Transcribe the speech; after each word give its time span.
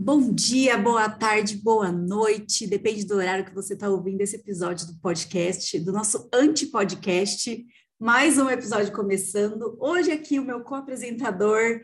Bom 0.00 0.32
dia, 0.32 0.78
boa 0.78 1.10
tarde, 1.10 1.56
boa 1.56 1.90
noite, 1.90 2.68
depende 2.68 3.04
do 3.04 3.16
horário 3.16 3.44
que 3.44 3.52
você 3.52 3.74
está 3.74 3.88
ouvindo 3.88 4.20
esse 4.20 4.36
episódio 4.36 4.86
do 4.86 4.96
podcast, 5.00 5.76
do 5.80 5.90
nosso 5.90 6.30
anti-podcast. 6.32 7.66
Mais 7.98 8.38
um 8.38 8.48
episódio 8.48 8.92
começando. 8.92 9.76
Hoje 9.80 10.12
aqui 10.12 10.38
o 10.38 10.44
meu 10.44 10.62
co-apresentador. 10.62 11.80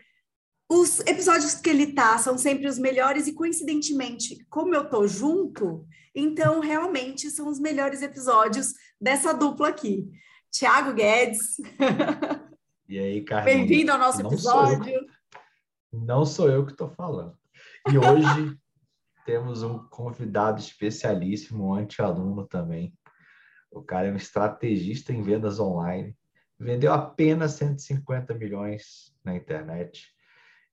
Os 0.70 1.00
episódios 1.00 1.56
que 1.56 1.68
ele 1.68 1.92
tá 1.92 2.16
são 2.16 2.38
sempre 2.38 2.68
os 2.68 2.78
melhores 2.78 3.26
e 3.26 3.34
coincidentemente, 3.34 4.46
como 4.48 4.76
eu 4.76 4.88
tô 4.88 5.08
junto, 5.08 5.84
então 6.14 6.60
realmente 6.60 7.28
são 7.32 7.48
os 7.48 7.58
melhores 7.58 8.00
episódios 8.00 8.74
dessa 9.00 9.32
dupla 9.32 9.70
aqui. 9.70 10.08
Tiago 10.52 10.94
Guedes. 10.94 11.56
E 12.86 12.98
aí, 12.98 13.24
Carlos? 13.24 13.50
Bem-vindo 13.52 13.90
ao 13.90 13.98
nosso 13.98 14.22
não 14.22 14.30
episódio. 14.30 14.84
Sou 14.84 16.00
não 16.00 16.26
sou 16.26 16.50
eu 16.50 16.66
que 16.66 16.72
estou 16.72 16.90
falando. 16.90 17.34
E 17.86 17.98
hoje 17.98 18.58
temos 19.26 19.62
um 19.62 19.78
convidado 19.88 20.58
especialíssimo, 20.58 21.68
um 21.68 21.74
anti-aluno 21.74 22.46
também. 22.46 22.94
O 23.70 23.82
cara 23.82 24.08
é 24.08 24.12
um 24.12 24.16
estrategista 24.16 25.12
em 25.12 25.22
vendas 25.22 25.60
online. 25.60 26.16
Vendeu 26.58 26.94
apenas 26.94 27.52
150 27.52 28.32
milhões 28.34 29.14
na 29.22 29.36
internet, 29.36 30.08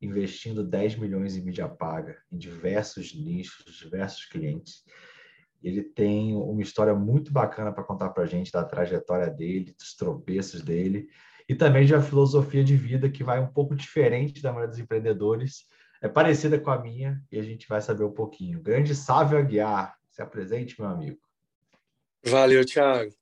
investindo 0.01 0.63
10 0.63 0.95
milhões 0.95 1.35
em 1.35 1.41
mídia 1.41 1.67
paga, 1.67 2.17
em 2.31 2.37
diversos 2.37 3.13
nichos, 3.13 3.75
diversos 3.75 4.25
clientes. 4.25 4.85
Ele 5.61 5.83
tem 5.83 6.33
uma 6.35 6.61
história 6.61 6.95
muito 6.95 7.31
bacana 7.31 7.73
para 7.73 7.83
contar 7.83 8.09
para 8.11 8.23
a 8.23 8.27
gente 8.27 8.53
da 8.53 8.63
trajetória 8.63 9.29
dele, 9.29 9.75
dos 9.77 9.95
tropeços 9.95 10.61
dele 10.61 11.09
e 11.47 11.55
também 11.55 11.85
de 11.85 11.93
uma 11.93 12.01
filosofia 12.01 12.63
de 12.63 12.77
vida 12.77 13.09
que 13.09 13.23
vai 13.23 13.39
um 13.41 13.51
pouco 13.51 13.75
diferente 13.75 14.41
da 14.41 14.51
maioria 14.51 14.69
dos 14.69 14.79
empreendedores 14.79 15.65
é 16.01 16.09
parecida 16.09 16.59
com 16.59 16.71
a 16.71 16.79
minha 16.79 17.21
e 17.31 17.39
a 17.39 17.43
gente 17.43 17.67
vai 17.69 17.79
saber 17.79 18.03
um 18.03 18.11
pouquinho. 18.11 18.59
Grande 18.59 18.95
Sávio 18.95 19.37
Aguiar, 19.37 19.97
se 20.09 20.21
apresente, 20.21 20.79
meu 20.81 20.89
amigo. 20.89 21.19
Valeu, 22.25 22.65
Thiago. 22.65 23.13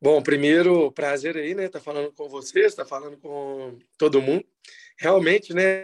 Bom, 0.00 0.22
primeiro, 0.22 0.90
prazer 0.92 1.36
aí, 1.36 1.54
né? 1.54 1.68
Tá 1.68 1.80
falando 1.80 2.12
com 2.12 2.28
vocês, 2.28 2.74
tá 2.74 2.84
falando 2.84 3.16
com 3.18 3.78
todo 3.98 4.22
mundo. 4.22 4.44
Realmente, 4.98 5.52
né? 5.52 5.82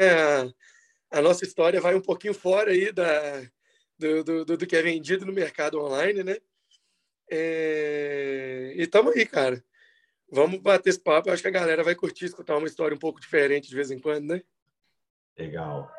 A, 1.10 1.18
a 1.18 1.22
nossa 1.22 1.44
história 1.44 1.80
vai 1.80 1.94
um 1.94 2.00
pouquinho 2.00 2.34
fora 2.34 2.70
aí 2.70 2.92
da, 2.92 3.42
do, 3.98 4.24
do, 4.24 4.44
do 4.56 4.66
que 4.66 4.76
é 4.76 4.82
vendido 4.82 5.26
no 5.26 5.32
mercado 5.32 5.80
online, 5.80 6.22
né? 6.22 6.36
É, 7.30 8.74
e 8.76 8.82
estamos 8.82 9.14
aí, 9.14 9.26
cara. 9.26 9.62
Vamos 10.30 10.60
bater 10.60 10.90
esse 10.90 11.00
papo. 11.00 11.28
Eu 11.28 11.32
acho 11.32 11.42
que 11.42 11.48
a 11.48 11.52
galera 11.52 11.82
vai 11.82 11.94
curtir 11.94 12.26
escutar 12.26 12.56
uma 12.56 12.66
história 12.66 12.94
um 12.94 12.98
pouco 12.98 13.20
diferente 13.20 13.68
de 13.68 13.74
vez 13.74 13.90
em 13.90 13.98
quando, 13.98 14.26
né? 14.26 14.42
Legal. 15.36 15.90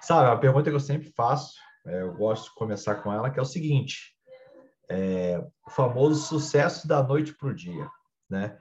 Sabe, 0.00 0.30
a 0.30 0.36
pergunta 0.36 0.70
que 0.70 0.76
eu 0.76 0.80
sempre 0.80 1.12
faço, 1.16 1.54
é, 1.86 2.02
eu 2.02 2.14
gosto 2.14 2.50
de 2.50 2.54
começar 2.54 2.96
com 2.96 3.12
ela, 3.12 3.30
que 3.30 3.38
é 3.38 3.42
o 3.42 3.46
seguinte: 3.46 4.14
é, 4.90 5.38
o 5.66 5.70
famoso 5.70 6.26
sucesso 6.26 6.86
da 6.86 7.02
noite 7.02 7.32
para 7.34 7.48
o 7.48 7.54
dia, 7.54 7.88
né? 8.28 8.58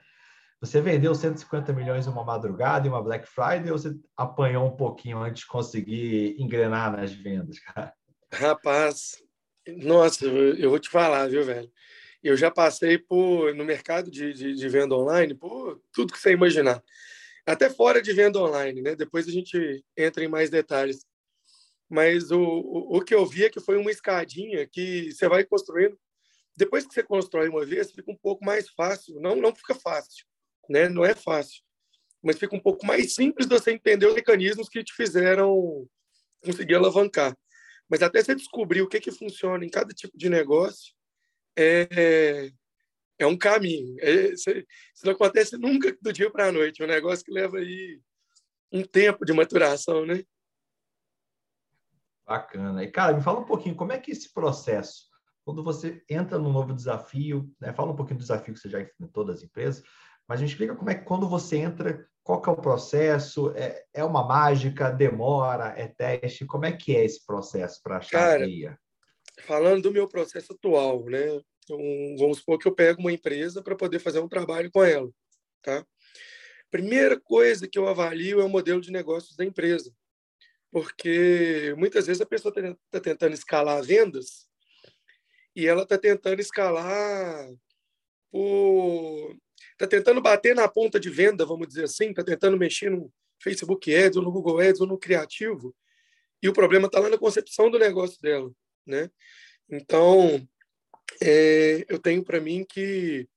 Você 0.62 0.82
vendeu 0.82 1.14
150 1.14 1.74
milhões 1.74 2.08
em 2.08 2.10
uma 2.10 2.24
madrugada, 2.24 2.88
em 2.88 2.90
uma 2.90 3.04
Black 3.04 3.28
Friday, 3.28 3.72
ou 3.72 3.78
você 3.78 3.94
apanhou 4.16 4.66
um 4.66 4.76
pouquinho 4.76 5.20
antes 5.20 5.42
de 5.42 5.48
conseguir 5.48 6.36
engrenar 6.40 6.92
nas 6.92 7.12
vendas, 7.12 7.60
cara? 7.60 7.94
Rapaz, 8.34 9.22
nossa, 9.68 10.26
eu 10.26 10.70
vou 10.70 10.80
te 10.80 10.90
falar, 10.90 11.30
viu, 11.30 11.44
velho? 11.44 11.72
Eu 12.24 12.36
já 12.36 12.50
passei 12.50 12.98
por 12.98 13.54
no 13.54 13.64
mercado 13.64 14.10
de, 14.10 14.34
de, 14.34 14.56
de 14.56 14.70
venda 14.70 14.96
online 14.96 15.36
por 15.36 15.80
tudo 15.94 16.14
que 16.14 16.20
você 16.20 16.32
imaginar, 16.32 16.82
até 17.46 17.70
fora 17.70 18.02
de 18.02 18.12
venda 18.14 18.40
online, 18.40 18.82
né? 18.82 18.96
Depois 18.96 19.28
a 19.28 19.32
gente 19.32 19.86
entra 19.96 20.24
em 20.24 20.28
mais 20.28 20.50
detalhes 20.50 21.06
mas 21.90 22.32
o, 22.32 22.42
o, 22.42 22.98
o 22.98 23.02
que 23.02 23.14
eu 23.14 23.26
vi 23.26 23.46
é 23.46 23.50
que 23.50 23.60
foi 23.60 23.78
uma 23.78 23.92
escadinha 23.92 24.68
que 24.68 25.12
você 25.12 25.28
vai 25.28 25.44
construindo. 25.44 25.98
Depois 26.58 26.86
que 26.86 26.94
você 26.94 27.04
constrói 27.04 27.50
uma 27.50 27.66
vez, 27.66 27.92
fica 27.92 28.10
um 28.10 28.18
pouco 28.18 28.44
mais 28.44 28.70
fácil. 28.70 29.20
Não, 29.20 29.36
não 29.36 29.54
fica 29.54 29.76
fácil, 29.76 30.26
né? 30.70 30.88
Não 30.88 31.04
é 31.04 31.14
fácil, 31.14 31.62
mas 32.24 32.40
fica 32.40 32.56
um 32.56 32.60
pouco 32.60 32.86
mais 32.86 33.14
simples 33.14 33.48
de 33.48 33.54
você 33.54 33.72
entender 33.72 34.08
os 34.08 34.16
mecanismos 34.16 34.70
que 34.70 34.84
te 34.84 34.94
fizeram 34.94 35.88
conseguir 36.44 36.76
alavancar. 36.76 37.36
Mas 37.90 38.02
até 38.02 38.24
você 38.24 38.34
descobrir 38.34 38.82
o 38.82 38.88
que 38.88 39.00
que 39.00 39.12
funciona 39.12 39.64
em 39.66 39.70
cada 39.70 39.94
tipo 39.94 40.18
de 40.18 40.30
negócio, 40.30 40.94
é, 41.58 42.52
é 43.20 43.28
um 43.28 43.38
caminho. 43.38 43.96
É, 44.00 44.34
isso 44.34 44.50
não 45.04 45.14
acontece 45.14 45.58
nunca 45.58 45.96
do 46.02 46.12
dia 46.12 46.32
para 46.32 46.48
a 46.48 46.52
noite. 46.52 46.82
É 46.82 46.86
um 46.86 46.90
negócio 46.90 47.24
que 47.24 47.32
leva 47.32 47.58
aí 47.58 48.00
um 48.72 48.84
tempo 48.84 49.26
de 49.26 49.34
maturação, 49.34 50.06
né? 50.06 50.24
Bacana. 52.26 52.84
E, 52.84 52.92
cara, 52.92 53.14
me 53.14 53.22
fala 53.22 53.40
um 53.40 53.46
pouquinho, 53.46 53.76
como 53.76 53.92
é 53.92 54.00
que 54.00 54.12
é 54.12 54.14
esse 54.14 54.34
processo, 54.34 55.06
quando 55.44 55.64
você 55.64 56.04
entra 56.10 56.40
num 56.40 56.52
novo 56.52 56.74
desafio, 56.74 57.50
né? 57.60 57.72
fala 57.72 57.92
um 57.92 57.96
pouquinho 57.96 58.18
do 58.18 58.24
desafio 58.24 58.54
que 58.54 58.60
você 58.60 58.70
já 58.70 58.82
enfrentou 58.82 59.24
das 59.24 59.44
empresas, 59.44 59.84
mas 60.28 60.42
me 60.42 60.48
explica 60.48 60.76
como 60.76 60.90
é 60.90 60.96
que 60.96 61.06
quando 61.06 61.30
você 61.30 61.58
entra, 61.58 62.08
qual 62.24 62.42
que 62.42 62.50
é 62.50 62.52
o 62.52 62.58
processo? 62.58 63.52
É, 63.56 63.86
é 63.94 64.04
uma 64.04 64.26
mágica? 64.26 64.90
Demora? 64.90 65.76
É 65.78 65.88
teste? 65.88 66.46
Como 66.46 66.66
é 66.66 66.72
que 66.72 66.96
é 66.96 67.06
esse 67.06 67.24
processo 67.24 67.80
para 67.84 67.98
achar 67.98 68.18
Cara, 68.18 68.44
a 68.44 68.48
guia? 68.48 68.80
Falando 69.42 69.84
do 69.84 69.92
meu 69.92 70.08
processo 70.08 70.54
atual, 70.54 71.06
né? 71.06 71.40
Então, 71.64 71.78
vamos 72.18 72.40
supor 72.40 72.58
que 72.58 72.68
eu 72.68 72.74
pego 72.74 73.02
uma 73.02 73.12
empresa 73.12 73.62
para 73.62 73.76
poder 73.76 74.00
fazer 74.00 74.20
um 74.20 74.28
trabalho 74.28 74.72
com 74.72 74.84
ela, 74.84 75.10
tá? 75.62 75.86
Primeira 76.72 77.20
coisa 77.20 77.68
que 77.68 77.78
eu 77.78 77.88
avalio 77.88 78.42
é 78.42 78.44
o 78.44 78.50
modelo 78.50 78.82
de 78.82 78.92
negócios 78.92 79.36
da 79.36 79.46
empresa 79.46 79.94
porque 80.76 81.74
muitas 81.78 82.06
vezes 82.06 82.22
a 82.22 82.26
pessoa 82.26 82.54
está 82.54 82.78
tá 82.92 83.00
tentando 83.00 83.34
escalar 83.34 83.82
vendas 83.82 84.46
e 85.56 85.66
ela 85.66 85.84
está 85.84 85.98
tentando 85.98 86.42
escalar 86.42 87.50
por 88.30 89.38
está 89.72 89.88
tentando 89.88 90.22
bater 90.22 90.54
na 90.54 90.68
ponta 90.68 91.00
de 91.00 91.10
venda, 91.10 91.46
vamos 91.46 91.70
dizer 91.70 91.86
assim, 91.86 92.10
está 92.10 92.26
tentando 92.26 92.58
mexer 92.58 92.90
no 92.90 93.10
Facebook 93.42 93.96
Ads 93.96 94.18
ou 94.18 94.24
no 94.24 94.34
Google 94.34 94.60
Ads 94.60 94.82
ou 94.82 94.88
no 94.88 94.98
criativo 94.98 95.74
e 96.44 96.50
o 96.50 96.54
problema 96.54 96.88
está 96.88 97.00
lá 97.00 97.10
na 97.10 97.18
concepção 97.18 97.72
do 97.72 97.80
negócio 97.80 98.22
dela, 98.22 98.52
né? 98.86 99.10
Então, 99.70 100.46
é, 101.22 101.86
eu 101.88 102.00
tenho 102.00 102.22
para 102.22 102.42
mim 102.42 102.66
que 102.68 103.30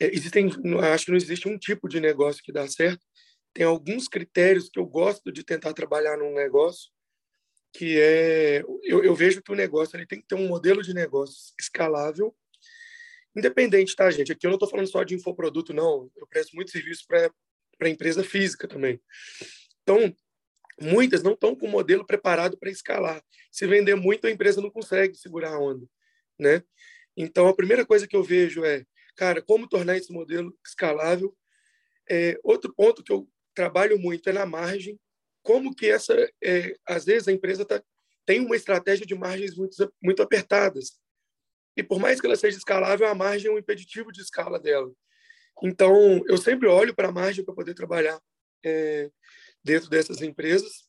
é, 0.00 0.06
existem, 0.06 0.48
acho 0.90 1.04
que 1.04 1.10
não 1.10 1.18
existe 1.18 1.46
um 1.46 1.58
tipo 1.58 1.86
de 1.86 2.00
negócio 2.00 2.42
que 2.42 2.50
dá 2.50 2.66
certo, 2.66 3.04
tem 3.52 3.64
alguns 3.64 4.08
critérios 4.08 4.68
que 4.68 4.78
eu 4.78 4.86
gosto 4.86 5.30
de 5.30 5.44
tentar 5.44 5.72
trabalhar 5.72 6.16
num 6.16 6.34
negócio, 6.34 6.90
que 7.72 7.98
é 7.98 8.62
eu, 8.82 9.02
eu 9.02 9.14
vejo 9.14 9.42
que 9.42 9.52
o 9.52 9.54
negócio 9.54 9.96
ele 9.96 10.06
tem 10.06 10.20
que 10.20 10.26
ter 10.26 10.34
um 10.34 10.48
modelo 10.48 10.82
de 10.82 10.94
negócio 10.94 11.54
escalável, 11.58 12.34
independente, 13.34 13.96
tá, 13.96 14.10
gente? 14.10 14.32
Aqui 14.32 14.46
eu 14.46 14.50
não 14.50 14.56
estou 14.56 14.68
falando 14.68 14.90
só 14.90 15.02
de 15.02 15.14
infoproduto, 15.14 15.72
não. 15.72 16.10
Eu 16.16 16.26
presto 16.26 16.54
muito 16.54 16.70
serviço 16.70 17.04
para 17.06 17.88
empresa 17.88 18.22
física 18.22 18.68
também. 18.68 19.00
Então, 19.82 20.14
muitas 20.80 21.22
não 21.22 21.32
estão 21.32 21.56
com 21.56 21.66
o 21.66 21.70
modelo 21.70 22.06
preparado 22.06 22.58
para 22.58 22.70
escalar. 22.70 23.22
Se 23.50 23.66
vender 23.66 23.94
muito, 23.94 24.26
a 24.26 24.30
empresa 24.30 24.60
não 24.60 24.70
consegue 24.70 25.14
segurar 25.16 25.54
a 25.54 25.58
onda, 25.58 25.86
né? 26.38 26.62
Então, 27.16 27.46
a 27.48 27.56
primeira 27.56 27.84
coisa 27.86 28.06
que 28.06 28.16
eu 28.16 28.22
vejo 28.22 28.64
é, 28.64 28.84
cara, 29.16 29.42
como 29.42 29.68
tornar 29.68 29.96
esse 29.96 30.12
modelo 30.12 30.56
escalável. 30.64 31.34
É, 32.10 32.38
outro 32.42 32.74
ponto 32.74 33.02
que 33.02 33.12
eu 33.12 33.28
trabalho 33.54 33.98
muito 33.98 34.28
é 34.28 34.32
na 34.32 34.46
margem, 34.46 34.98
como 35.42 35.74
que 35.74 35.86
essa, 35.86 36.14
é, 36.42 36.74
às 36.86 37.04
vezes 37.04 37.28
a 37.28 37.32
empresa 37.32 37.64
tá, 37.64 37.82
tem 38.24 38.40
uma 38.40 38.56
estratégia 38.56 39.04
de 39.04 39.14
margens 39.14 39.56
muito, 39.56 39.92
muito 40.02 40.22
apertadas. 40.22 40.98
E 41.76 41.82
por 41.82 41.98
mais 41.98 42.20
que 42.20 42.26
ela 42.26 42.36
seja 42.36 42.58
escalável, 42.58 43.06
a 43.06 43.14
margem 43.14 43.50
é 43.50 43.54
um 43.54 43.58
impeditivo 43.58 44.12
de 44.12 44.20
escala 44.20 44.58
dela. 44.60 44.92
Então, 45.62 46.22
eu 46.26 46.36
sempre 46.36 46.68
olho 46.68 46.94
para 46.94 47.08
a 47.08 47.12
margem 47.12 47.44
para 47.44 47.54
poder 47.54 47.74
trabalhar 47.74 48.20
é, 48.64 49.10
dentro 49.64 49.88
dessas 49.88 50.22
empresas. 50.22 50.88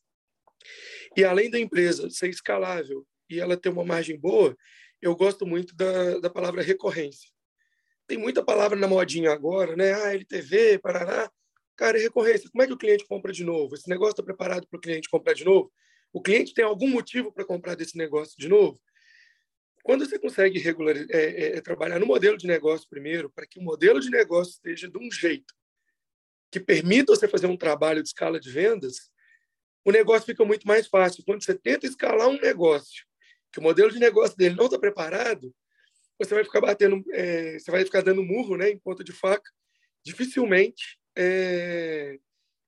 E 1.16 1.24
além 1.24 1.50
da 1.50 1.58
empresa 1.58 2.08
ser 2.10 2.28
escalável 2.28 3.06
e 3.28 3.40
ela 3.40 3.56
ter 3.56 3.68
uma 3.68 3.84
margem 3.84 4.18
boa, 4.18 4.56
eu 5.00 5.14
gosto 5.14 5.46
muito 5.46 5.74
da, 5.74 6.18
da 6.18 6.30
palavra 6.30 6.62
recorrência. 6.62 7.30
Tem 8.06 8.18
muita 8.18 8.44
palavra 8.44 8.76
na 8.78 8.86
modinha 8.86 9.32
agora, 9.32 9.76
né? 9.76 9.92
Ah, 9.92 10.14
LTV, 10.14 10.78
Paraná. 10.78 11.30
Cara, 11.76 11.98
recorrência. 11.98 12.48
Como 12.50 12.62
é 12.62 12.66
que 12.66 12.72
o 12.72 12.78
cliente 12.78 13.04
compra 13.06 13.32
de 13.32 13.44
novo? 13.44 13.74
Esse 13.74 13.88
negócio 13.88 14.12
está 14.12 14.22
preparado 14.22 14.66
para 14.66 14.78
o 14.78 14.80
cliente 14.80 15.08
comprar 15.08 15.34
de 15.34 15.44
novo? 15.44 15.72
O 16.12 16.22
cliente 16.22 16.54
tem 16.54 16.64
algum 16.64 16.88
motivo 16.88 17.32
para 17.32 17.44
comprar 17.44 17.74
desse 17.74 17.98
negócio 17.98 18.34
de 18.38 18.48
novo? 18.48 18.80
Quando 19.82 20.06
você 20.06 20.18
consegue 20.18 20.58
regular, 20.58 20.96
é, 20.96 21.06
é, 21.10 21.56
é, 21.56 21.60
trabalhar 21.60 21.98
no 21.98 22.06
modelo 22.06 22.38
de 22.38 22.46
negócio 22.46 22.88
primeiro, 22.88 23.28
para 23.28 23.46
que 23.46 23.58
o 23.58 23.62
modelo 23.62 24.00
de 24.00 24.08
negócio 24.08 24.52
esteja 24.52 24.88
de 24.88 24.96
um 24.96 25.10
jeito 25.10 25.52
que 26.50 26.60
permita 26.60 27.14
você 27.14 27.26
fazer 27.26 27.48
um 27.48 27.56
trabalho 27.56 28.00
de 28.00 28.08
escala 28.08 28.38
de 28.38 28.50
vendas, 28.50 29.10
o 29.84 29.90
negócio 29.90 30.24
fica 30.24 30.44
muito 30.44 30.66
mais 30.66 30.86
fácil. 30.86 31.24
Quando 31.26 31.44
você 31.44 31.54
tenta 31.54 31.86
escalar 31.86 32.28
um 32.28 32.40
negócio, 32.40 33.04
que 33.52 33.58
o 33.58 33.62
modelo 33.62 33.90
de 33.90 33.98
negócio 33.98 34.36
dele 34.36 34.54
não 34.54 34.66
está 34.66 34.78
preparado, 34.78 35.54
você 36.18 36.32
vai 36.32 36.44
ficar 36.44 36.60
batendo, 36.60 37.04
é, 37.12 37.58
você 37.58 37.70
vai 37.70 37.84
ficar 37.84 38.02
dando 38.02 38.22
murro, 38.22 38.56
né, 38.56 38.70
em 38.70 38.78
ponta 38.78 39.02
de 39.02 39.12
faca. 39.12 39.50
Dificilmente 40.04 40.98
é, 41.16 42.18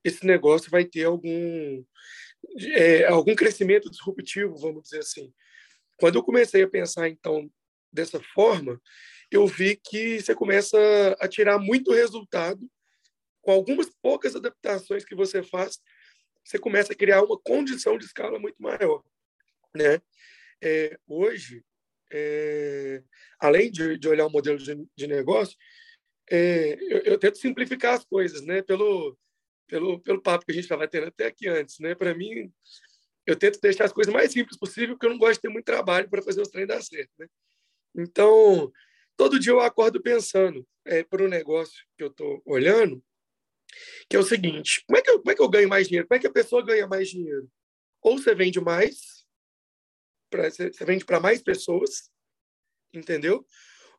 esse 0.05 0.25
negócio 0.25 0.71
vai 0.71 0.85
ter 0.85 1.05
algum 1.05 1.85
é, 2.75 3.05
algum 3.07 3.35
crescimento 3.35 3.91
disruptivo, 3.91 4.57
vamos 4.57 4.85
dizer 4.85 5.01
assim. 5.01 5.33
Quando 5.99 6.17
eu 6.17 6.23
comecei 6.23 6.63
a 6.63 6.69
pensar, 6.69 7.09
então, 7.09 7.51
dessa 7.93 8.21
forma, 8.35 8.81
eu 9.31 9.47
vi 9.47 9.77
que 9.77 10.21
você 10.21 10.35
começa 10.35 10.79
a 11.19 11.27
tirar 11.27 11.59
muito 11.59 11.93
resultado 11.93 12.71
com 13.43 13.53
algumas 13.53 13.89
poucas 14.03 14.37
adaptações 14.37 15.05
que 15.05 15.15
você 15.15 15.43
faz, 15.43 15.79
você 16.45 16.59
começa 16.59 16.93
a 16.93 16.97
criar 16.97 17.23
uma 17.23 17.39
condição 17.39 17.99
de 17.99 18.05
escala 18.05 18.39
muito 18.39 18.61
maior, 18.61 19.03
né? 19.75 20.01
É, 20.63 20.99
hoje, 21.07 21.65
é, 22.13 23.03
além 23.39 23.71
de, 23.71 23.99
de, 23.99 24.09
olhar 24.09 24.27
o 24.27 24.31
modelo 24.31 24.59
de, 24.59 24.77
de 24.97 25.07
negócio, 25.07 25.57
é, 26.31 26.75
eu, 26.81 26.99
eu, 27.13 27.19
tento 27.19 27.39
simplificar 27.39 27.95
as 27.95 28.05
coisas, 28.05 28.43
né? 28.43 28.63
Pelo, 28.63 29.17
pelo, 29.67 30.01
pelo 30.01 30.23
papo 30.23 30.45
que 30.45 30.53
a 30.53 30.55
gente 30.55 30.65
estava 30.65 30.89
tendo 30.89 31.07
até 31.07 31.27
aqui 31.27 31.49
antes, 31.49 31.79
né? 31.79 31.95
Para 31.95 32.15
mim, 32.15 32.53
eu 33.27 33.37
tento 33.37 33.61
deixar 33.61 33.85
as 33.85 33.93
coisas 33.93 34.13
mais 34.13 34.33
simples 34.33 34.59
possível, 34.59 34.95
porque 34.95 35.07
eu 35.07 35.11
não 35.11 35.19
gosto 35.19 35.35
de 35.35 35.43
ter 35.43 35.49
muito 35.49 35.65
trabalho 35.65 36.09
para 36.09 36.23
fazer 36.23 36.41
os 36.41 36.49
treinos 36.49 36.75
dar 36.75 36.83
certo, 36.83 37.11
né? 37.19 37.27
Então, 37.97 38.71
todo 39.17 39.39
dia 39.39 39.53
eu 39.53 39.61
acordo 39.61 40.03
pensando 40.03 40.67
é, 40.85 41.03
para 41.03 41.25
o 41.25 41.29
negócio 41.29 41.85
que 41.97 42.05
eu 42.05 42.09
estou 42.09 42.43
olhando, 42.45 43.03
que 44.09 44.17
é 44.17 44.19
o 44.19 44.25
seguinte: 44.25 44.85
como 44.87 44.99
é, 44.99 45.03
que 45.03 45.11
eu, 45.11 45.19
como 45.19 45.31
é 45.31 45.35
que 45.35 45.43
eu 45.43 45.49
ganho 45.49 45.69
mais 45.69 45.89
dinheiro? 45.89 46.07
Como 46.07 46.17
é 46.17 46.21
que 46.21 46.27
a 46.27 46.33
pessoa 46.33 46.65
ganha 46.65 46.87
mais 46.87 47.09
dinheiro? 47.09 47.51
Ou 48.03 48.19
você 48.19 48.35
vende 48.35 48.61
mais, 48.61 49.27
pra, 50.31 50.51
você 50.51 50.85
vende 50.85 51.05
para 51.05 51.21
mais 51.21 51.43
pessoas, 51.43 52.11
entendeu? 52.93 53.45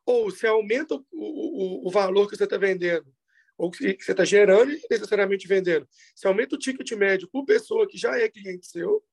Ou 0.08 0.30
você 0.30 0.46
aumenta 0.46 0.94
o, 0.94 1.04
o, 1.12 1.86
o 1.86 1.90
valor 1.90 2.30
que 2.30 2.34
você 2.34 2.44
está 2.44 2.56
vendendo, 2.56 3.14
ou 3.58 3.70
que 3.70 4.02
você 4.02 4.12
está 4.12 4.24
gerando 4.24 4.72
e 4.72 4.80
necessariamente 4.90 5.46
vendendo. 5.46 5.86
Você 6.14 6.26
aumenta 6.26 6.54
o 6.54 6.58
ticket 6.58 6.90
médio 6.92 7.28
por 7.28 7.44
pessoa 7.44 7.86
que 7.86 7.98
já 7.98 8.18
é 8.18 8.26
cliente 8.26 8.66
seu, 8.66 9.04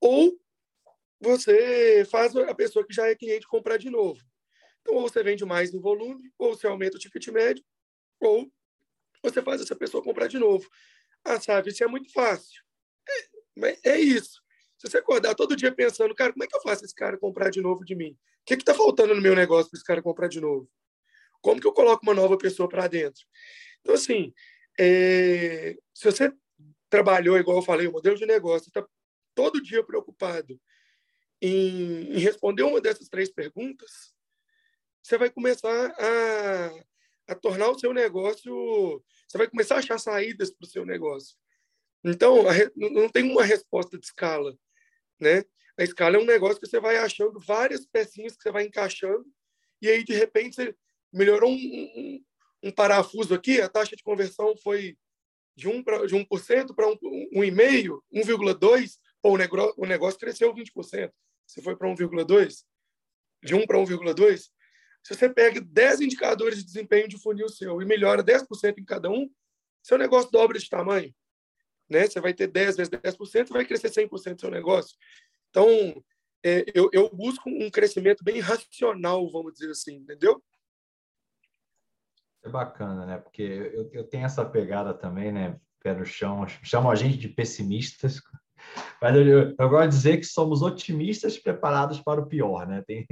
ou 0.00 0.40
você 1.20 2.06
faz 2.08 2.36
a 2.36 2.54
pessoa 2.54 2.86
que 2.86 2.94
já 2.94 3.08
é 3.08 3.16
cliente 3.16 3.48
comprar 3.48 3.76
de 3.76 3.90
novo. 3.90 4.22
Então, 4.82 4.94
ou 4.94 5.02
você 5.02 5.20
vende 5.20 5.44
mais 5.44 5.72
no 5.72 5.80
volume, 5.80 6.32
ou 6.38 6.54
você 6.54 6.68
aumenta 6.68 6.96
o 6.96 7.00
ticket 7.00 7.26
médio, 7.28 7.64
ou 8.20 8.48
você 9.20 9.42
faz 9.42 9.60
essa 9.60 9.74
pessoa 9.74 10.00
comprar 10.00 10.28
de 10.28 10.38
novo. 10.38 10.70
Ah, 11.24 11.40
sabe, 11.40 11.70
isso 11.70 11.82
é 11.82 11.88
muito 11.88 12.12
fácil. 12.12 12.62
É, 13.58 13.90
é 13.94 14.00
isso. 14.00 14.41
Se 14.82 14.90
você 14.90 14.98
acordar 14.98 15.36
todo 15.36 15.54
dia 15.54 15.70
pensando, 15.70 16.12
cara, 16.12 16.32
como 16.32 16.42
é 16.42 16.46
que 16.48 16.56
eu 16.56 16.60
faço 16.60 16.84
esse 16.84 16.92
cara 16.92 17.16
comprar 17.16 17.50
de 17.50 17.60
novo 17.60 17.84
de 17.84 17.94
mim? 17.94 18.18
O 18.40 18.44
que 18.44 18.54
está 18.54 18.74
faltando 18.74 19.14
no 19.14 19.20
meu 19.20 19.32
negócio 19.32 19.70
para 19.70 19.76
esse 19.76 19.86
cara 19.86 20.02
comprar 20.02 20.26
de 20.26 20.40
novo? 20.40 20.68
Como 21.40 21.60
que 21.60 21.66
eu 21.68 21.72
coloco 21.72 22.02
uma 22.02 22.12
nova 22.12 22.36
pessoa 22.36 22.68
para 22.68 22.88
dentro? 22.88 23.22
Então, 23.80 23.94
assim, 23.94 24.34
é... 24.76 25.76
se 25.94 26.04
você 26.04 26.32
trabalhou, 26.90 27.38
igual 27.38 27.58
eu 27.58 27.62
falei, 27.62 27.86
o 27.86 27.92
modelo 27.92 28.16
de 28.16 28.26
negócio, 28.26 28.66
está 28.66 28.84
todo 29.36 29.62
dia 29.62 29.84
preocupado 29.84 30.60
em, 31.40 32.16
em 32.16 32.18
responder 32.18 32.64
uma 32.64 32.80
dessas 32.80 33.08
três 33.08 33.30
perguntas, 33.30 34.12
você 35.00 35.16
vai 35.16 35.30
começar 35.30 35.94
a, 35.96 36.84
a 37.28 37.34
tornar 37.36 37.70
o 37.70 37.78
seu 37.78 37.94
negócio, 37.94 39.00
você 39.28 39.38
vai 39.38 39.48
começar 39.48 39.76
a 39.76 39.78
achar 39.78 39.98
saídas 39.98 40.50
para 40.50 40.66
o 40.66 40.68
seu 40.68 40.84
negócio. 40.84 41.36
Então, 42.02 42.42
não 42.74 43.08
tem 43.08 43.30
uma 43.30 43.44
resposta 43.44 43.96
de 43.96 44.06
escala, 44.06 44.58
né? 45.22 45.44
A 45.78 45.82
escala 45.82 46.16
é 46.16 46.20
um 46.20 46.26
negócio 46.26 46.60
que 46.60 46.66
você 46.66 46.78
vai 46.78 46.96
achando 46.98 47.40
várias 47.40 47.86
pecinhas 47.86 48.36
que 48.36 48.42
você 48.42 48.50
vai 48.50 48.64
encaixando 48.64 49.24
e 49.82 49.88
aí, 49.90 50.04
de 50.04 50.14
repente, 50.14 50.54
você 50.54 50.76
melhorou 51.12 51.50
um, 51.50 51.54
um, 51.56 52.24
um 52.62 52.70
parafuso 52.70 53.34
aqui, 53.34 53.60
a 53.60 53.68
taxa 53.68 53.96
de 53.96 54.04
conversão 54.04 54.56
foi 54.56 54.96
de 55.56 55.68
1%, 55.68 55.82
pra, 55.82 56.06
de 56.06 56.14
1 56.14 56.24
para 56.24 56.36
1,5%, 56.86 58.00
1,2%, 58.14 58.98
pô, 59.20 59.36
o, 59.36 59.82
o 59.82 59.86
negócio 59.86 60.20
cresceu 60.20 60.54
20%. 60.54 61.12
Você 61.44 61.60
foi 61.60 61.74
para 61.74 61.88
1,2%, 61.88 62.64
de 63.42 63.54
1 63.56 63.66
para 63.66 63.78
1,2%, 63.78 64.38
se 65.02 65.14
você 65.16 65.28
pega 65.28 65.60
10 65.60 66.02
indicadores 66.02 66.58
de 66.58 66.64
desempenho 66.64 67.08
de 67.08 67.18
funil 67.18 67.48
seu 67.48 67.82
e 67.82 67.84
melhora 67.84 68.22
10% 68.22 68.78
em 68.78 68.84
cada 68.84 69.10
um, 69.10 69.28
seu 69.82 69.98
negócio 69.98 70.30
dobra 70.30 70.56
de 70.56 70.70
tamanho. 70.70 71.12
Né? 71.92 72.06
Você 72.06 72.20
vai 72.20 72.32
ter 72.32 72.46
10 72.46 72.76
vezes 72.76 72.90
10%, 72.90 73.50
vai 73.50 73.64
crescer 73.64 73.90
100% 73.90 74.34
do 74.34 74.40
seu 74.40 74.50
negócio. 74.50 74.96
Então, 75.50 75.68
é, 76.44 76.64
eu, 76.74 76.88
eu 76.92 77.08
busco 77.14 77.48
um 77.48 77.70
crescimento 77.70 78.24
bem 78.24 78.40
racional, 78.40 79.30
vamos 79.30 79.52
dizer 79.52 79.70
assim, 79.70 79.96
entendeu? 79.96 80.42
É 82.42 82.48
bacana, 82.48 83.06
né? 83.06 83.18
Porque 83.18 83.42
eu, 83.42 83.90
eu 83.92 84.04
tenho 84.04 84.24
essa 84.24 84.44
pegada 84.44 84.92
também, 84.92 85.30
né? 85.30 85.60
Pé 85.80 85.94
no 85.94 86.04
chão, 86.04 86.46
chamam 86.62 86.90
a 86.90 86.94
gente 86.94 87.18
de 87.18 87.28
pessimistas, 87.28 88.20
mas 89.00 89.14
eu, 89.14 89.26
eu, 89.26 89.54
eu 89.58 89.68
gosto 89.68 89.90
de 89.90 89.96
dizer 89.96 90.16
que 90.16 90.24
somos 90.24 90.62
otimistas 90.62 91.38
preparados 91.38 92.00
para 92.00 92.20
o 92.20 92.26
pior, 92.26 92.66
né? 92.66 92.82
Tem, 92.86 93.06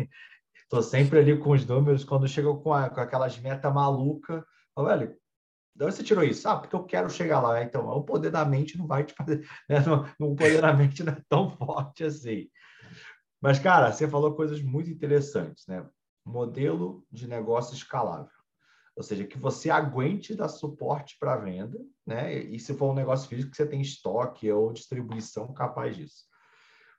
sempre 0.82 1.18
ali 1.18 1.36
com 1.38 1.50
os 1.50 1.66
números, 1.66 2.04
quando 2.04 2.28
chego 2.28 2.56
com, 2.62 2.70
com 2.70 3.00
aquelas 3.00 3.38
metas 3.38 3.74
malucas, 3.74 4.42
velho, 4.78 5.19
de 5.80 5.86
onde 5.86 5.94
você 5.94 6.02
tirou 6.02 6.22
isso? 6.22 6.46
Ah, 6.46 6.58
porque 6.58 6.76
eu 6.76 6.84
quero 6.84 7.08
chegar 7.08 7.40
lá. 7.40 7.62
Então, 7.62 7.88
o 7.88 8.04
poder 8.04 8.30
da 8.30 8.44
mente 8.44 8.76
não 8.76 8.86
vai 8.86 9.02
te 9.02 9.14
fazer, 9.14 9.48
né? 9.66 9.78
o 10.18 10.36
poder 10.36 10.60
da 10.60 10.74
mente 10.74 11.02
não 11.02 11.14
é 11.14 11.22
tão 11.26 11.48
forte 11.56 12.04
assim. 12.04 12.50
Mas, 13.40 13.58
cara, 13.58 13.90
você 13.90 14.06
falou 14.06 14.36
coisas 14.36 14.60
muito 14.60 14.90
interessantes, 14.90 15.66
né? 15.66 15.88
Modelo 16.22 17.02
de 17.10 17.26
negócio 17.26 17.74
escalável. 17.74 18.28
Ou 18.94 19.02
seja, 19.02 19.26
que 19.26 19.38
você 19.38 19.70
aguente 19.70 20.34
dar 20.34 20.50
suporte 20.50 21.16
para 21.18 21.38
venda, 21.38 21.80
né? 22.06 22.34
E 22.34 22.60
se 22.60 22.74
for 22.74 22.90
um 22.90 22.94
negócio 22.94 23.26
físico, 23.26 23.50
que 23.50 23.56
você 23.56 23.66
tem 23.66 23.80
estoque 23.80 24.52
ou 24.52 24.74
distribuição 24.74 25.50
capaz 25.54 25.96
disso. 25.96 26.26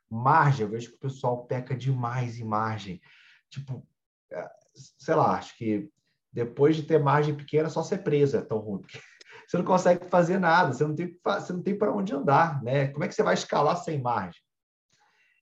Margem, 0.10 0.66
eu 0.66 0.72
vejo 0.72 0.90
que 0.90 0.96
o 0.96 1.02
pessoal 1.02 1.46
peca 1.46 1.76
demais 1.76 2.40
em 2.40 2.44
margem 2.44 3.00
tipo, 3.48 3.88
é, 4.32 4.50
sei 4.74 5.14
lá, 5.14 5.38
acho 5.38 5.56
que 5.56 5.88
depois 6.32 6.76
de 6.76 6.84
ter 6.84 7.00
margem 7.00 7.36
pequena, 7.36 7.70
só 7.70 7.84
ser 7.84 8.00
preso 8.00 8.38
é 8.38 8.42
tão 8.42 8.60
ruim. 8.60 8.82
Você 9.48 9.58
não 9.58 9.66
consegue 9.66 10.06
fazer 10.06 10.40
nada, 10.40 10.72
você 10.72 10.86
não 10.86 10.96
tem, 10.96 11.14
você 11.26 11.52
não 11.52 11.62
tem 11.62 11.78
para 11.78 11.92
onde 11.92 12.14
andar, 12.14 12.64
né? 12.64 12.88
Como 12.88 13.04
é 13.04 13.08
que 13.10 13.14
você 13.14 13.22
vai 13.22 13.34
escalar 13.34 13.76
sem 13.76 14.02
margem? 14.02 14.42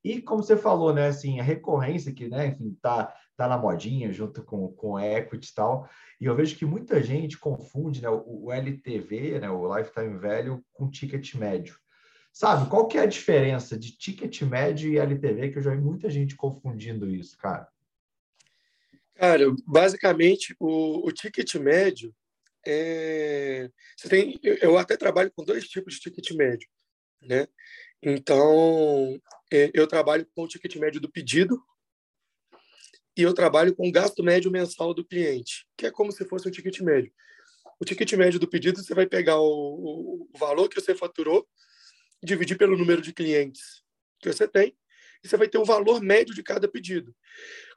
E 0.03 0.19
como 0.19 0.41
você 0.41 0.57
falou, 0.57 0.93
né, 0.93 1.07
assim, 1.07 1.39
a 1.39 1.43
recorrência 1.43 2.11
que, 2.11 2.27
né, 2.27 2.47
enfim, 2.47 2.75
tá, 2.81 3.13
tá 3.37 3.47
na 3.47 3.57
modinha 3.57 4.11
junto 4.11 4.43
com, 4.43 4.69
com 4.69 4.99
equity 4.99 5.51
e 5.51 5.53
tal, 5.53 5.87
e 6.19 6.25
eu 6.25 6.35
vejo 6.35 6.55
que 6.55 6.65
muita 6.65 7.03
gente 7.03 7.37
confunde, 7.37 8.01
né, 8.01 8.09
o, 8.09 8.45
o 8.45 8.51
LTV, 8.51 9.41
né, 9.41 9.49
o 9.49 9.77
Lifetime 9.77 10.17
Value, 10.17 10.63
com 10.73 10.89
ticket 10.89 11.35
médio. 11.35 11.77
Sabe, 12.31 12.69
qual 12.69 12.87
que 12.87 12.97
é 12.97 13.01
a 13.01 13.07
diferença 13.07 13.77
de 13.77 13.97
ticket 13.97 14.41
médio 14.43 14.91
e 14.91 14.97
LTV, 14.97 15.49
que 15.51 15.57
eu 15.57 15.63
já 15.63 15.71
vi 15.71 15.81
muita 15.81 16.09
gente 16.09 16.35
confundindo 16.35 17.09
isso, 17.09 17.37
cara? 17.37 17.67
Cara, 19.19 19.53
basicamente, 19.67 20.55
o, 20.57 21.05
o 21.05 21.11
ticket 21.11 21.55
médio 21.55 22.15
é... 22.65 23.69
Você 23.97 24.07
tem, 24.07 24.39
eu 24.41 24.77
até 24.77 24.95
trabalho 24.95 25.29
com 25.35 25.43
dois 25.43 25.67
tipos 25.67 25.95
de 25.95 25.99
ticket 25.99 26.31
médio, 26.31 26.69
né? 27.21 27.45
Então, 28.01 29.19
é, 29.51 29.69
eu 29.73 29.85
trabalho 29.87 30.25
com 30.33 30.43
o 30.43 30.47
ticket 30.47 30.73
médio 30.77 31.01
do 31.01 31.11
pedido 31.11 31.61
e 33.17 33.21
eu 33.21 33.33
trabalho 33.33 33.75
com 33.75 33.89
o 33.89 33.91
gasto 33.91 34.23
médio 34.23 34.49
mensal 34.49 34.93
do 34.93 35.03
cliente, 35.03 35.67
que 35.75 35.85
é 35.85 35.91
como 35.91 36.13
se 36.13 36.23
fosse 36.23 36.47
um 36.47 36.51
ticket 36.51 36.79
médio. 36.79 37.11
O 37.77 37.83
ticket 37.83 38.13
médio 38.13 38.39
do 38.39 38.47
pedido, 38.47 38.81
você 38.81 38.93
vai 38.93 39.05
pegar 39.05 39.37
o, 39.37 40.29
o 40.31 40.37
valor 40.37 40.69
que 40.69 40.79
você 40.79 40.95
faturou, 40.95 41.45
dividir 42.23 42.57
pelo 42.57 42.77
número 42.77 43.01
de 43.01 43.11
clientes 43.11 43.83
que 44.21 44.31
você 44.31 44.47
tem, 44.47 44.77
e 45.21 45.27
você 45.27 45.35
vai 45.35 45.49
ter 45.49 45.57
o 45.57 45.65
valor 45.65 46.01
médio 46.01 46.33
de 46.33 46.41
cada 46.41 46.69
pedido. 46.69 47.13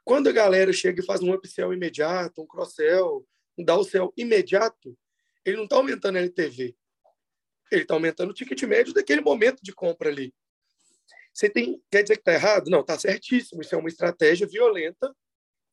Quando 0.03 0.27
a 0.27 0.31
galera 0.31 0.73
chega 0.73 1.01
e 1.01 1.05
faz 1.05 1.21
um 1.21 1.33
upsell 1.33 1.73
imediato, 1.73 2.41
um 2.41 2.47
cross-sell, 2.47 3.25
um 3.57 3.63
downsell 3.63 4.13
imediato, 4.17 4.97
ele 5.45 5.57
não 5.57 5.63
está 5.63 5.75
aumentando 5.77 6.17
a 6.17 6.21
LTV. 6.21 6.75
Ele 7.71 7.81
está 7.81 7.93
aumentando 7.93 8.31
o 8.31 8.33
ticket 8.33 8.61
médio 8.63 8.93
daquele 8.93 9.21
momento 9.21 9.61
de 9.63 9.73
compra 9.73 10.09
ali. 10.09 10.33
Você 11.33 11.49
tem, 11.49 11.81
quer 11.89 12.03
dizer 12.03 12.15
que 12.15 12.21
está 12.21 12.33
errado? 12.33 12.69
Não, 12.69 12.81
está 12.81 12.97
certíssimo. 12.99 13.61
Isso 13.61 13.73
é 13.73 13.77
uma 13.77 13.89
estratégia 13.89 14.45
violenta 14.45 15.13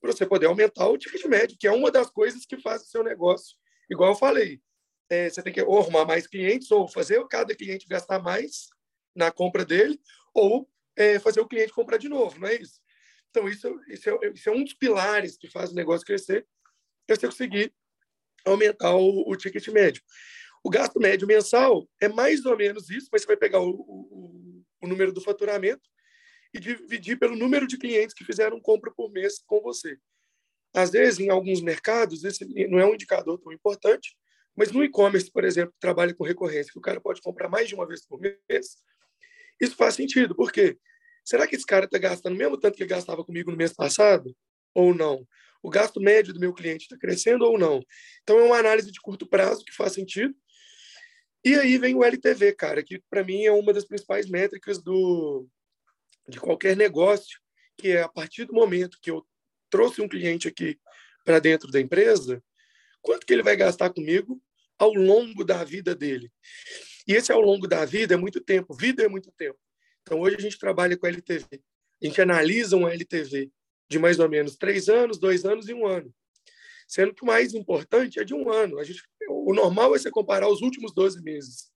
para 0.01 0.13
você 0.13 0.25
poder 0.25 0.47
aumentar 0.47 0.89
o 0.89 0.97
ticket 0.97 1.25
médio, 1.27 1.59
que 1.59 1.67
é 1.67 1.73
uma 1.73 1.91
das 1.91 2.11
coisas 2.11 2.47
que 2.47 2.59
faz 2.59 2.83
o 2.83 2.87
seu 2.87 3.05
negócio. 3.05 3.57
Igual 3.91 4.13
eu 4.13 4.17
falei, 4.17 4.63
é, 5.11 5.29
você 5.29 5.43
tem 5.43 5.53
que 5.53 5.61
ou 5.61 5.79
arrumar 5.79 6.07
mais 6.07 6.27
clientes, 6.27 6.71
ou 6.71 6.89
fazer 6.89 7.23
cada 7.29 7.55
cliente 7.55 7.87
gastar 7.87 8.19
mais 8.23 8.69
na 9.15 9.31
compra 9.31 9.65
dele, 9.65 10.01
ou 10.33 10.71
é, 10.97 11.19
fazer 11.19 11.41
o 11.41 11.49
cliente 11.49 11.73
comprar 11.73 11.99
de 11.99 12.09
novo, 12.09 12.39
não 12.39 12.49
é 12.49 12.55
isso? 12.55 12.80
Então, 13.31 13.49
isso, 13.49 13.81
isso, 13.89 14.11
é, 14.11 14.29
isso 14.35 14.49
é 14.49 14.53
um 14.53 14.65
dos 14.65 14.75
pilares 14.75 15.37
que 15.37 15.49
faz 15.49 15.71
o 15.71 15.75
negócio 15.75 16.07
crescer, 16.07 16.47
é 17.09 17.15
você 17.15 17.27
conseguir 17.27 17.73
aumentar 18.45 18.95
o, 18.95 19.31
o 19.31 19.37
ticket 19.37 19.67
médio. 19.69 20.03
O 20.63 20.71
gasto 20.71 21.01
médio 21.01 21.27
mensal 21.27 21.89
é 22.01 22.09
mais 22.09 22.45
ou 22.45 22.57
menos 22.57 22.91
isso, 22.91 23.09
mas 23.13 23.23
você 23.23 23.29
vai 23.29 23.37
pegar 23.37 23.61
o, 23.61 23.71
o, 23.71 24.65
o, 24.83 24.87
número 24.87 25.13
do 25.13 25.21
faturamento 25.21 25.89
e 26.53 26.61
dividir 26.61 27.19
pelo 27.19 27.37
número 27.37 27.67
de 27.67 27.79
clientes 27.79 28.15
que 28.15 28.25
fizeram 28.25 28.61
compra 28.61 28.93
por 28.93 29.11
mês 29.11 29.41
com 29.47 29.61
você. 29.61 29.97
Às 30.75 30.91
vezes, 30.91 31.21
em 31.21 31.31
alguns 31.31 31.63
mercados, 31.63 32.25
esse 32.25 32.45
não 32.69 32.79
é 32.79 32.87
um 32.87 32.95
indicador 32.95 33.39
tão 33.39 33.53
importante, 33.53 34.17
mas 34.57 34.71
no 34.71 34.85
e-commerce, 34.85 35.31
por 35.31 35.45
exemplo, 35.45 35.73
que 35.73 35.81
trabalha 35.81 36.15
com 36.15 36.25
recorrência, 36.25 36.73
que 36.73 36.79
o 36.79 36.83
cara 36.83 37.01
pode 37.01 37.21
comprar 37.23 37.49
mais 37.49 37.69
de 37.69 37.75
uma 37.75 37.87
vez 37.87 38.05
por 38.07 38.21
mês, 38.21 38.77
Isso 39.61 39.77
faz 39.77 39.95
sentido, 39.95 40.35
por 40.35 40.53
quê? 40.53 40.79
Será 41.25 41.47
que 41.47 41.57
esse 41.57 41.67
cara 41.67 41.85
está 41.85 41.99
gastando 41.99 42.35
o 42.35 42.39
mesmo 42.39 42.59
tanto 42.59 42.77
que 42.77 42.83
ele 42.83 42.91
gastava 42.91 43.25
comigo 43.25 43.51
no 43.51 43.57
mês 43.57 43.73
passado? 43.73 44.35
Ou 44.75 44.95
não? 44.95 45.27
O 45.63 45.69
gasto 45.69 46.01
médio 46.01 46.33
do 46.33 46.41
meu 46.41 46.55
cliente 46.55 46.85
está 46.85 46.97
crescendo 46.97 47.45
ou 47.45 47.59
não? 47.59 47.85
Então, 48.23 48.39
é 48.39 48.43
uma 48.43 48.59
análise 48.59 48.91
de 48.91 49.01
curto 49.01 49.27
prazo 49.27 49.65
que 49.65 49.73
faz 49.73 49.93
sentido. 49.93 50.35
E 51.45 51.55
aí 51.55 51.79
vem 51.79 51.95
o 51.95 52.05
LTV, 52.05 52.53
cara, 52.55 52.83
que 52.83 53.03
para 53.11 53.25
mim 53.25 53.45
é 53.45 53.53
uma 53.53 53.73
das 53.73 53.85
principais 53.85 54.29
métricas 54.29 54.83
do, 54.83 55.47
de 56.29 56.39
qualquer 56.39 56.77
negócio, 56.77 57.41
que 57.79 57.89
é 57.89 58.03
a 58.03 58.09
partir 58.09 58.45
do 58.45 58.53
momento 58.53 58.99
que 59.01 59.11
eu 59.11 59.27
trouxe 59.71 60.03
um 60.03 60.09
cliente 60.09 60.49
aqui 60.49 60.79
para 61.25 61.39
dentro 61.39 61.71
da 61.71 61.81
empresa, 61.81 62.43
quanto 63.01 63.27
que 63.27 63.33
ele 63.33 63.43
vai 63.43 63.57
gastar 63.57 63.91
comigo 63.91 64.41
ao 64.79 64.93
longo 64.93 65.45
da 65.45 65.63
vida 65.65 65.95
dele. 65.95 66.31
E 67.07 67.13
esse 67.13 67.33
ao 67.33 67.41
longo 67.41 67.67
da 67.67 67.85
vida 67.85 68.15
é 68.15 68.17
muito 68.17 68.41
tempo, 68.41 68.75
vida 68.75 69.03
é 69.03 69.09
muito 69.09 69.31
tempo. 69.33 69.59
Então, 70.03 70.21
hoje 70.21 70.37
a 70.37 70.41
gente 70.41 70.59
trabalha 70.59 70.97
com 70.97 71.07
LTV. 71.07 71.47
A 72.03 72.07
gente 72.07 72.21
analisa 72.21 72.77
um 72.77 72.89
LTV 72.89 73.51
de 73.89 73.99
mais 73.99 74.19
ou 74.19 74.29
menos 74.29 74.57
três 74.57 74.89
anos, 74.89 75.19
dois 75.19 75.45
anos 75.45 75.69
e 75.69 75.75
um 75.75 75.87
ano. 75.87 76.15
Sendo 76.87 77.15
que 77.15 77.23
o 77.23 77.27
mais 77.27 77.55
importante 77.55 78.19
é 78.19 78.25
de 78.25 78.35
um 78.35 78.51
ano. 78.51 78.79
A 78.79 78.85
gente, 78.85 79.03
o 79.29 79.53
normal 79.53 79.95
é 79.95 79.99
você 79.99 80.11
comparar 80.11 80.49
os 80.49 80.63
últimos 80.63 80.93
12 80.93 81.23
meses. 81.23 81.71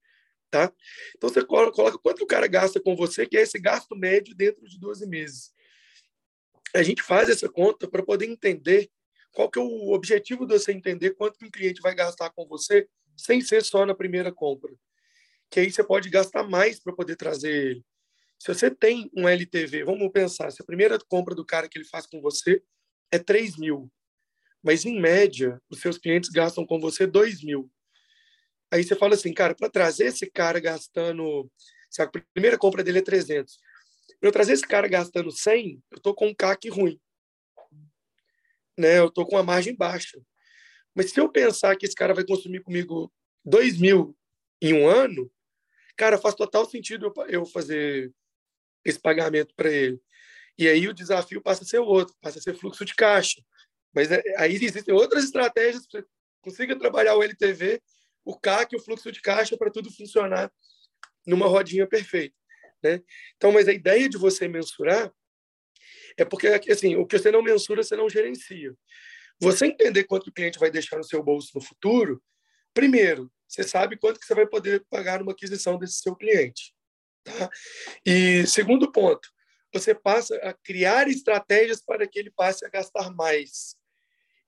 Tá? 0.50 0.73
Então, 1.16 1.28
você 1.28 1.45
coloca 1.45 1.99
quanto 1.99 2.23
o 2.23 2.26
cara 2.26 2.47
gasta 2.47 2.81
com 2.81 2.95
você, 2.95 3.26
que 3.26 3.37
é 3.37 3.43
esse 3.43 3.59
gasto 3.59 3.97
médio 3.97 4.35
dentro 4.35 4.69
de 4.69 4.78
12 4.78 5.07
meses. 5.07 5.52
A 6.75 6.83
gente 6.83 7.02
faz 7.02 7.28
essa 7.28 7.49
conta 7.49 7.88
para 7.88 8.02
poder 8.02 8.26
entender 8.26 8.90
qual 9.33 9.50
que 9.50 9.59
é 9.59 9.62
o 9.62 9.93
objetivo 9.93 10.47
de 10.47 10.54
você 10.54 10.73
entender 10.73 11.14
quanto 11.14 11.45
um 11.45 11.50
cliente 11.50 11.81
vai 11.81 11.95
gastar 11.95 12.31
com 12.31 12.47
você 12.47 12.88
sem 13.16 13.40
ser 13.40 13.64
só 13.64 13.85
na 13.85 13.95
primeira 13.95 14.33
compra. 14.33 14.73
Que 15.50 15.61
aí 15.61 15.71
você 15.71 15.83
pode 15.83 16.09
gastar 16.09 16.45
mais 16.45 16.81
para 16.81 16.93
poder 16.93 17.16
trazer 17.16 17.50
ele. 17.52 17.85
Se 18.44 18.52
você 18.52 18.70
tem 18.70 19.10
um 19.16 19.26
LTV, 19.26 19.84
vamos 19.84 20.12
pensar, 20.12 20.50
se 20.50 20.60
a 20.60 20.66
primeira 20.66 20.98
compra 21.08 21.34
do 21.34 21.46
cara 21.46 21.66
que 21.66 21.78
ele 21.78 21.86
faz 21.86 22.06
com 22.06 22.20
você 22.20 22.62
é 23.10 23.18
3 23.18 23.56
mil, 23.56 23.90
mas 24.62 24.84
em 24.84 25.00
média, 25.00 25.58
os 25.70 25.80
seus 25.80 25.96
clientes 25.96 26.28
gastam 26.28 26.66
com 26.66 26.78
você 26.78 27.06
2 27.06 27.42
mil. 27.42 27.72
Aí 28.70 28.84
você 28.84 28.94
fala 28.94 29.14
assim, 29.14 29.32
cara, 29.32 29.54
para 29.54 29.70
trazer 29.70 30.08
esse 30.08 30.30
cara 30.30 30.60
gastando, 30.60 31.50
se 31.88 32.02
a 32.02 32.10
primeira 32.34 32.58
compra 32.58 32.84
dele 32.84 32.98
é 32.98 33.02
300, 33.02 33.56
para 34.20 34.30
trazer 34.30 34.52
esse 34.52 34.66
cara 34.66 34.86
gastando 34.88 35.30
100, 35.30 35.82
eu 35.90 35.96
estou 35.96 36.14
com 36.14 36.26
um 36.26 36.34
CAC 36.34 36.68
ruim. 36.68 37.00
Né? 38.76 38.98
Eu 38.98 39.06
estou 39.06 39.24
com 39.24 39.36
uma 39.36 39.42
margem 39.42 39.74
baixa. 39.74 40.20
Mas 40.94 41.12
se 41.12 41.18
eu 41.18 41.30
pensar 41.30 41.76
que 41.76 41.86
esse 41.86 41.94
cara 41.94 42.12
vai 42.12 42.26
consumir 42.26 42.62
comigo 42.62 43.10
2 43.42 43.78
mil 43.78 44.14
em 44.60 44.74
um 44.74 44.86
ano, 44.86 45.32
cara, 45.96 46.18
faz 46.18 46.34
total 46.34 46.68
sentido 46.68 47.10
eu 47.30 47.46
fazer 47.46 48.12
esse 48.84 49.00
pagamento 49.00 49.54
para 49.54 49.70
ele. 49.70 50.00
E 50.58 50.68
aí 50.68 50.86
o 50.88 50.94
desafio 50.94 51.42
passa 51.42 51.64
a 51.64 51.66
ser 51.66 51.78
outro, 51.78 52.14
passa 52.20 52.38
a 52.38 52.42
ser 52.42 52.54
fluxo 52.54 52.84
de 52.84 52.94
caixa. 52.94 53.42
Mas 53.94 54.10
é, 54.10 54.22
aí 54.36 54.54
existem 54.54 54.94
outras 54.94 55.24
estratégias 55.24 55.86
para 55.86 56.00
você 56.00 56.08
consiga 56.42 56.78
trabalhar 56.78 57.16
o 57.16 57.22
LTV, 57.22 57.80
o 58.24 58.38
CAC, 58.38 58.76
o 58.76 58.80
fluxo 58.80 59.10
de 59.10 59.20
caixa 59.20 59.56
para 59.56 59.70
tudo 59.70 59.90
funcionar 59.90 60.52
numa 61.26 61.46
rodinha 61.46 61.86
perfeita. 61.86 62.36
Né? 62.82 63.02
Então, 63.36 63.50
mas 63.50 63.66
a 63.66 63.72
ideia 63.72 64.08
de 64.08 64.18
você 64.18 64.46
mensurar 64.46 65.10
é 66.16 66.24
porque 66.24 66.48
assim, 66.70 66.96
o 66.96 67.06
que 67.06 67.18
você 67.18 67.30
não 67.30 67.42
mensura, 67.42 67.82
você 67.82 67.96
não 67.96 68.08
gerencia. 68.08 68.74
Você 69.40 69.66
entender 69.66 70.04
quanto 70.04 70.28
o 70.28 70.32
cliente 70.32 70.58
vai 70.58 70.70
deixar 70.70 70.96
no 70.96 71.04
seu 71.04 71.22
bolso 71.22 71.50
no 71.54 71.60
futuro, 71.60 72.22
primeiro, 72.72 73.32
você 73.48 73.62
sabe 73.62 73.96
quanto 73.96 74.20
que 74.20 74.26
você 74.26 74.34
vai 74.34 74.46
poder 74.46 74.84
pagar 74.90 75.20
numa 75.20 75.32
aquisição 75.32 75.78
desse 75.78 76.00
seu 76.00 76.14
cliente. 76.14 76.74
Tá? 77.25 77.50
E 78.04 78.47
segundo 78.47 78.93
ponto, 78.93 79.28
você 79.73 79.95
passa 79.95 80.37
a 80.37 80.52
criar 80.52 81.09
estratégias 81.09 81.83
para 81.83 82.07
que 82.07 82.19
ele 82.19 82.31
passe 82.31 82.64
a 82.64 82.69
gastar 82.69 83.11
mais. 83.11 83.76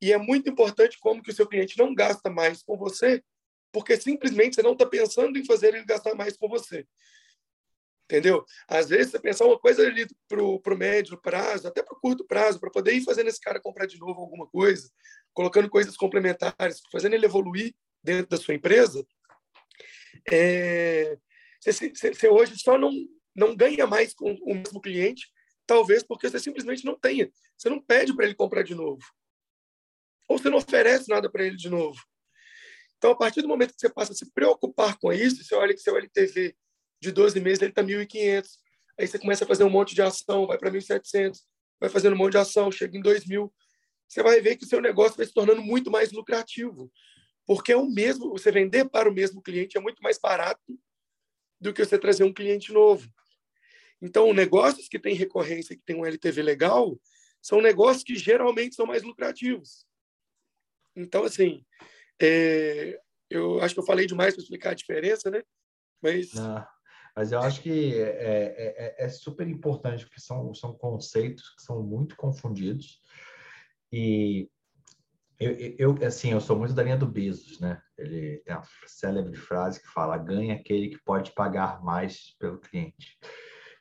E 0.00 0.12
é 0.12 0.18
muito 0.18 0.48
importante 0.48 0.98
como 1.00 1.22
que 1.22 1.30
o 1.30 1.34
seu 1.34 1.46
cliente 1.46 1.78
não 1.78 1.94
gasta 1.94 2.30
mais 2.30 2.62
com 2.62 2.76
você, 2.76 3.24
porque 3.72 3.96
simplesmente 3.96 4.54
você 4.54 4.62
não 4.62 4.72
está 4.72 4.86
pensando 4.86 5.38
em 5.38 5.44
fazer 5.44 5.74
ele 5.74 5.84
gastar 5.84 6.14
mais 6.14 6.36
com 6.36 6.48
você. 6.48 6.86
Entendeu? 8.04 8.44
Às 8.68 8.88
vezes 8.88 9.10
você 9.10 9.18
pensar 9.18 9.46
uma 9.46 9.58
coisa 9.58 9.82
ali 9.82 10.06
para 10.28 10.40
o 10.40 10.78
médio 10.78 11.20
prazo, 11.20 11.66
até 11.66 11.82
para 11.82 11.96
o 11.96 12.00
curto 12.00 12.24
prazo, 12.24 12.60
para 12.60 12.70
poder 12.70 12.92
ir 12.92 13.02
fazendo 13.02 13.28
esse 13.28 13.40
cara 13.40 13.60
comprar 13.60 13.86
de 13.86 13.98
novo 13.98 14.20
alguma 14.20 14.46
coisa, 14.46 14.88
colocando 15.32 15.68
coisas 15.68 15.96
complementares, 15.96 16.80
fazendo 16.92 17.14
ele 17.14 17.26
evoluir 17.26 17.74
dentro 18.04 18.28
da 18.28 18.36
sua 18.36 18.54
empresa, 18.54 19.04
é, 20.30 21.18
você, 21.72 21.90
você, 21.90 22.28
hoje 22.28 22.54
só 22.58 22.78
não, 22.78 22.92
não 23.34 23.54
ganha 23.54 23.86
mais 23.86 24.14
com 24.14 24.32
o 24.32 24.54
mesmo 24.54 24.80
cliente, 24.80 25.28
talvez 25.66 26.02
porque 26.02 26.28
você 26.28 26.38
simplesmente 26.38 26.84
não 26.84 26.98
tenha. 26.98 27.30
Você 27.56 27.68
não 27.68 27.80
pede 27.80 28.14
para 28.14 28.24
ele 28.24 28.34
comprar 28.34 28.62
de 28.62 28.74
novo. 28.74 29.02
Ou 30.28 30.38
você 30.38 30.48
não 30.48 30.58
oferece 30.58 31.08
nada 31.08 31.30
para 31.30 31.44
ele 31.44 31.56
de 31.56 31.68
novo. 31.68 32.00
Então, 32.98 33.10
a 33.10 33.16
partir 33.16 33.42
do 33.42 33.48
momento 33.48 33.74
que 33.74 33.80
você 33.80 33.90
passa 33.90 34.12
a 34.12 34.14
se 34.14 34.32
preocupar 34.32 34.98
com 34.98 35.12
isso, 35.12 35.44
você 35.44 35.54
olha 35.54 35.74
que 35.74 35.80
seu 35.80 35.96
LTV 35.96 36.56
de 37.00 37.12
12 37.12 37.40
meses 37.40 37.60
ele 37.60 37.70
está 37.70 37.82
1.500. 37.82 38.46
Aí 38.98 39.06
você 39.06 39.18
começa 39.18 39.44
a 39.44 39.46
fazer 39.46 39.64
um 39.64 39.70
monte 39.70 39.94
de 39.94 40.02
ação, 40.02 40.46
vai 40.46 40.56
para 40.56 40.70
1.700, 40.70 41.36
vai 41.78 41.90
fazendo 41.90 42.14
um 42.14 42.16
monte 42.16 42.32
de 42.32 42.38
ação, 42.38 42.72
chega 42.72 42.96
em 42.96 43.02
2.000. 43.02 43.50
Você 44.08 44.22
vai 44.22 44.40
ver 44.40 44.56
que 44.56 44.64
o 44.64 44.68
seu 44.68 44.80
negócio 44.80 45.16
vai 45.16 45.26
se 45.26 45.34
tornando 45.34 45.62
muito 45.62 45.90
mais 45.90 46.12
lucrativo. 46.12 46.90
Porque 47.44 47.72
é 47.72 47.76
o 47.76 47.86
mesmo, 47.86 48.30
você 48.30 48.50
vender 48.50 48.88
para 48.88 49.08
o 49.08 49.12
mesmo 49.12 49.42
cliente 49.42 49.76
é 49.76 49.80
muito 49.80 50.02
mais 50.02 50.18
barato 50.18 50.60
do 51.60 51.72
que 51.72 51.84
você 51.84 51.98
trazer 51.98 52.24
um 52.24 52.32
cliente 52.32 52.72
novo. 52.72 53.08
Então, 54.00 54.32
negócios 54.32 54.88
que 54.88 54.98
têm 54.98 55.14
recorrência, 55.14 55.76
que 55.76 55.82
têm 55.82 55.96
um 55.96 56.04
LTV 56.04 56.42
legal, 56.42 56.98
são 57.40 57.60
negócios 57.60 58.04
que 58.04 58.16
geralmente 58.16 58.74
são 58.74 58.86
mais 58.86 59.02
lucrativos. 59.02 59.86
Então, 60.94 61.24
assim, 61.24 61.64
é, 62.20 63.00
eu 63.30 63.60
acho 63.60 63.74
que 63.74 63.80
eu 63.80 63.86
falei 63.86 64.06
demais 64.06 64.34
para 64.34 64.42
explicar 64.42 64.70
a 64.70 64.74
diferença, 64.74 65.30
né? 65.30 65.42
Mas, 66.02 66.32
mas 67.14 67.32
eu 67.32 67.40
acho 67.40 67.62
que 67.62 67.94
é, 67.94 68.02
é, 68.02 68.94
é, 69.02 69.04
é, 69.06 69.08
super 69.08 69.48
importante, 69.48 70.04
porque 70.04 70.20
são, 70.20 70.52
são 70.54 70.74
conceitos 70.74 71.54
que 71.54 71.62
são 71.62 71.82
muito 71.82 72.16
confundidos. 72.16 73.00
E 73.90 74.50
eu, 75.38 75.74
eu, 75.78 76.06
assim, 76.06 76.32
eu 76.32 76.40
sou 76.40 76.56
muito 76.56 76.72
da 76.72 76.82
linha 76.82 76.96
do 76.96 77.06
Bezos, 77.06 77.60
né? 77.60 77.80
Ele 77.98 78.38
tem 78.38 78.54
uma 78.54 78.62
célebre 78.86 79.36
frase 79.36 79.80
que 79.80 79.88
fala: 79.88 80.16
ganha 80.16 80.54
aquele 80.54 80.88
que 80.88 80.98
pode 81.04 81.32
pagar 81.32 81.82
mais 81.82 82.34
pelo 82.38 82.58
cliente. 82.58 83.18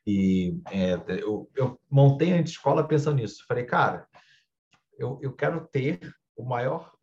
E 0.05 0.59
é, 0.69 0.93
eu, 1.21 1.49
eu, 1.55 1.79
montei 1.89 2.33
a 2.33 2.41
escola 2.41 2.87
pensando 2.87 3.17
nisso. 3.17 3.45
Falei, 3.47 3.63
cara, 3.63 4.07
eu, 4.97 5.19
eu 5.21 5.33
quero 5.33 5.65
ter 5.67 5.99
o 6.35 6.43
maior, 6.43 6.93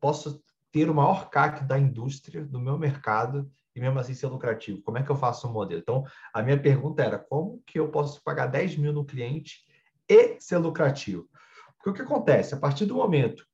posso 0.00 0.42
ter 0.72 0.88
o 0.88 0.94
maior 0.94 1.28
CAC 1.28 1.64
da 1.64 1.78
indústria, 1.78 2.44
do 2.44 2.60
meu 2.60 2.78
mercado, 2.78 3.50
e 3.74 3.80
mesmo 3.80 3.98
assim 3.98 4.14
ser 4.14 4.28
lucrativo. 4.28 4.82
Como 4.82 4.98
é 4.98 5.02
que 5.02 5.10
eu 5.10 5.16
faço 5.16 5.48
um 5.48 5.52
modelo? 5.52 5.80
Então, 5.80 6.04
a 6.32 6.42
minha 6.42 6.60
pergunta 6.60 7.02
era, 7.02 7.18
como 7.18 7.62
que 7.66 7.78
eu 7.78 7.90
posso 7.90 8.22
pagar 8.22 8.46
10 8.46 8.76
mil 8.76 8.92
no 8.92 9.04
cliente 9.04 9.64
e 10.08 10.40
ser 10.40 10.58
lucrativo? 10.58 11.28
Porque 11.76 11.90
o 11.90 11.94
que 11.94 12.02
acontece? 12.02 12.54
A 12.54 12.58
partir 12.58 12.86
do 12.86 12.94
momento 12.94 13.44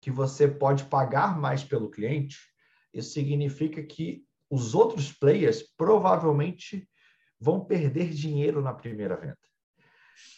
que 0.00 0.10
você 0.10 0.48
pode 0.48 0.84
pagar 0.84 1.38
mais 1.38 1.62
pelo 1.62 1.90
cliente, 1.90 2.38
isso 2.92 3.12
significa 3.12 3.82
que 3.82 4.24
os 4.48 4.74
outros 4.74 5.12
players 5.12 5.62
provavelmente 5.76 6.88
vão 7.38 7.64
perder 7.64 8.10
dinheiro 8.10 8.60
na 8.60 8.74
primeira 8.74 9.16
venda. 9.16 9.38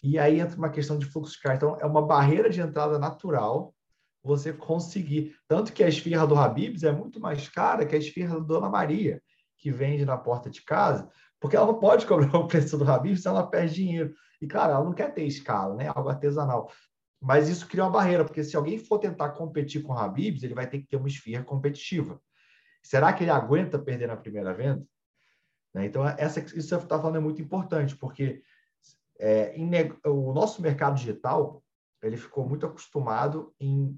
E 0.02 0.18
aí 0.18 0.40
entra 0.40 0.56
uma 0.56 0.70
questão 0.70 0.98
de 0.98 1.06
fluxo 1.06 1.34
de 1.34 1.40
caixa. 1.40 1.56
Então, 1.56 1.78
é 1.80 1.86
uma 1.86 2.02
barreira 2.02 2.50
de 2.50 2.60
entrada 2.60 2.98
natural 2.98 3.74
você 4.22 4.52
conseguir. 4.52 5.34
Tanto 5.48 5.72
que 5.72 5.82
a 5.82 5.88
esfirra 5.88 6.26
do 6.26 6.36
Habibs 6.36 6.84
é 6.84 6.92
muito 6.92 7.18
mais 7.18 7.48
cara 7.48 7.84
que 7.84 7.94
a 7.94 7.98
esfirra 7.98 8.38
da 8.38 8.46
Dona 8.46 8.68
Maria, 8.68 9.20
que 9.58 9.70
vende 9.70 10.04
na 10.04 10.16
porta 10.16 10.48
de 10.48 10.62
casa, 10.62 11.08
porque 11.40 11.56
ela 11.56 11.66
não 11.66 11.78
pode 11.80 12.06
cobrar 12.06 12.34
o 12.38 12.46
preço 12.46 12.78
do 12.78 12.88
Habibs 12.88 13.22
se 13.22 13.28
ela 13.28 13.46
perde 13.46 13.74
dinheiro. 13.74 14.14
E, 14.40 14.46
claro, 14.46 14.72
ela 14.72 14.84
não 14.84 14.92
quer 14.92 15.12
ter 15.12 15.24
escala, 15.24 15.74
né? 15.74 15.88
Algo 15.88 16.08
artesanal. 16.08 16.70
Mas 17.22 17.48
isso 17.48 17.68
cria 17.68 17.84
uma 17.84 17.90
barreira, 17.90 18.24
porque 18.24 18.42
se 18.42 18.56
alguém 18.56 18.78
for 18.78 18.98
tentar 18.98 19.30
competir 19.30 19.80
com 19.82 19.92
o 19.92 19.96
Habibs, 19.96 20.42
ele 20.42 20.54
vai 20.54 20.68
ter 20.68 20.80
que 20.80 20.86
ter 20.88 20.96
uma 20.96 21.06
esfirra 21.06 21.44
competitiva. 21.44 22.20
Será 22.82 23.12
que 23.12 23.22
ele 23.22 23.30
aguenta 23.30 23.78
perder 23.78 24.08
na 24.08 24.16
primeira 24.16 24.52
venda? 24.52 24.84
Né? 25.72 25.86
Então, 25.86 26.04
essa, 26.06 26.40
isso 26.40 26.52
que 26.52 26.62
você 26.62 26.74
está 26.74 26.98
falando 26.98 27.16
é 27.16 27.20
muito 27.20 27.40
importante, 27.40 27.96
porque 27.96 28.42
é, 29.20 29.56
em, 29.56 29.70
o 30.04 30.32
nosso 30.32 30.60
mercado 30.60 30.96
digital 30.96 31.62
ele 32.02 32.16
ficou 32.16 32.44
muito 32.44 32.66
acostumado 32.66 33.54
em 33.60 33.96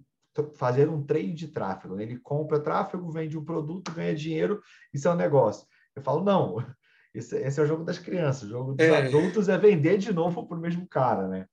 fazer 0.56 0.90
um 0.90 1.02
trade 1.02 1.32
de 1.32 1.48
tráfego. 1.48 1.94
Né? 1.94 2.02
Ele 2.02 2.18
compra 2.18 2.60
tráfego, 2.60 3.10
vende 3.10 3.38
um 3.38 3.44
produto, 3.44 3.90
ganha 3.90 4.14
dinheiro, 4.14 4.60
isso 4.92 5.08
é 5.08 5.10
um 5.10 5.16
negócio. 5.16 5.66
Eu 5.96 6.02
falo, 6.02 6.22
não, 6.22 6.56
esse, 7.14 7.38
esse 7.38 7.58
é 7.58 7.62
o 7.62 7.66
jogo 7.66 7.84
das 7.84 7.98
crianças. 7.98 8.42
O 8.42 8.52
jogo 8.52 8.74
dos 8.74 8.86
é. 8.86 9.06
adultos 9.06 9.48
é 9.48 9.56
vender 9.56 9.96
de 9.96 10.12
novo 10.12 10.46
para 10.46 10.58
o 10.58 10.60
mesmo 10.60 10.86
cara, 10.86 11.26
né? 11.26 11.46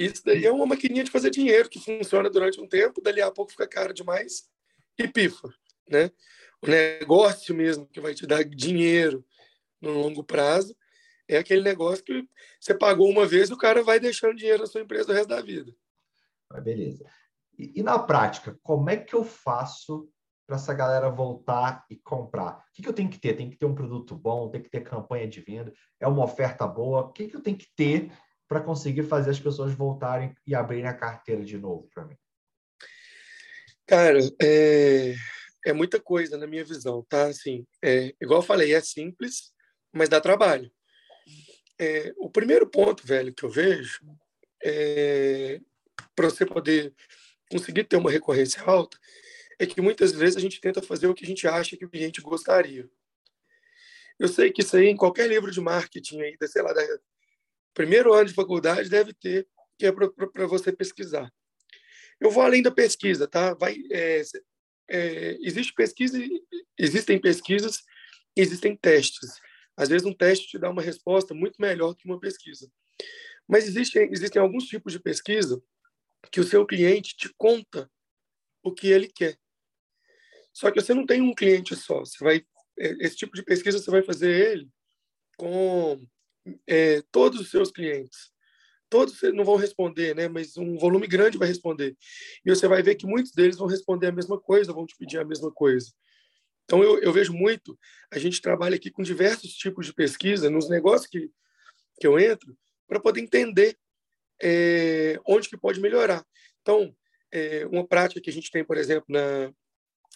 Isso 0.00 0.22
daí 0.24 0.46
é 0.46 0.50
uma 0.50 0.64
maquininha 0.64 1.04
de 1.04 1.10
fazer 1.10 1.28
dinheiro 1.28 1.68
que 1.68 1.78
funciona 1.78 2.30
durante 2.30 2.58
um 2.58 2.66
tempo, 2.66 3.02
dali 3.02 3.20
a 3.20 3.30
pouco 3.30 3.50
fica 3.50 3.68
caro 3.68 3.92
demais 3.92 4.48
e 4.98 5.06
pifa, 5.06 5.52
né? 5.86 6.10
O 6.62 6.66
negócio 6.66 7.54
mesmo 7.54 7.86
que 7.86 8.00
vai 8.00 8.14
te 8.14 8.26
dar 8.26 8.42
dinheiro 8.42 9.22
no 9.78 9.92
longo 9.92 10.24
prazo 10.24 10.74
É 11.28 11.36
aquele 11.36 11.62
negócio 11.62 12.02
que 12.02 12.26
você 12.58 12.72
pagou 12.72 13.10
uma 13.10 13.26
vez 13.26 13.50
e 13.50 13.52
o 13.52 13.58
cara 13.58 13.82
vai 13.82 14.00
deixando 14.00 14.36
dinheiro 14.36 14.60
na 14.60 14.66
sua 14.66 14.80
empresa 14.80 15.12
o 15.12 15.14
resto 15.14 15.28
da 15.28 15.42
vida. 15.42 15.70
Beleza. 16.62 17.04
E, 17.58 17.80
e 17.80 17.82
na 17.82 17.98
prática, 17.98 18.58
como 18.62 18.88
é 18.88 18.96
que 18.96 19.14
eu 19.14 19.22
faço 19.22 20.08
para 20.46 20.56
essa 20.56 20.72
galera 20.72 21.10
voltar 21.10 21.84
e 21.90 21.96
comprar? 21.96 22.56
O 22.56 22.72
que, 22.72 22.82
que, 22.82 22.88
eu 22.88 22.94
tenho 22.94 23.10
que 23.10 23.20
ter? 23.20 23.34
Tem 23.34 23.50
que 23.50 23.58
ter 23.58 23.66
um 23.66 23.74
produto 23.74 24.16
bom, 24.16 24.48
tem 24.48 24.62
que 24.62 24.70
ter 24.70 24.80
campanha 24.80 25.28
de 25.28 25.42
venda, 25.42 25.74
é 26.00 26.08
uma 26.08 26.24
oferta 26.24 26.66
boa. 26.66 27.02
O 27.02 27.12
que, 27.12 27.28
que 27.28 27.36
eu 27.36 27.42
tenho 27.42 27.58
que 27.58 27.68
ter 27.76 28.10
para 28.50 28.60
conseguir 28.60 29.04
fazer 29.04 29.30
as 29.30 29.38
pessoas 29.38 29.72
voltarem 29.72 30.34
e 30.44 30.56
abrirem 30.56 30.88
a 30.88 30.92
carteira 30.92 31.44
de 31.44 31.56
novo 31.56 31.88
para 31.94 32.04
mim? 32.04 32.16
Cara, 33.86 34.18
é, 34.42 35.14
é 35.64 35.72
muita 35.72 36.00
coisa 36.00 36.36
na 36.36 36.48
minha 36.48 36.64
visão, 36.64 37.06
tá? 37.08 37.28
Assim, 37.28 37.64
é, 37.80 38.12
igual 38.20 38.40
eu 38.40 38.44
falei, 38.44 38.74
é 38.74 38.80
simples, 38.80 39.52
mas 39.92 40.08
dá 40.08 40.20
trabalho. 40.20 40.68
É, 41.78 42.12
o 42.16 42.28
primeiro 42.28 42.68
ponto, 42.68 43.06
velho, 43.06 43.32
que 43.32 43.44
eu 43.44 43.48
vejo 43.48 44.00
é 44.64 45.60
para 46.16 46.28
você 46.28 46.44
poder 46.44 46.92
conseguir 47.48 47.84
ter 47.84 47.96
uma 47.96 48.10
recorrência 48.10 48.60
alta 48.64 48.98
é 49.60 49.66
que 49.66 49.80
muitas 49.80 50.10
vezes 50.10 50.36
a 50.36 50.40
gente 50.40 50.60
tenta 50.60 50.82
fazer 50.82 51.06
o 51.06 51.14
que 51.14 51.24
a 51.24 51.28
gente 51.28 51.46
acha 51.46 51.76
que 51.76 51.84
o 51.84 51.90
cliente 51.90 52.20
gostaria. 52.20 52.90
Eu 54.18 54.26
sei 54.26 54.50
que 54.50 54.62
isso 54.62 54.76
aí 54.76 54.88
em 54.88 54.96
qualquer 54.96 55.28
livro 55.28 55.52
de 55.52 55.60
marketing 55.60 56.20
aí, 56.22 56.36
sei 56.48 56.62
lá, 56.62 56.72
da 56.72 56.82
primeiro 57.74 58.12
ano 58.12 58.26
de 58.26 58.34
faculdade 58.34 58.88
deve 58.88 59.12
ter 59.14 59.46
que 59.78 59.86
é 59.86 59.92
para 59.92 60.46
você 60.46 60.70
pesquisar. 60.70 61.32
Eu 62.20 62.30
vou 62.30 62.42
além 62.42 62.62
da 62.62 62.70
pesquisa, 62.70 63.26
tá? 63.26 63.54
Vai, 63.54 63.76
é, 63.90 64.22
é, 64.90 65.38
existe 65.40 65.72
pesquisa, 65.72 66.18
existem 66.76 67.18
pesquisas, 67.18 67.82
existem 68.36 68.76
testes. 68.76 69.40
Às 69.74 69.88
vezes 69.88 70.06
um 70.06 70.12
teste 70.12 70.48
te 70.48 70.58
dá 70.58 70.68
uma 70.68 70.82
resposta 70.82 71.32
muito 71.32 71.56
melhor 71.58 71.94
que 71.94 72.04
uma 72.04 72.20
pesquisa. 72.20 72.70
Mas 73.48 73.66
existem, 73.66 74.10
existem 74.12 74.40
alguns 74.40 74.64
tipos 74.64 74.92
de 74.92 75.00
pesquisa 75.00 75.62
que 76.30 76.40
o 76.40 76.44
seu 76.44 76.66
cliente 76.66 77.16
te 77.16 77.32
conta 77.38 77.90
o 78.62 78.74
que 78.74 78.88
ele 78.88 79.08
quer. 79.08 79.38
Só 80.52 80.70
que 80.70 80.78
você 80.78 80.92
não 80.92 81.06
tem 81.06 81.22
um 81.22 81.34
cliente 81.34 81.74
só. 81.74 82.00
Você 82.00 82.22
vai 82.22 82.44
é, 82.78 82.96
esse 83.04 83.16
tipo 83.16 83.34
de 83.34 83.42
pesquisa 83.42 83.78
você 83.78 83.90
vai 83.90 84.02
fazer 84.02 84.52
ele 84.52 84.68
com 85.36 86.06
é, 86.66 87.02
todos 87.10 87.40
os 87.40 87.50
seus 87.50 87.70
clientes. 87.70 88.30
Todos 88.88 89.22
não 89.34 89.44
vão 89.44 89.56
responder, 89.56 90.16
né? 90.16 90.28
Mas 90.28 90.56
um 90.56 90.76
volume 90.76 91.06
grande 91.06 91.38
vai 91.38 91.46
responder. 91.46 91.96
E 92.44 92.50
você 92.50 92.66
vai 92.66 92.82
ver 92.82 92.96
que 92.96 93.06
muitos 93.06 93.32
deles 93.32 93.56
vão 93.56 93.68
responder 93.68 94.08
a 94.08 94.12
mesma 94.12 94.38
coisa, 94.40 94.72
vão 94.72 94.84
te 94.84 94.96
pedir 94.96 95.18
a 95.18 95.24
mesma 95.24 95.52
coisa. 95.52 95.92
Então, 96.64 96.82
eu, 96.82 96.98
eu 97.00 97.12
vejo 97.12 97.32
muito, 97.32 97.78
a 98.12 98.18
gente 98.18 98.40
trabalha 98.40 98.76
aqui 98.76 98.90
com 98.90 99.02
diversos 99.02 99.52
tipos 99.54 99.86
de 99.86 99.92
pesquisa 99.92 100.50
nos 100.50 100.68
negócios 100.68 101.08
que, 101.08 101.30
que 102.00 102.06
eu 102.06 102.18
entro, 102.18 102.56
para 102.86 103.00
poder 103.00 103.20
entender 103.20 103.76
é, 104.42 105.18
onde 105.26 105.48
que 105.48 105.56
pode 105.56 105.80
melhorar. 105.80 106.24
Então, 106.62 106.94
é, 107.32 107.66
uma 107.66 107.86
prática 107.86 108.20
que 108.20 108.30
a 108.30 108.32
gente 108.32 108.50
tem, 108.50 108.64
por 108.64 108.76
exemplo, 108.76 109.06
na, 109.08 109.52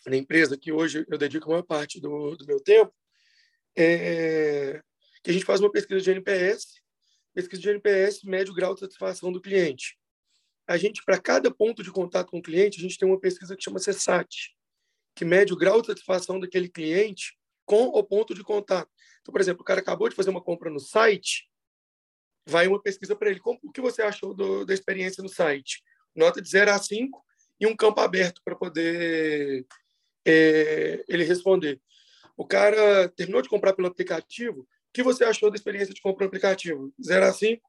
na 0.06 0.16
empresa, 0.16 0.58
que 0.58 0.72
hoje 0.72 1.04
eu 1.08 1.18
dedico 1.18 1.46
a 1.46 1.50
maior 1.50 1.62
parte 1.62 2.00
do, 2.00 2.36
do 2.36 2.46
meu 2.46 2.60
tempo, 2.60 2.92
é 3.76 4.82
que 5.24 5.30
a 5.30 5.32
gente 5.32 5.46
faz 5.46 5.58
uma 5.58 5.72
pesquisa 5.72 6.02
de 6.02 6.10
NPS, 6.10 6.82
pesquisa 7.34 7.62
de 7.62 7.70
NPS 7.70 8.22
mede 8.24 8.50
o 8.50 8.54
grau 8.54 8.74
de 8.74 8.80
satisfação 8.80 9.32
do 9.32 9.40
cliente. 9.40 9.98
A 10.68 10.76
gente, 10.76 11.02
para 11.02 11.18
cada 11.18 11.50
ponto 11.52 11.82
de 11.82 11.90
contato 11.90 12.30
com 12.30 12.38
o 12.38 12.42
cliente, 12.42 12.78
a 12.78 12.82
gente 12.82 12.98
tem 12.98 13.08
uma 13.08 13.18
pesquisa 13.18 13.56
que 13.56 13.64
chama 13.64 13.80
CSAT, 13.80 14.54
que 15.14 15.24
mede 15.24 15.52
o 15.52 15.56
grau 15.56 15.80
de 15.80 15.88
satisfação 15.88 16.38
daquele 16.38 16.68
cliente 16.68 17.36
com 17.64 17.86
o 17.86 18.04
ponto 18.04 18.34
de 18.34 18.44
contato. 18.44 18.90
Então, 19.22 19.32
por 19.32 19.40
exemplo, 19.40 19.62
o 19.62 19.64
cara 19.64 19.80
acabou 19.80 20.10
de 20.10 20.14
fazer 20.14 20.28
uma 20.28 20.42
compra 20.42 20.70
no 20.70 20.78
site, 20.78 21.48
vai 22.46 22.66
uma 22.66 22.80
pesquisa 22.80 23.16
para 23.16 23.30
ele. 23.30 23.40
Como, 23.40 23.58
o 23.62 23.72
que 23.72 23.80
você 23.80 24.02
achou 24.02 24.34
do, 24.34 24.66
da 24.66 24.74
experiência 24.74 25.22
no 25.22 25.28
site? 25.30 25.82
Nota 26.14 26.40
de 26.40 26.48
0 26.48 26.70
a 26.70 26.78
5 26.78 27.24
e 27.60 27.66
um 27.66 27.74
campo 27.74 28.00
aberto 28.00 28.42
para 28.44 28.54
poder 28.54 29.66
é, 30.26 31.02
ele 31.08 31.24
responder. 31.24 31.80
O 32.36 32.46
cara 32.46 33.08
terminou 33.08 33.40
de 33.40 33.48
comprar 33.48 33.72
pelo 33.72 33.88
aplicativo, 33.88 34.68
que 34.94 35.02
você 35.02 35.24
achou 35.24 35.50
da 35.50 35.56
experiência 35.56 35.92
de 35.92 36.00
comprar 36.00 36.24
no 36.24 36.28
aplicativo? 36.28 36.94
0 37.04 37.26
a 37.26 37.32
5, 37.32 37.60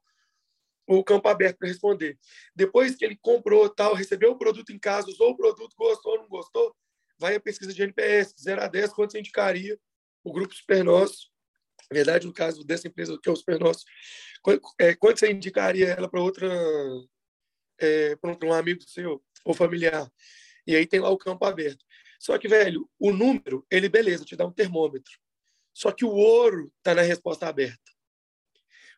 o 0.86 1.02
campo 1.02 1.28
aberto 1.28 1.58
para 1.58 1.68
responder. 1.68 2.16
Depois 2.54 2.94
que 2.94 3.04
ele 3.04 3.18
comprou, 3.20 3.68
tal, 3.68 3.94
recebeu 3.94 4.30
o 4.30 4.38
produto 4.38 4.70
em 4.70 4.78
casa, 4.78 5.08
usou 5.08 5.30
o 5.30 5.36
produto, 5.36 5.74
gostou 5.76 6.12
ou 6.12 6.18
não 6.18 6.28
gostou, 6.28 6.74
vai 7.18 7.34
a 7.34 7.40
pesquisa 7.40 7.74
de 7.74 7.82
NPS, 7.82 8.34
0 8.40 8.62
a 8.62 8.68
10, 8.68 8.92
quanto 8.92 9.10
você 9.10 9.18
indicaria 9.18 9.76
o 10.22 10.32
grupo 10.32 10.54
Super 10.54 10.84
Nosso? 10.84 11.28
Na 11.90 11.96
verdade, 11.96 12.26
no 12.26 12.32
caso 12.32 12.64
dessa 12.64 12.86
empresa 12.86 13.18
que 13.20 13.28
é 13.28 13.32
o 13.32 13.36
Super 13.36 13.58
Nosso, 13.58 13.84
é, 14.78 14.94
quanto 14.94 15.18
você 15.18 15.30
indicaria 15.30 15.88
ela 15.88 16.08
para 16.08 16.20
outra, 16.20 16.48
é, 17.80 18.14
para 18.14 18.38
um 18.46 18.52
amigo 18.52 18.82
seu 18.82 19.20
ou 19.44 19.52
familiar? 19.52 20.08
E 20.64 20.76
aí 20.76 20.86
tem 20.86 21.00
lá 21.00 21.10
o 21.10 21.18
campo 21.18 21.44
aberto. 21.44 21.84
Só 22.20 22.38
que, 22.38 22.46
velho, 22.46 22.88
o 23.00 23.12
número, 23.12 23.66
ele, 23.68 23.88
beleza, 23.88 24.24
te 24.24 24.36
dá 24.36 24.46
um 24.46 24.52
termômetro. 24.52 25.12
Só 25.76 25.92
que 25.92 26.06
o 26.06 26.10
ouro 26.10 26.72
está 26.78 26.94
na 26.94 27.02
resposta 27.02 27.46
aberta. 27.46 27.92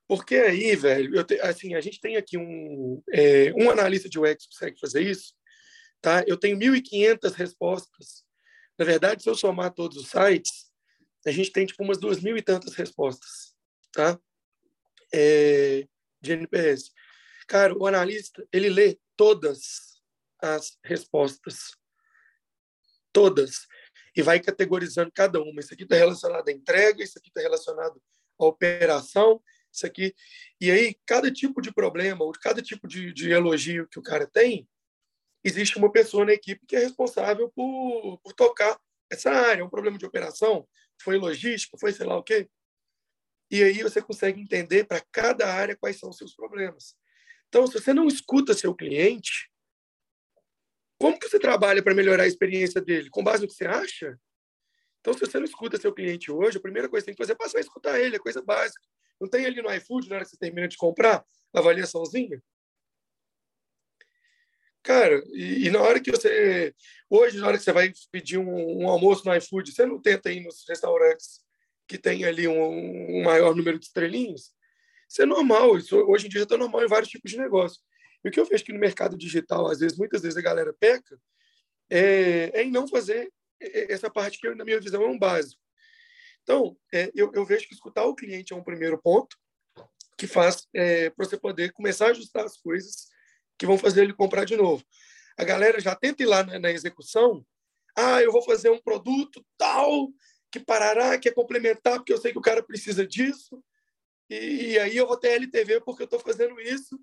Porque 0.07 0.37
aí, 0.37 0.77
velho, 0.77 1.25
te, 1.25 1.35
assim, 1.41 1.75
a 1.75 1.81
gente 1.81 2.01
tem 2.01 2.17
aqui 2.17 2.39
um, 2.39 3.03
é, 3.13 3.53
um 3.57 3.69
analista 3.69 4.09
de 4.09 4.17
UX 4.17 4.47
que 4.47 4.53
consegue 4.53 4.79
fazer 4.79 5.03
isso, 5.03 5.35
tá? 6.01 6.23
Eu 6.29 6.37
tenho 6.37 6.57
1.500 6.57 7.33
respostas. 7.33 8.25
Na 8.79 8.85
verdade, 8.85 9.25
se 9.25 9.29
eu 9.29 9.35
somar 9.35 9.75
todos 9.75 9.97
os 9.97 10.09
sites, 10.09 10.71
a 11.27 11.33
gente 11.33 11.51
tem 11.51 11.67
tipo 11.67 11.83
umas 11.83 11.99
duas 11.99 12.23
mil 12.23 12.37
e 12.37 12.43
tantas 12.43 12.75
respostas, 12.75 13.57
tá? 13.91 14.17
É, 15.13 15.85
de 16.21 16.33
NPS. 16.33 16.93
Cara, 17.49 17.77
o 17.77 17.89
analista, 17.89 18.47
ele 18.53 18.69
lê 18.69 18.97
todas 19.17 20.01
as 20.41 20.79
respostas. 20.85 21.77
Todas. 23.13 23.67
E 24.19 24.23
vai 24.23 24.41
categorizando 24.41 25.13
cada 25.13 25.41
uma. 25.41 25.61
Isso 25.61 25.73
aqui 25.73 25.85
está 25.85 25.95
relacionado 25.95 26.49
à 26.49 26.51
entrega, 26.51 27.05
isso 27.05 27.17
aqui 27.17 27.29
está 27.29 27.41
relacionado 27.41 28.03
à 28.37 28.45
operação, 28.45 29.41
isso 29.73 29.87
aqui. 29.87 30.13
E 30.61 30.73
aí, 30.73 30.97
cada 31.07 31.31
tipo 31.31 31.63
de 31.63 31.73
problema, 31.73 32.25
ou 32.25 32.33
cada 32.33 32.61
tipo 32.61 32.89
de, 32.89 33.13
de 33.13 33.31
elogio 33.31 33.87
que 33.87 33.97
o 33.97 34.03
cara 34.03 34.27
tem, 34.27 34.69
existe 35.45 35.79
uma 35.79 35.93
pessoa 35.93 36.25
na 36.25 36.33
equipe 36.33 36.67
que 36.67 36.75
é 36.75 36.81
responsável 36.81 37.49
por, 37.55 38.19
por 38.19 38.33
tocar 38.33 38.77
essa 39.09 39.31
área. 39.31 39.65
Um 39.65 39.71
problema 39.71 39.97
de 39.97 40.05
operação, 40.05 40.67
foi 41.01 41.17
logística, 41.17 41.79
foi 41.79 41.93
sei 41.93 42.05
lá 42.05 42.17
o 42.17 42.25
quê. 42.25 42.51
E 43.49 43.63
aí 43.63 43.85
você 43.85 44.03
consegue 44.03 44.41
entender 44.41 44.83
para 44.83 45.01
cada 45.13 45.47
área 45.47 45.77
quais 45.77 45.97
são 45.97 46.11
os 46.11 46.17
seus 46.17 46.35
problemas. 46.35 46.97
Então, 47.49 47.69
se 47.69 47.75
você 47.75 47.95
não 47.95 48.09
escuta 48.09 48.53
seu 48.53 48.75
cliente, 48.75 49.49
como 50.99 51.19
que 51.19 51.29
você 51.29 51.39
trabalha 51.39 51.83
para 51.83 51.95
melhorar 51.95 52.25
a 52.25 52.27
experiência 52.27 52.81
dele? 52.81 53.09
Com 53.09 53.23
base 53.23 53.43
no 53.43 53.49
que 53.49 53.55
você 53.55 53.67
acha? 53.67 54.19
Então, 55.01 55.15
se 55.15 55.21
você 55.21 55.39
não 55.39 55.45
escuta 55.45 55.81
seu 55.81 55.93
cliente 55.93 56.31
hoje, 56.31 56.59
a 56.59 56.61
primeira 56.61 56.89
coisa 56.89 57.05
que 57.05 57.07
tem 57.07 57.15
que 57.15 57.23
fazer 57.23 57.33
é 57.33 57.37
passar 57.37 57.59
a 57.59 57.61
escutar 57.61 58.01
ele, 58.01 58.17
é 58.17 58.19
coisa 58.19 58.43
básica. 58.43 58.83
Não 59.21 59.29
tem 59.29 59.47
ali 59.47 59.63
no 59.63 59.73
iFood, 59.75 60.09
na 60.09 60.17
hora 60.17 60.25
que 60.25 60.31
você 60.31 60.37
termina 60.37 60.67
de 60.67 60.77
comprar, 60.77 61.25
avaliaçãozinha? 61.55 62.43
Cara, 64.83 65.23
e, 65.33 65.67
e, 65.67 65.71
na 65.71 65.81
hora 65.83 66.01
que 66.01 66.11
você. 66.11 66.75
Hoje, 67.11 67.39
na 67.39 67.47
hora 67.47 67.59
que 67.59 67.65
você 67.65 67.73
vai 67.73 67.93
pedir 68.11 68.39
um, 68.39 68.83
um, 68.83 68.89
almoço 68.89 69.25
no 69.25 69.35
iFood, 69.37 69.73
você 69.73 69.85
não 69.85 70.01
tenta 70.01 70.33
ir 70.33 70.41
nos 70.41 70.65
restaurantes 70.69 71.41
que 71.87 71.99
tem 71.99 72.25
ali 72.25 72.49
um, 72.49 73.19
um 73.19 73.23
maior 73.23 73.55
número 73.55 73.79
de 73.79 73.87
estrelinhas? 73.87 74.53
Isso 75.09 75.23
é 75.23 75.27
normal. 75.27 75.77
Isso, 75.77 75.97
hoje 75.97 76.27
em 76.27 76.31
dia 76.31 76.43
está 76.43 76.57
normal 76.57 76.85
em 76.85 76.89
vários 76.89 77.11
tipos 77.11 77.31
de 77.31 77.39
negócio. 77.39 77.81
E 78.25 78.29
o 78.29 78.33
que 78.33 78.41
eu 78.41 78.45
vejo 78.45 78.65
que 78.65 78.73
no 78.73 78.79
mercado 78.79 79.17
digital, 79.17 79.67
às 79.71 79.79
vezes, 79.79 79.97
muitas 79.97 80.23
vezes 80.23 80.37
a 80.37 80.43
galera 80.43 80.73
peca, 80.73 81.21
é, 81.91 82.51
é 82.55 82.63
em 82.63 82.71
não 82.71 82.87
fazer 82.87 83.33
essa 83.61 84.11
parte 84.11 84.39
que, 84.39 84.55
na 84.55 84.65
minha 84.65 84.81
visão, 84.81 85.03
é 85.03 85.07
um 85.07 85.19
básico. 85.19 85.61
Então, 86.43 86.77
é, 86.93 87.11
eu, 87.15 87.31
eu, 87.35 87.45
vejo 87.45 87.67
que 87.69 87.75
escutar 87.75 88.05
o 88.05 88.15
cliente 88.15 88.53
é 88.53 88.57
um 88.57 88.65
primeiro 88.65 88.99
ponto 89.01 89.37
que 90.17 90.27
faz 90.27 90.67
é, 90.75 91.11
para 91.11 91.25
você 91.25 91.37
poder 91.37 91.73
começar 91.73 92.07
a 92.07 92.11
ajustar 92.11 92.45
as 92.45 92.57
coisas 92.57 93.09
que 93.59 93.67
vão 93.67 93.77
fazer 93.77 94.03
ele 94.03 94.15
comprar 94.15 94.45
de 94.45 94.57
novo. 94.57 94.83
A 95.37 95.45
galera 95.45 95.79
já 95.79 95.95
tenta 95.95 96.23
ir 96.23 96.27
lá 96.27 96.43
na, 96.43 96.59
na 96.59 96.71
execução. 96.71 97.45
Ah, 97.97 98.23
eu 98.23 98.33
vou 98.33 98.43
fazer 98.43 98.71
um 98.71 98.81
produto 98.81 99.45
tal 99.57 100.09
que 100.51 100.59
parará, 100.59 101.19
que 101.19 101.29
é 101.29 101.33
complementar, 101.33 101.99
porque 101.99 102.13
eu 102.13 102.19
sei 102.19 102.33
que 102.33 102.39
o 102.39 102.43
cara 102.43 102.63
precisa 102.63 103.07
disso. 103.07 103.63
E, 104.31 104.71
e 104.73 104.79
aí 104.79 104.97
eu 104.97 105.07
vou 105.07 105.17
ter 105.17 105.33
LTV 105.33 105.83
porque 105.83 106.03
eu 106.03 106.07
estou 106.07 106.21
fazendo 106.21 106.59
isso. 106.61 106.99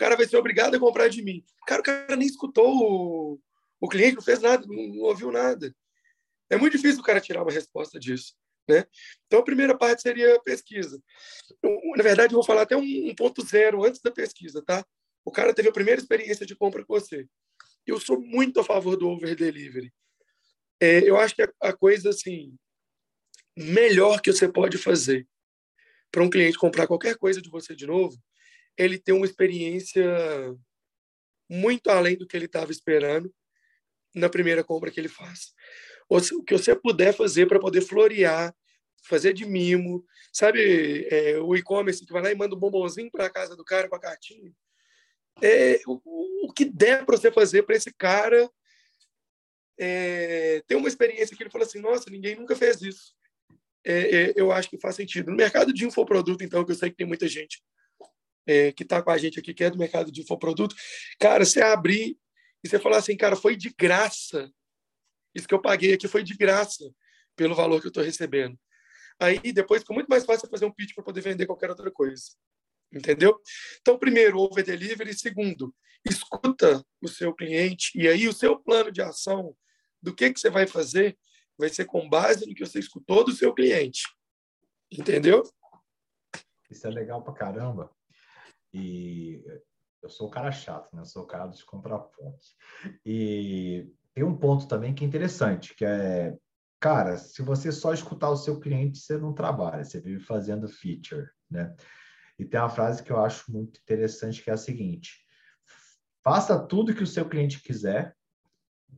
Cara 0.00 0.16
vai 0.16 0.26
ser 0.26 0.38
obrigado 0.38 0.74
a 0.74 0.80
comprar 0.80 1.08
de 1.08 1.22
mim. 1.22 1.44
Cara, 1.66 1.82
o 1.82 1.84
cara 1.84 2.16
nem 2.16 2.26
escutou 2.26 2.74
o, 2.74 3.40
o 3.78 3.86
cliente, 3.86 4.16
não 4.16 4.22
fez 4.22 4.40
nada, 4.40 4.66
não, 4.66 4.74
não 4.74 5.02
ouviu 5.02 5.30
nada. 5.30 5.76
É 6.48 6.56
muito 6.56 6.74
difícil 6.78 7.00
o 7.00 7.04
cara 7.04 7.20
tirar 7.20 7.42
uma 7.42 7.52
resposta 7.52 8.00
disso. 8.00 8.34
Né? 8.66 8.86
Então, 9.26 9.40
a 9.40 9.44
primeira 9.44 9.76
parte 9.76 10.00
seria 10.00 10.36
a 10.36 10.40
pesquisa. 10.40 10.98
Na 11.96 12.02
verdade, 12.02 12.32
eu 12.32 12.38
vou 12.38 12.46
falar 12.46 12.62
até 12.62 12.74
um 12.74 13.14
ponto 13.14 13.44
zero 13.44 13.84
antes 13.84 14.00
da 14.00 14.10
pesquisa, 14.10 14.64
tá? 14.64 14.82
O 15.22 15.30
cara 15.30 15.52
teve 15.52 15.68
a 15.68 15.72
primeira 15.72 16.00
experiência 16.00 16.46
de 16.46 16.56
compra 16.56 16.82
com 16.82 16.94
você. 16.94 17.28
Eu 17.86 18.00
sou 18.00 18.18
muito 18.18 18.58
a 18.58 18.64
favor 18.64 18.96
do 18.96 19.06
over 19.06 19.36
delivery. 19.36 19.92
É, 20.80 21.00
eu 21.06 21.18
acho 21.18 21.34
que 21.34 21.42
a, 21.42 21.52
a 21.60 21.76
coisa 21.76 22.08
assim 22.08 22.56
melhor 23.54 24.22
que 24.22 24.32
você 24.32 24.50
pode 24.50 24.78
fazer 24.78 25.28
para 26.10 26.22
um 26.22 26.30
cliente 26.30 26.56
comprar 26.56 26.86
qualquer 26.86 27.18
coisa 27.18 27.42
de 27.42 27.50
você 27.50 27.76
de 27.76 27.86
novo, 27.86 28.16
ele 28.80 28.98
ter 28.98 29.12
uma 29.12 29.26
experiência 29.26 30.04
muito 31.48 31.90
além 31.90 32.16
do 32.16 32.26
que 32.26 32.36
ele 32.36 32.46
estava 32.46 32.70
esperando 32.70 33.32
na 34.14 34.28
primeira 34.28 34.64
compra 34.64 34.90
que 34.90 34.98
ele 34.98 35.08
faz. 35.08 35.52
O 36.08 36.42
que 36.42 36.56
você 36.56 36.74
puder 36.74 37.12
fazer 37.12 37.46
para 37.46 37.60
poder 37.60 37.82
florear, 37.82 38.54
fazer 39.02 39.32
de 39.32 39.44
mimo, 39.44 40.04
sabe, 40.32 41.06
é, 41.10 41.38
o 41.38 41.54
e-commerce 41.54 42.04
que 42.04 42.12
vai 42.12 42.22
lá 42.22 42.32
e 42.32 42.34
manda 42.34 42.54
um 42.54 42.58
bombonzinho 42.58 43.10
para 43.10 43.26
a 43.26 43.30
casa 43.30 43.54
do 43.54 43.64
cara 43.64 43.88
com 43.88 43.96
a 43.96 44.00
cartinha. 44.00 44.52
É, 45.42 45.80
o, 45.86 46.48
o 46.48 46.52
que 46.52 46.64
der 46.64 47.04
para 47.04 47.16
você 47.16 47.30
fazer 47.30 47.62
para 47.62 47.76
esse 47.76 47.92
cara 47.92 48.50
é, 49.78 50.62
ter 50.66 50.74
uma 50.74 50.88
experiência 50.88 51.36
que 51.36 51.42
ele 51.42 51.50
fala 51.50 51.64
assim, 51.64 51.80
nossa, 51.80 52.10
ninguém 52.10 52.34
nunca 52.34 52.56
fez 52.56 52.82
isso. 52.82 53.14
É, 53.84 54.16
é, 54.16 54.32
eu 54.36 54.50
acho 54.52 54.68
que 54.68 54.78
faz 54.78 54.96
sentido. 54.96 55.30
No 55.30 55.36
mercado 55.36 55.72
de 55.72 55.86
infoproduto, 55.86 56.44
então, 56.44 56.64
que 56.64 56.72
eu 56.72 56.76
sei 56.76 56.90
que 56.90 56.96
tem 56.96 57.06
muita 57.06 57.28
gente 57.28 57.62
é, 58.50 58.72
que 58.72 58.82
está 58.82 59.00
com 59.00 59.10
a 59.10 59.18
gente 59.18 59.38
aqui, 59.38 59.54
que 59.54 59.64
é 59.64 59.70
do 59.70 59.78
mercado 59.78 60.10
de 60.10 60.22
infoproduto, 60.22 60.74
cara, 61.18 61.44
você 61.44 61.62
abrir 61.62 62.18
e 62.62 62.68
você 62.68 62.78
falar 62.78 62.98
assim, 62.98 63.16
cara, 63.16 63.36
foi 63.36 63.56
de 63.56 63.70
graça. 63.70 64.50
Isso 65.34 65.46
que 65.46 65.54
eu 65.54 65.62
paguei 65.62 65.94
aqui 65.94 66.08
foi 66.08 66.22
de 66.22 66.34
graça 66.34 66.92
pelo 67.36 67.54
valor 67.54 67.80
que 67.80 67.86
eu 67.86 67.90
estou 67.90 68.02
recebendo. 68.02 68.58
Aí 69.20 69.52
depois 69.52 69.82
fica 69.82 69.94
muito 69.94 70.08
mais 70.08 70.24
fácil 70.24 70.48
fazer 70.48 70.64
um 70.64 70.72
pitch 70.72 70.94
para 70.94 71.04
poder 71.04 71.20
vender 71.20 71.46
qualquer 71.46 71.70
outra 71.70 71.90
coisa. 71.90 72.24
Entendeu? 72.92 73.38
Então, 73.80 73.98
primeiro, 73.98 74.38
over 74.38 74.64
delivery. 74.64 75.14
Segundo, 75.14 75.72
escuta 76.04 76.84
o 77.00 77.06
seu 77.06 77.32
cliente. 77.32 77.92
E 77.94 78.08
aí, 78.08 78.26
o 78.26 78.32
seu 78.32 78.58
plano 78.58 78.90
de 78.90 79.00
ação 79.00 79.54
do 80.02 80.14
que, 80.14 80.32
que 80.32 80.40
você 80.40 80.50
vai 80.50 80.66
fazer 80.66 81.16
vai 81.56 81.68
ser 81.68 81.84
com 81.84 82.08
base 82.08 82.46
no 82.46 82.54
que 82.54 82.66
você 82.66 82.80
escutou 82.80 83.22
do 83.22 83.32
seu 83.32 83.54
cliente. 83.54 84.02
Entendeu? 84.90 85.44
Isso 86.68 86.86
é 86.86 86.90
legal 86.90 87.22
pra 87.22 87.34
caramba. 87.34 87.90
E 88.72 89.42
eu 90.02 90.08
sou 90.08 90.28
o 90.28 90.30
cara 90.30 90.50
chato, 90.50 90.94
né? 90.94 91.02
Eu 91.02 91.06
sou 91.06 91.24
o 91.24 91.26
cara 91.26 91.46
dos 91.46 91.62
contrapontos. 91.62 92.56
E 93.04 93.88
tem 94.14 94.24
um 94.24 94.36
ponto 94.36 94.66
também 94.66 94.94
que 94.94 95.04
é 95.04 95.06
interessante, 95.06 95.74
que 95.74 95.84
é, 95.84 96.36
cara, 96.78 97.16
se 97.16 97.42
você 97.42 97.70
só 97.70 97.92
escutar 97.92 98.30
o 98.30 98.36
seu 98.36 98.58
cliente, 98.58 98.98
você 98.98 99.16
não 99.16 99.34
trabalha, 99.34 99.84
você 99.84 100.00
vive 100.00 100.22
fazendo 100.24 100.68
feature, 100.68 101.28
né? 101.50 101.74
E 102.38 102.44
tem 102.44 102.58
uma 102.58 102.70
frase 102.70 103.02
que 103.02 103.12
eu 103.12 103.22
acho 103.22 103.52
muito 103.52 103.78
interessante, 103.80 104.42
que 104.42 104.50
é 104.50 104.54
a 104.54 104.56
seguinte: 104.56 105.26
faça 106.24 106.58
tudo 106.58 106.94
que 106.94 107.02
o 107.02 107.06
seu 107.06 107.28
cliente 107.28 107.62
quiser, 107.62 108.16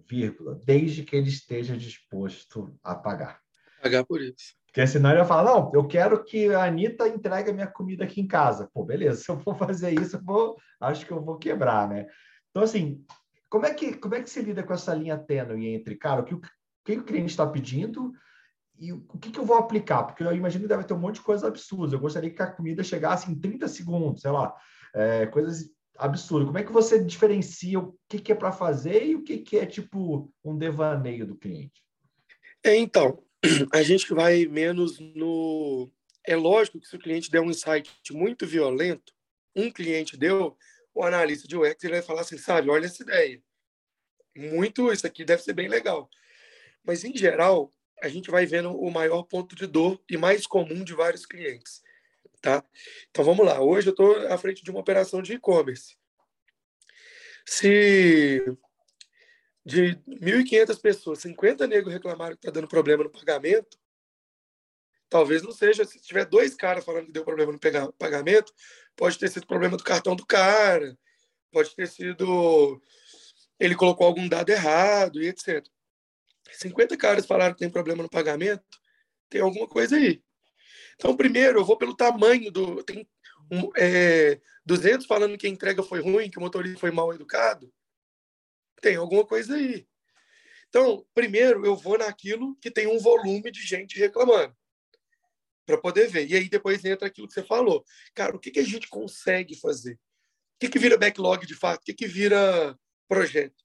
vírgula, 0.08 0.60
desde 0.64 1.02
que 1.02 1.16
ele 1.16 1.28
esteja 1.28 1.76
disposto 1.76 2.78
a 2.82 2.94
pagar. 2.94 3.40
Pagar 3.82 4.04
por 4.04 4.20
isso. 4.20 4.54
Porque 4.72 4.86
senão 4.86 5.10
ele 5.10 5.18
vai 5.18 5.28
falar, 5.28 5.52
não, 5.52 5.70
eu 5.74 5.86
quero 5.86 6.24
que 6.24 6.48
a 6.48 6.64
Anitta 6.64 7.06
entregue 7.06 7.50
a 7.50 7.52
minha 7.52 7.66
comida 7.66 8.04
aqui 8.04 8.22
em 8.22 8.26
casa. 8.26 8.70
Pô, 8.72 8.82
beleza, 8.82 9.20
se 9.22 9.30
eu 9.30 9.38
for 9.38 9.54
fazer 9.54 9.92
isso, 10.00 10.16
eu 10.16 10.22
vou, 10.22 10.56
acho 10.80 11.04
que 11.04 11.12
eu 11.12 11.22
vou 11.22 11.36
quebrar, 11.36 11.86
né? 11.86 12.06
Então, 12.50 12.62
assim, 12.62 13.04
como 13.50 13.66
é 13.66 13.74
que, 13.74 13.92
como 13.94 14.14
é 14.14 14.22
que 14.22 14.30
se 14.30 14.40
lida 14.40 14.62
com 14.62 14.72
essa 14.72 14.94
linha 14.94 15.18
tênue 15.18 15.68
entre, 15.68 15.94
cara, 15.94 16.22
o 16.22 16.24
que 16.24 16.34
o, 16.34 16.38
o, 16.38 16.40
que 16.86 16.92
o 16.92 17.04
cliente 17.04 17.32
está 17.32 17.46
pedindo 17.46 18.12
e 18.78 18.94
o 18.94 19.18
que, 19.20 19.30
que 19.30 19.38
eu 19.38 19.44
vou 19.44 19.58
aplicar? 19.58 20.04
Porque 20.04 20.22
eu 20.22 20.34
imagino 20.34 20.62
que 20.62 20.68
deve 20.68 20.84
ter 20.84 20.94
um 20.94 20.98
monte 20.98 21.16
de 21.16 21.22
coisa 21.22 21.48
absurda. 21.48 21.94
Eu 21.94 22.00
gostaria 22.00 22.30
que 22.30 22.42
a 22.42 22.50
comida 22.50 22.82
chegasse 22.82 23.30
em 23.30 23.38
30 23.38 23.68
segundos, 23.68 24.22
sei 24.22 24.30
lá, 24.30 24.54
é, 24.94 25.26
coisas 25.26 25.70
absurdas. 25.98 26.46
Como 26.46 26.58
é 26.58 26.64
que 26.64 26.72
você 26.72 27.02
diferencia 27.04 27.78
o 27.78 27.94
que, 28.08 28.18
que 28.18 28.32
é 28.32 28.34
para 28.34 28.50
fazer 28.50 29.06
e 29.06 29.14
o 29.16 29.22
que, 29.22 29.38
que 29.38 29.58
é, 29.58 29.66
tipo, 29.66 30.32
um 30.42 30.56
devaneio 30.56 31.26
do 31.26 31.36
cliente? 31.36 31.84
É, 32.64 32.74
então, 32.76 33.22
a 33.72 33.82
gente 33.82 34.12
vai 34.12 34.46
menos 34.46 34.98
no. 34.98 35.90
É 36.24 36.36
lógico 36.36 36.80
que 36.80 36.86
se 36.86 36.96
o 36.96 36.98
cliente 36.98 37.30
der 37.30 37.40
um 37.40 37.50
insight 37.50 37.90
muito 38.12 38.46
violento, 38.46 39.12
um 39.56 39.70
cliente 39.70 40.16
deu, 40.16 40.56
o 40.94 41.02
analista 41.04 41.48
de 41.48 41.56
UX 41.56 41.82
ele 41.82 41.94
vai 41.94 42.02
falar 42.02 42.20
assim, 42.20 42.38
sabe, 42.38 42.70
olha 42.70 42.86
essa 42.86 43.02
ideia. 43.02 43.42
Muito, 44.36 44.92
isso 44.92 45.06
aqui 45.06 45.24
deve 45.24 45.42
ser 45.42 45.52
bem 45.52 45.68
legal. 45.68 46.08
Mas, 46.84 47.04
em 47.04 47.16
geral, 47.16 47.72
a 48.00 48.08
gente 48.08 48.30
vai 48.30 48.46
vendo 48.46 48.70
o 48.76 48.90
maior 48.90 49.22
ponto 49.24 49.54
de 49.54 49.66
dor 49.66 50.00
e 50.08 50.16
mais 50.16 50.46
comum 50.46 50.82
de 50.82 50.94
vários 50.94 51.26
clientes. 51.26 51.82
Tá? 52.40 52.64
Então, 53.10 53.24
vamos 53.24 53.44
lá. 53.44 53.60
Hoje 53.60 53.88
eu 53.88 53.92
estou 53.92 54.16
à 54.28 54.38
frente 54.38 54.64
de 54.64 54.70
uma 54.70 54.80
operação 54.80 55.22
de 55.22 55.34
e-commerce. 55.34 55.96
Se 57.46 58.42
de 59.64 59.96
1.500 60.08 60.80
pessoas, 60.80 61.18
50 61.20 61.66
negros 61.66 61.92
reclamaram 61.92 62.34
que 62.34 62.40
está 62.40 62.50
dando 62.50 62.68
problema 62.68 63.04
no 63.04 63.10
pagamento, 63.10 63.78
talvez 65.08 65.42
não 65.42 65.52
seja. 65.52 65.84
Se 65.84 66.00
tiver 66.00 66.24
dois 66.24 66.54
caras 66.54 66.84
falando 66.84 67.06
que 67.06 67.12
deu 67.12 67.24
problema 67.24 67.52
no 67.52 67.92
pagamento, 67.92 68.52
pode 68.96 69.18
ter 69.18 69.28
sido 69.28 69.46
problema 69.46 69.76
do 69.76 69.84
cartão 69.84 70.16
do 70.16 70.26
cara, 70.26 70.96
pode 71.50 71.74
ter 71.74 71.86
sido 71.86 72.80
ele 73.60 73.76
colocou 73.76 74.06
algum 74.06 74.28
dado 74.28 74.50
errado 74.50 75.22
e 75.22 75.28
etc. 75.28 75.64
50 76.52 76.96
caras 76.96 77.26
falaram 77.26 77.54
que 77.54 77.60
tem 77.60 77.70
problema 77.70 78.02
no 78.02 78.10
pagamento, 78.10 78.64
tem 79.30 79.40
alguma 79.40 79.68
coisa 79.68 79.96
aí. 79.96 80.20
Então, 80.96 81.16
primeiro, 81.16 81.60
eu 81.60 81.64
vou 81.64 81.76
pelo 81.76 81.96
tamanho 81.96 82.50
do. 82.50 82.82
Tem 82.82 83.08
um, 83.50 83.70
é, 83.76 84.40
200 84.66 85.06
falando 85.06 85.38
que 85.38 85.46
a 85.46 85.50
entrega 85.50 85.82
foi 85.82 86.00
ruim, 86.00 86.30
que 86.30 86.38
o 86.38 86.40
motorista 86.40 86.80
foi 86.80 86.90
mal 86.90 87.14
educado 87.14 87.72
tem 88.82 88.96
alguma 88.96 89.24
coisa 89.24 89.54
aí. 89.54 89.86
Então, 90.68 91.06
primeiro 91.14 91.64
eu 91.64 91.76
vou 91.76 91.96
naquilo 91.96 92.56
que 92.56 92.70
tem 92.70 92.86
um 92.86 92.98
volume 92.98 93.50
de 93.50 93.64
gente 93.64 93.98
reclamando 93.98 94.54
para 95.64 95.78
poder 95.78 96.08
ver. 96.08 96.28
E 96.28 96.34
aí 96.34 96.48
depois 96.48 96.84
entra 96.84 97.06
aquilo 97.06 97.28
que 97.28 97.34
você 97.34 97.44
falou. 97.44 97.84
Cara, 98.14 98.34
o 98.34 98.38
que, 98.38 98.50
que 98.50 98.58
a 98.60 98.64
gente 98.64 98.88
consegue 98.88 99.54
fazer? 99.54 99.94
O 99.94 99.98
que, 100.60 100.68
que 100.68 100.78
vira 100.78 100.98
backlog 100.98 101.46
de 101.46 101.54
fato? 101.54 101.82
O 101.82 101.84
que, 101.84 101.94
que 101.94 102.06
vira 102.06 102.76
projeto? 103.08 103.62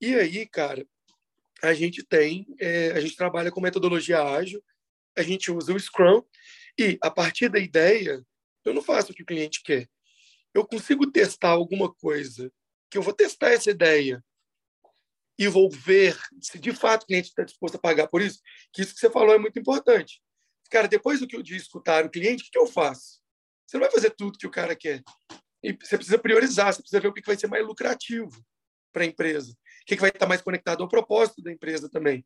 E 0.00 0.14
aí, 0.14 0.46
cara, 0.46 0.86
a 1.62 1.72
gente 1.72 2.04
tem, 2.04 2.46
é, 2.60 2.92
a 2.92 3.00
gente 3.00 3.16
trabalha 3.16 3.50
com 3.50 3.60
metodologia 3.60 4.22
ágil, 4.22 4.62
a 5.16 5.22
gente 5.22 5.50
usa 5.50 5.72
o 5.72 5.80
Scrum 5.80 6.22
e 6.78 6.98
a 7.02 7.10
partir 7.10 7.48
da 7.48 7.58
ideia, 7.58 8.24
eu 8.64 8.74
não 8.74 8.82
faço 8.82 9.12
o 9.12 9.14
que 9.14 9.22
o 9.22 9.26
cliente 9.26 9.62
quer. 9.62 9.88
Eu 10.54 10.64
consigo 10.66 11.10
testar 11.10 11.50
alguma 11.50 11.92
coisa 11.92 12.52
que 12.90 12.98
eu 12.98 13.02
vou 13.02 13.12
testar 13.12 13.50
essa 13.50 13.70
ideia 13.70 14.22
e 15.38 15.46
vou 15.46 15.70
ver 15.70 16.18
se 16.40 16.58
de 16.58 16.72
fato 16.72 17.04
o 17.04 17.06
cliente 17.06 17.28
está 17.28 17.44
disposto 17.44 17.76
a 17.76 17.80
pagar 17.80 18.08
por 18.08 18.20
isso, 18.20 18.40
que 18.72 18.82
isso 18.82 18.92
que 18.92 19.00
você 19.00 19.08
falou 19.08 19.34
é 19.34 19.38
muito 19.38 19.58
importante. 19.58 20.20
Cara, 20.70 20.88
depois 20.88 21.20
do 21.20 21.26
que 21.26 21.36
eu 21.36 21.42
de 21.42 21.56
escutar 21.56 22.04
o 22.04 22.10
cliente, 22.10 22.44
o 22.44 22.50
que, 22.50 22.58
eu 22.58 22.66
faço? 22.66 23.20
Você 23.66 23.76
não 23.76 23.84
vai 23.84 23.90
fazer 23.90 24.10
tudo 24.10 24.38
que 24.38 24.46
o 24.46 24.50
cara 24.50 24.74
quer. 24.74 25.02
E 25.62 25.72
você 25.72 25.96
precisa 25.96 26.18
priorizar, 26.18 26.72
você 26.72 26.82
precisa 26.82 27.00
ver 27.00 27.08
o 27.08 27.12
que 27.12 27.22
vai 27.24 27.38
ser 27.38 27.46
mais 27.46 27.64
lucrativo 27.64 28.30
para 28.92 29.02
a 29.02 29.06
empresa, 29.06 29.52
o 29.52 29.86
que 29.86 29.96
vai 29.96 30.10
estar 30.10 30.26
mais 30.26 30.42
conectado 30.42 30.82
ao 30.82 30.88
propósito 30.88 31.42
da 31.42 31.52
empresa 31.52 31.88
também. 31.88 32.24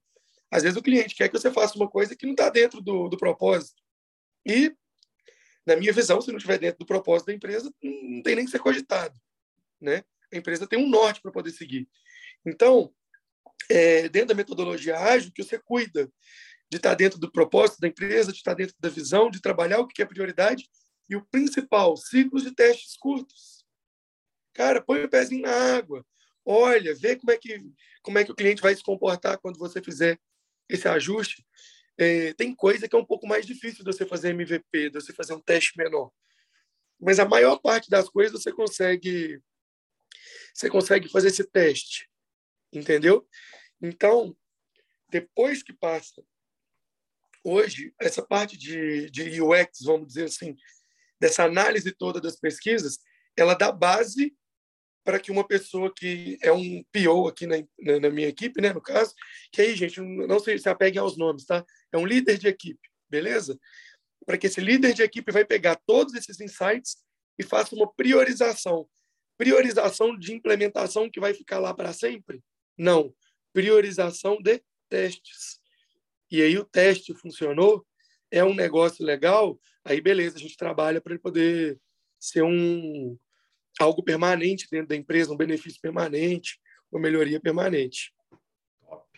Às 0.51 0.63
vezes 0.63 0.77
o 0.77 0.83
cliente 0.83 1.15
quer 1.15 1.29
que 1.29 1.39
você 1.39 1.51
faça 1.51 1.77
uma 1.77 1.89
coisa 1.89 2.17
que 2.17 2.27
não 2.27 2.33
está 2.33 2.51
dentro 2.51 2.81
do, 2.81 3.09
do 3.09 3.17
propósito. 3.17 3.81
E, 4.45 4.75
na 5.65 5.77
minha 5.77 5.93
visão, 5.93 6.21
se 6.21 6.31
não 6.31 6.37
estiver 6.37 6.59
dentro 6.59 6.81
do 6.81 6.87
propósito 6.87 7.29
da 7.29 7.33
empresa, 7.33 7.73
não 7.83 8.23
tem 8.23 8.37
nem 8.37 8.45
que 8.45 8.51
ser 8.51 8.59
cogitado. 8.59 9.19
Né? 9.81 10.05
A 10.33 10.37
empresa 10.37 10.67
tem 10.67 10.79
um 10.79 10.89
norte 10.89 11.21
para 11.21 11.33
poder 11.33 11.51
seguir. 11.51 11.89
Então, 12.45 12.93
é, 13.71 14.09
dentro 14.09 14.29
da 14.29 14.35
metodologia 14.35 14.99
ágil, 14.99 15.33
que 15.33 15.43
você 15.43 15.59
cuida 15.59 16.11
de 16.71 16.77
estar 16.77 16.95
dentro 16.95 17.19
do 17.19 17.31
propósito 17.31 17.81
da 17.81 17.89
empresa, 17.89 18.33
de 18.33 18.39
estar 18.39 18.55
dentro 18.55 18.75
da 18.81 18.89
visão, 18.89 19.31
de 19.31 19.43
trabalhar 19.43 19.79
o 19.79 19.87
que 19.87 20.03
é 20.03 20.07
prioridade 20.07 20.69
e 21.09 21.15
o 21.15 21.25
principal, 21.27 21.97
ciclos 21.97 22.43
de 22.43 22.55
testes 22.55 22.97
curtos. 22.97 23.65
Cara, 24.55 24.83
põe 24.83 25.05
o 25.05 25.09
pezinho 25.09 25.43
na 25.43 25.77
água, 25.77 26.05
olha, 26.45 26.95
vê 26.95 27.17
como 27.17 27.31
é 27.31 27.37
que 27.37 27.61
como 28.03 28.19
é 28.19 28.25
que 28.25 28.33
o 28.33 28.35
cliente 28.35 28.63
vai 28.63 28.75
se 28.75 28.83
comportar 28.83 29.39
quando 29.39 29.59
você 29.59 29.81
fizer 29.81 30.19
esse 30.69 30.89
ajuste. 30.89 31.47
É, 31.97 32.33
tem 32.35 32.55
coisa 32.55 32.89
que 32.89 32.97
é 32.97 32.99
um 32.99 33.05
pouco 33.05 33.27
mais 33.27 33.47
difícil 33.47 33.85
de 33.85 33.93
você 33.93 34.05
fazer 34.07 34.31
MVP, 34.31 34.91
de 34.91 35.01
você 35.01 35.13
fazer 35.13 35.35
um 35.35 35.41
teste 35.41 35.77
menor. 35.77 36.11
Mas 37.01 37.19
a 37.21 37.25
maior 37.25 37.59
parte 37.59 37.91
das 37.91 38.09
coisas 38.09 38.43
você 38.43 38.53
consegue 38.53 39.41
você 40.53 40.69
consegue 40.69 41.09
fazer 41.09 41.29
esse 41.29 41.45
teste, 41.45 42.09
entendeu? 42.73 43.27
Então, 43.81 44.37
depois 45.09 45.63
que 45.63 45.73
passa, 45.73 46.23
hoje, 47.45 47.95
essa 48.01 48.23
parte 48.23 48.57
de, 48.57 49.11
de 49.11 49.41
UX, 49.41 49.81
vamos 49.83 50.09
dizer 50.09 50.25
assim, 50.25 50.57
dessa 51.21 51.45
análise 51.45 51.93
toda 51.93 52.21
das 52.21 52.37
pesquisas, 52.37 52.99
ela 53.37 53.55
dá 53.55 53.71
base 53.73 54.35
para 55.05 55.19
que 55.19 55.33
uma 55.33 55.47
pessoa 55.47 55.93
que 55.95 56.39
é 56.43 56.53
um 56.53 56.85
PO 56.93 57.29
aqui 57.29 57.47
na, 57.47 57.57
na, 57.81 58.01
na, 58.01 58.11
minha 58.11 58.29
equipe, 58.29 58.61
né, 58.61 58.73
no 58.73 58.81
caso, 58.81 59.13
que 59.51 59.61
aí, 59.61 59.75
gente, 59.75 60.01
não 60.01 60.39
se, 60.39 60.57
se 60.59 60.69
apeguem 60.69 61.01
aos 61.01 61.17
nomes, 61.17 61.45
tá? 61.45 61.65
É 61.93 61.99
um 61.99 62.07
líder 62.07 62.39
de 62.39 62.47
equipe, 62.47 62.89
beleza? 63.11 63.59
Para 64.25 64.39
que 64.39 64.47
esse 64.47 64.61
líder 64.61 64.95
de 64.95 65.03
equipe 65.03 65.33
vai 65.33 65.45
pegar 65.45 65.81
todos 65.85 66.15
esses 66.15 66.41
insights 66.41 66.99
e 67.39 67.43
faça 67.43 67.75
uma 67.75 67.93
priorização 67.93 68.89
Priorização 69.45 70.17
de 70.17 70.33
implementação 70.33 71.11
que 71.11 71.21
vai 71.21 71.35
ficar 71.35 71.59
lá 71.59 71.75
para 71.75 71.93
sempre? 71.93 72.43
Não. 72.77 73.15
Priorização 73.53 74.41
de 74.41 74.63
testes. 74.89 75.61
E 76.31 76.41
aí 76.41 76.57
o 76.57 76.65
teste 76.65 77.15
funcionou, 77.15 77.85
é 78.31 78.43
um 78.43 78.55
negócio 78.55 79.05
legal, 79.05 79.59
Aí, 79.85 80.01
beleza, 80.01 80.37
a 80.37 80.41
gente 80.41 80.57
trabalha 80.57 81.01
para 81.01 81.13
ele 81.13 81.21
poder 81.21 81.79
ser 82.19 82.43
um 82.43 83.19
algo 83.81 84.03
permanente 84.03 84.69
dentro 84.71 84.89
da 84.89 84.97
empresa, 84.97 85.33
um 85.33 85.37
benefício 85.37 85.81
permanente, 85.81 86.61
uma 86.91 87.01
melhoria 87.01 87.41
permanente. 87.41 88.15
Top. 88.81 89.09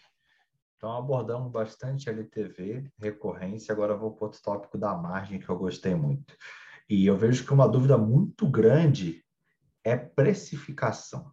Então, 0.77 0.93
abordamos 0.93 1.53
bastante 1.53 2.09
LTV, 2.09 2.91
recorrência. 2.99 3.73
Agora 3.73 3.97
vou 3.97 4.13
para 4.13 4.27
outro 4.27 4.41
tópico 4.43 4.79
da 4.79 4.95
margem 4.95 5.39
que 5.39 5.49
eu 5.49 5.59
gostei 5.59 5.95
muito. 5.95 6.35
E 6.89 7.05
eu 7.05 7.17
vejo 7.17 7.45
que 7.45 7.53
uma 7.53 7.69
dúvida 7.69 7.99
muito 7.99 8.49
grande 8.49 9.24
é 9.85 9.97
precificação. 9.97 11.31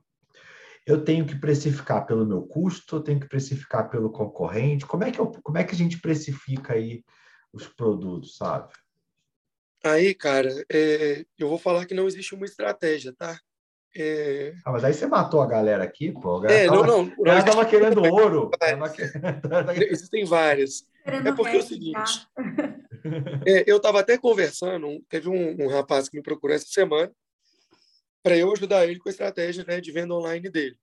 Eu 0.85 1.03
tenho 1.03 1.25
que 1.25 1.35
precificar 1.35 2.05
pelo 2.05 2.25
meu 2.25 2.41
custo, 2.43 2.97
eu 2.97 3.01
tenho 3.01 3.19
que 3.19 3.27
precificar 3.27 3.89
pelo 3.89 4.11
concorrente. 4.11 4.85
Como 4.85 5.03
é 5.03 5.11
que, 5.11 5.19
eu, 5.19 5.27
como 5.43 5.57
é 5.57 5.63
que 5.63 5.73
a 5.73 5.77
gente 5.77 6.01
precifica 6.01 6.73
aí 6.73 7.03
os 7.53 7.67
produtos, 7.67 8.35
sabe? 8.35 8.73
Aí, 9.83 10.13
cara, 10.13 10.49
é, 10.71 11.25
eu 11.37 11.47
vou 11.47 11.57
falar 11.57 11.85
que 11.85 11.93
não 11.93 12.07
existe 12.07 12.35
uma 12.35 12.45
estratégia, 12.45 13.13
tá? 13.13 13.39
É... 13.95 14.53
Ah, 14.65 14.71
mas 14.71 14.83
aí 14.83 14.93
você 14.93 15.05
matou 15.05 15.41
a 15.41 15.47
galera 15.47 15.83
aqui, 15.83 16.11
pô. 16.11 16.37
A 16.37 16.41
galera 16.43 16.63
é, 16.63 16.67
tava, 16.67 16.87
não, 16.87 17.05
não. 17.05 17.31
Ela 17.31 17.43
tava 17.43 17.65
querendo 17.65 18.01
ouro. 18.05 18.49
Existem 19.89 20.23
várias. 20.23 20.85
É 21.03 21.31
porque 21.33 21.57
é 21.57 21.59
o 21.59 21.63
seguinte. 21.63 22.27
É, 23.45 23.63
eu 23.67 23.77
estava 23.77 23.99
até 23.99 24.17
conversando, 24.17 25.03
teve 25.09 25.27
um, 25.27 25.63
um, 25.63 25.67
rapaz 25.67 26.07
que 26.07 26.15
me 26.15 26.23
procurou 26.23 26.55
essa 26.55 26.67
semana 26.67 27.11
para 28.23 28.37
eu 28.37 28.51
ajudar 28.51 28.85
ele 28.85 28.99
com 28.99 29.09
a 29.09 29.11
estratégia 29.11 29.63
né, 29.63 29.81
de 29.81 29.91
venda 29.91 30.13
online 30.13 30.49
dele. 30.49 30.77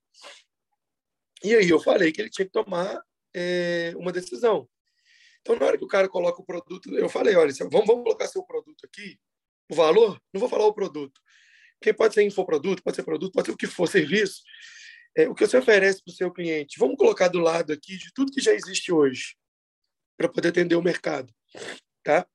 E 1.42 1.54
aí 1.54 1.68
eu 1.68 1.78
falei 1.78 2.10
que 2.10 2.20
ele 2.20 2.30
tinha 2.30 2.44
que 2.44 2.52
tomar 2.52 3.00
é, 3.34 3.92
uma 3.96 4.12
decisão. 4.12 4.68
Então, 5.40 5.56
na 5.56 5.66
hora 5.66 5.78
que 5.78 5.84
o 5.84 5.88
cara 5.88 6.08
coloca 6.08 6.42
o 6.42 6.44
produto, 6.44 6.94
eu 6.96 7.08
falei, 7.08 7.36
olha, 7.36 7.52
vamos, 7.70 7.86
vamos 7.86 8.02
colocar 8.02 8.26
seu 8.26 8.42
produto 8.42 8.84
aqui, 8.84 9.18
o 9.70 9.74
valor, 9.74 10.20
não 10.32 10.40
vou 10.40 10.48
falar 10.48 10.66
o 10.66 10.74
produto, 10.74 11.20
porque 11.78 11.92
pode 11.92 12.14
ser 12.14 12.22
infoproduto, 12.22 12.82
pode 12.82 12.96
ser 12.96 13.02
produto, 13.04 13.32
pode 13.32 13.46
ser 13.46 13.52
o 13.52 13.56
que 13.56 13.66
for, 13.66 13.86
serviço, 13.86 14.42
é, 15.16 15.28
o 15.28 15.34
que 15.34 15.46
você 15.46 15.56
oferece 15.56 16.02
para 16.02 16.10
o 16.10 16.14
seu 16.14 16.32
cliente. 16.32 16.78
Vamos 16.78 16.96
colocar 16.96 17.28
do 17.28 17.38
lado 17.38 17.72
aqui 17.72 17.96
de 17.96 18.12
tudo 18.12 18.32
que 18.32 18.40
já 18.40 18.52
existe 18.52 18.92
hoje, 18.92 19.36
para 20.16 20.28
poder 20.28 20.48
atender 20.48 20.74
o 20.74 20.82
mercado. 20.82 21.32
Tá? 22.02 22.26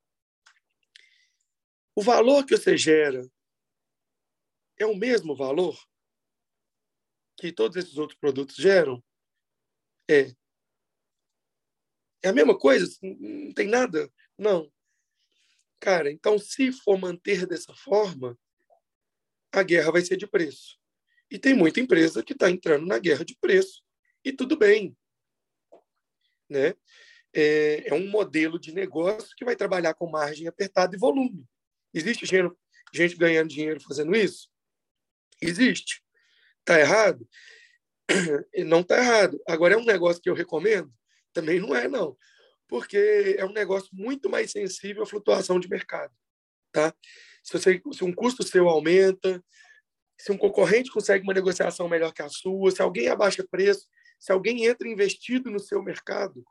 O 1.94 2.02
valor 2.02 2.44
que 2.46 2.56
você 2.56 2.76
gera 2.76 3.22
é 4.84 4.86
o 4.86 4.96
mesmo 4.96 5.34
valor 5.34 5.76
que 7.36 7.52
todos 7.52 7.76
esses 7.76 7.98
outros 7.98 8.18
produtos 8.18 8.56
geram? 8.56 9.02
É. 10.08 10.34
É 12.22 12.28
a 12.28 12.32
mesma 12.32 12.56
coisa? 12.56 12.86
Não 13.02 13.52
tem 13.52 13.66
nada? 13.66 14.10
Não. 14.38 14.72
Cara, 15.80 16.10
então, 16.10 16.38
se 16.38 16.72
for 16.72 16.98
manter 16.98 17.46
dessa 17.46 17.74
forma, 17.74 18.38
a 19.52 19.62
guerra 19.62 19.92
vai 19.92 20.02
ser 20.02 20.16
de 20.16 20.26
preço. 20.26 20.78
E 21.30 21.38
tem 21.38 21.54
muita 21.54 21.80
empresa 21.80 22.22
que 22.22 22.32
está 22.32 22.50
entrando 22.50 22.86
na 22.86 22.98
guerra 22.98 23.24
de 23.24 23.36
preço. 23.36 23.82
E 24.24 24.32
tudo 24.32 24.56
bem. 24.56 24.96
Né? 26.48 26.74
É, 27.32 27.88
é, 27.88 27.94
um 27.94 28.08
modelo 28.08 28.58
de 28.58 28.72
negócio 28.72 29.34
que 29.36 29.44
vai 29.44 29.56
trabalhar 29.56 29.94
com 29.94 30.08
margem 30.08 30.46
apertada 30.46 30.94
e 30.94 30.98
volume. 30.98 31.44
Existe 31.92 32.24
gente, 32.26 33.16
ganhando 33.16 33.48
dinheiro 33.48 33.80
fazendo 33.80 34.14
isso? 34.14 34.53
Existe. 35.40 36.02
Está 36.60 36.78
errado? 36.78 37.28
Não 38.66 38.80
está 38.80 38.98
errado. 38.98 39.40
Agora, 39.46 39.74
é 39.74 39.76
um 39.76 39.84
negócio 39.84 40.22
que 40.22 40.28
eu 40.28 40.34
recomendo? 40.34 40.92
Também 41.32 41.58
não 41.58 41.74
é, 41.74 41.88
não. 41.88 42.16
Porque 42.68 43.36
é 43.38 43.44
um 43.44 43.52
negócio 43.52 43.88
muito 43.92 44.28
mais 44.28 44.50
sensível 44.50 45.02
à 45.02 45.06
flutuação 45.06 45.58
de 45.58 45.68
mercado. 45.68 46.12
Tá? 46.72 46.94
Se, 47.42 47.52
você, 47.52 47.80
se 47.92 48.04
um 48.04 48.12
custo 48.12 48.42
seu 48.42 48.68
aumenta, 48.68 49.42
se 50.18 50.32
um 50.32 50.38
concorrente 50.38 50.90
consegue 50.90 51.24
uma 51.24 51.34
negociação 51.34 51.88
melhor 51.88 52.12
que 52.12 52.22
a 52.22 52.28
sua, 52.28 52.70
se 52.70 52.80
alguém 52.80 53.08
abaixa 53.08 53.46
preço, 53.48 53.86
se 54.18 54.32
alguém 54.32 54.64
entra 54.64 54.88
investido 54.88 55.50
no 55.50 55.58
seu 55.58 55.82
mercado, 55.82 56.44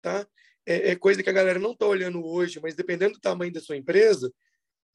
tá? 0.00 0.26
É, 0.64 0.90
é 0.90 0.96
coisa 0.96 1.22
que 1.22 1.30
a 1.30 1.32
galera 1.32 1.58
não 1.58 1.72
está 1.72 1.86
olhando 1.86 2.24
hoje, 2.24 2.60
mas 2.60 2.74
dependendo 2.74 3.14
do 3.14 3.20
tamanho 3.20 3.52
da 3.52 3.60
sua 3.60 3.76
empresa, 3.76 4.32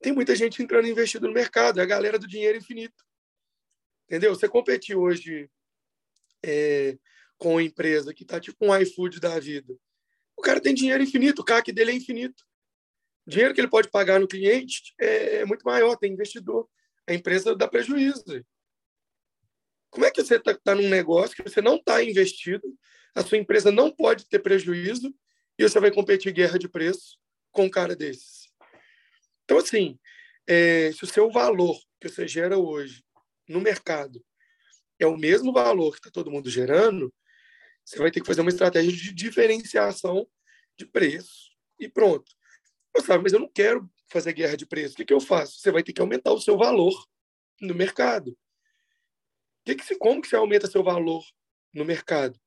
tem 0.02 0.12
muita 0.14 0.36
gente 0.36 0.62
entrando 0.62 0.88
investido 0.88 1.28
no 1.28 1.34
mercado, 1.34 1.80
é 1.80 1.84
a 1.84 1.86
galera 1.88 2.20
do 2.20 2.28
dinheiro 2.28 2.58
infinito. 2.58 3.04
Entendeu? 4.06 4.36
Você 4.36 4.48
competir 4.48 4.96
hoje 4.96 5.50
é, 6.44 6.98
com 7.38 7.52
uma 7.54 7.64
empresa 7.64 8.14
que 8.14 8.24
está 8.24 8.40
tipo 8.40 8.66
um 8.66 8.78
iFood 8.78 9.20
da 9.20 9.40
vida. 9.40 9.74
O 10.36 10.42
cara 10.42 10.60
tem 10.60 10.74
dinheiro 10.74 11.04
infinito, 11.04 11.42
o 11.42 11.46
CAC 11.46 11.72
dele 11.72 11.92
é 11.92 11.96
infinito. 11.96 12.44
O 13.26 13.30
dinheiro 13.30 13.54
que 13.54 13.62
ele 13.62 13.70
pode 13.70 13.90
pagar 13.90 14.20
no 14.20 14.28
cliente 14.28 14.94
é, 15.00 15.38
é 15.38 15.46
muito 15.46 15.64
maior, 15.64 15.96
tem 15.96 16.12
investidor. 16.12 16.68
A 17.08 17.14
empresa 17.14 17.56
dá 17.56 17.68
prejuízo. 17.68 18.24
Como 19.90 20.06
é 20.06 20.12
que 20.12 20.24
você 20.24 20.36
está 20.36 20.54
tá 20.56 20.74
num 20.74 20.90
negócio 20.90 21.36
que 21.36 21.44
você 21.44 21.62
não 21.62 21.76
está 21.76 22.04
investido, 22.04 22.68
a 23.14 23.24
sua 23.24 23.38
empresa 23.38 23.72
não 23.72 23.92
pode 23.92 24.28
ter 24.28 24.40
prejuízo 24.40 25.14
e 25.58 25.64
você 25.64 25.80
vai 25.80 25.92
competir 25.92 26.34
guerra 26.34 26.58
de 26.58 26.68
preço 26.68 27.20
com 27.52 27.66
um 27.66 27.70
cara 27.70 27.96
desses? 27.96 28.43
Então, 29.54 29.64
assim, 29.64 30.00
é, 30.48 30.92
se 30.94 31.04
o 31.04 31.08
seu 31.08 31.30
valor 31.30 31.80
que 32.02 32.10
você 32.10 32.28
gera 32.28 32.58
hoje 32.58 33.06
no 33.48 33.62
mercado 33.62 34.20
é 34.98 35.06
o 35.06 35.16
mesmo 35.16 35.54
valor 35.54 35.92
que 35.92 36.00
está 36.00 36.10
todo 36.10 36.32
mundo 36.32 36.50
gerando, 36.50 37.14
você 37.86 38.00
vai 38.00 38.10
ter 38.10 38.20
que 38.20 38.26
fazer 38.26 38.42
uma 38.42 38.50
estratégia 38.50 38.92
de 38.92 39.14
diferenciação 39.14 40.28
de 40.76 40.88
preço 40.88 41.52
e 41.80 41.88
pronto. 41.88 42.32
Eu 42.96 43.04
sabe, 43.04 43.22
mas 43.22 43.34
eu 43.34 43.42
não 43.42 43.48
quero 43.48 43.88
fazer 44.12 44.34
guerra 44.34 44.58
de 44.58 44.66
preço. 44.66 44.96
O 44.96 44.98
que, 44.98 45.06
que 45.06 45.14
eu 45.14 45.22
faço? 45.22 45.60
Você 45.60 45.72
vai 45.72 45.84
ter 45.84 45.94
que 45.94 46.02
aumentar 46.02 46.34
o 46.34 46.42
seu 46.42 46.58
valor 46.58 47.06
no 47.62 47.76
mercado. 47.76 48.36
Que 49.64 49.76
que, 49.76 49.96
como 49.98 50.20
que 50.20 50.30
você 50.30 50.36
aumenta 50.36 50.66
seu 50.66 50.84
valor 50.84 51.24
no 51.72 51.86
mercado? 51.86 52.40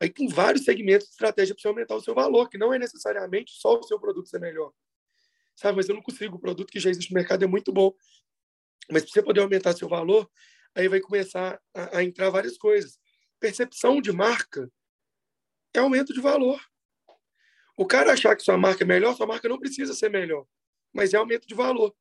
Aí 0.00 0.10
tem 0.10 0.26
vários 0.26 0.64
segmentos 0.64 1.06
de 1.06 1.12
estratégia 1.12 1.54
para 1.54 1.62
você 1.62 1.68
aumentar 1.68 1.94
o 1.94 2.02
seu 2.02 2.12
valor, 2.12 2.50
que 2.50 2.58
não 2.58 2.74
é 2.74 2.78
necessariamente 2.80 3.52
só 3.52 3.78
o 3.78 3.84
seu 3.84 4.00
produto 4.00 4.28
ser 4.28 4.40
melhor 4.40 4.72
sabe? 5.62 5.76
Mas 5.76 5.88
eu 5.88 5.94
não 5.94 6.02
consigo. 6.02 6.36
O 6.36 6.40
produto 6.40 6.70
que 6.70 6.80
já 6.80 6.90
existe 6.90 7.12
no 7.12 7.14
mercado 7.14 7.44
é 7.44 7.46
muito 7.46 7.72
bom. 7.72 7.94
Mas 8.90 9.04
para 9.04 9.12
você 9.12 9.22
poder 9.22 9.40
aumentar 9.40 9.72
seu 9.74 9.88
valor, 9.88 10.28
aí 10.74 10.88
vai 10.88 11.00
começar 11.00 11.60
a, 11.72 11.98
a 11.98 12.04
entrar 12.04 12.30
várias 12.30 12.58
coisas. 12.58 12.98
Percepção 13.38 14.00
de 14.00 14.10
marca 14.10 14.70
é 15.72 15.78
aumento 15.78 16.12
de 16.12 16.20
valor. 16.20 16.60
O 17.76 17.86
cara 17.86 18.12
achar 18.12 18.36
que 18.36 18.42
sua 18.42 18.58
marca 18.58 18.84
é 18.84 18.86
melhor, 18.86 19.16
sua 19.16 19.26
marca 19.26 19.48
não 19.48 19.58
precisa 19.58 19.94
ser 19.94 20.10
melhor, 20.10 20.44
mas 20.92 21.14
é 21.14 21.16
aumento 21.16 21.46
de 21.46 21.54
valor. 21.54 21.94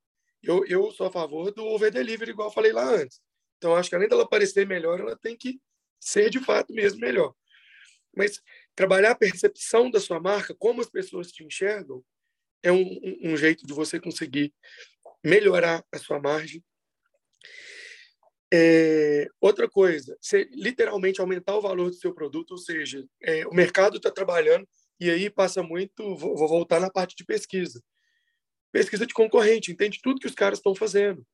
Eu, 0.43 0.65
eu 0.65 0.91
sou 0.91 1.07
a 1.07 1.11
favor 1.11 1.51
do 1.51 1.65
over 1.65 1.91
delivery, 1.91 2.31
igual 2.31 2.49
eu 2.49 2.53
falei 2.53 2.73
lá 2.73 2.83
antes. 2.83 3.21
Então, 3.57 3.75
acho 3.75 3.89
que 3.89 3.95
além 3.95 4.09
dela 4.09 4.27
parecer 4.27 4.67
melhor, 4.67 4.99
ela 4.99 5.15
tem 5.15 5.37
que 5.37 5.61
ser 5.99 6.29
de 6.29 6.39
fato 6.39 6.73
mesmo 6.73 6.99
melhor. 6.99 7.33
Mas 8.15 8.41
trabalhar 8.75 9.11
a 9.11 9.15
percepção 9.15 9.89
da 9.89 9.99
sua 9.99 10.19
marca, 10.19 10.53
como 10.55 10.81
as 10.81 10.89
pessoas 10.89 11.31
te 11.31 11.43
enxergam, 11.43 12.03
é 12.63 12.71
um, 12.71 12.99
um 13.23 13.37
jeito 13.37 13.65
de 13.65 13.73
você 13.73 13.99
conseguir 13.99 14.53
melhorar 15.23 15.83
a 15.91 15.97
sua 15.97 16.19
margem. 16.19 16.63
É, 18.53 19.27
outra 19.39 19.69
coisa, 19.69 20.17
você 20.19 20.43
literalmente 20.51 21.21
aumentar 21.21 21.55
o 21.55 21.61
valor 21.61 21.89
do 21.89 21.95
seu 21.95 22.13
produto, 22.13 22.51
ou 22.51 22.57
seja, 22.57 23.07
é, 23.21 23.47
o 23.47 23.53
mercado 23.53 23.97
está 23.97 24.11
trabalhando 24.11 24.67
e 24.99 25.09
aí 25.09 25.29
passa 25.29 25.63
muito. 25.63 26.15
Vou, 26.15 26.35
vou, 26.35 26.47
voltar 26.47 26.79
na 26.79 26.89
parte 26.89 27.15
de 27.15 27.23
pesquisa. 27.23 27.81
Pesquisa 28.71 29.05
de 29.05 29.13
concorrente, 29.13 29.71
entende 29.71 29.99
tudo 30.01 30.19
que 30.19 30.27
os 30.27 30.35
caras 30.35 30.59
estão 30.59 30.75
fazendo. 30.75 31.25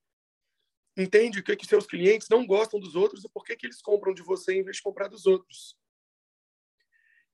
Entende 0.95 1.39
o 1.39 1.43
que, 1.43 1.55
que 1.55 1.67
seus 1.67 1.85
clientes 1.85 2.27
não 2.29 2.45
gostam 2.45 2.79
dos 2.79 2.95
outros 2.95 3.23
e 3.23 3.29
por 3.29 3.43
que, 3.43 3.55
que 3.55 3.67
eles 3.67 3.81
compram 3.81 4.13
de 4.13 4.23
você 4.23 4.53
em 4.53 4.63
vez 4.63 4.77
de 4.77 4.83
comprar 4.83 5.07
dos 5.07 5.25
outros. 5.25 5.75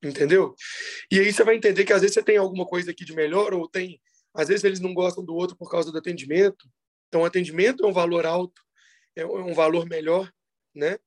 Entendeu? 0.03 0.53
E 1.09 1.19
aí 1.19 1.31
você 1.31 1.43
vai 1.43 1.55
entender 1.55 1.85
que 1.85 1.93
às 1.93 2.01
vezes 2.01 2.13
você 2.13 2.23
tem 2.23 2.37
alguma 2.37 2.65
coisa 2.65 2.91
aqui 2.91 3.05
de 3.05 3.13
melhor, 3.13 3.53
ou 3.53 3.69
tem. 3.69 4.01
Às 4.33 4.49
vezes 4.49 4.63
eles 4.63 4.79
não 4.79 4.93
gostam 4.93 5.23
do 5.23 5.33
outro 5.33 5.55
por 5.55 5.69
causa 5.69 5.91
do 5.91 5.97
atendimento. 5.97 6.67
Então, 7.07 7.21
o 7.21 7.25
atendimento 7.25 7.85
é 7.85 7.87
um 7.87 7.93
valor 7.93 8.25
alto, 8.25 8.61
é 9.15 9.25
um 9.25 9.53
valor 9.53 9.85
melhor, 9.87 10.31
né? 10.75 10.97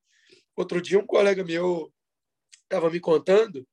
Outro 0.56 0.80
dia, 0.80 0.98
um 0.98 1.06
colega 1.06 1.44
meu 1.44 1.92
estava 2.62 2.88
me 2.88 3.00
contando 3.00 3.66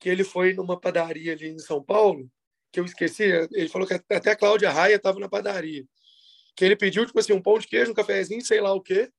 que 0.00 0.08
ele 0.08 0.24
foi 0.24 0.52
numa 0.52 0.78
padaria 0.78 1.32
ali 1.32 1.48
em 1.48 1.58
São 1.58 1.82
Paulo, 1.82 2.30
que 2.72 2.80
eu 2.80 2.84
esqueci, 2.84 3.24
ele 3.52 3.68
falou 3.68 3.86
que 3.86 3.94
até 3.94 4.30
a 4.30 4.36
Cláudia 4.36 4.70
Raia 4.70 4.96
estava 4.96 5.18
na 5.20 5.28
padaria. 5.28 5.84
Que 6.54 6.64
ele 6.64 6.76
pediu, 6.76 7.06
tipo 7.06 7.18
assim, 7.18 7.32
um 7.32 7.42
pão 7.42 7.58
de 7.58 7.66
queijo, 7.66 7.92
um 7.92 7.94
cafezinho, 7.94 8.44
sei 8.44 8.60
lá 8.60 8.72
o 8.74 8.80
quê, 8.80 9.10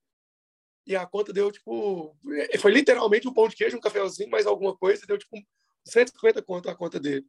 e 0.88 0.96
a 0.96 1.06
conta 1.06 1.34
deu, 1.34 1.52
tipo, 1.52 2.16
foi 2.58 2.72
literalmente 2.72 3.28
um 3.28 3.34
pão 3.34 3.46
de 3.46 3.54
queijo, 3.54 3.76
um 3.76 3.80
cafezinho, 3.80 4.30
mais 4.30 4.46
alguma 4.46 4.74
coisa, 4.74 5.06
deu, 5.06 5.18
tipo, 5.18 5.36
150 5.84 6.40
conto 6.40 6.70
a 6.70 6.74
conta 6.74 6.98
dele. 6.98 7.26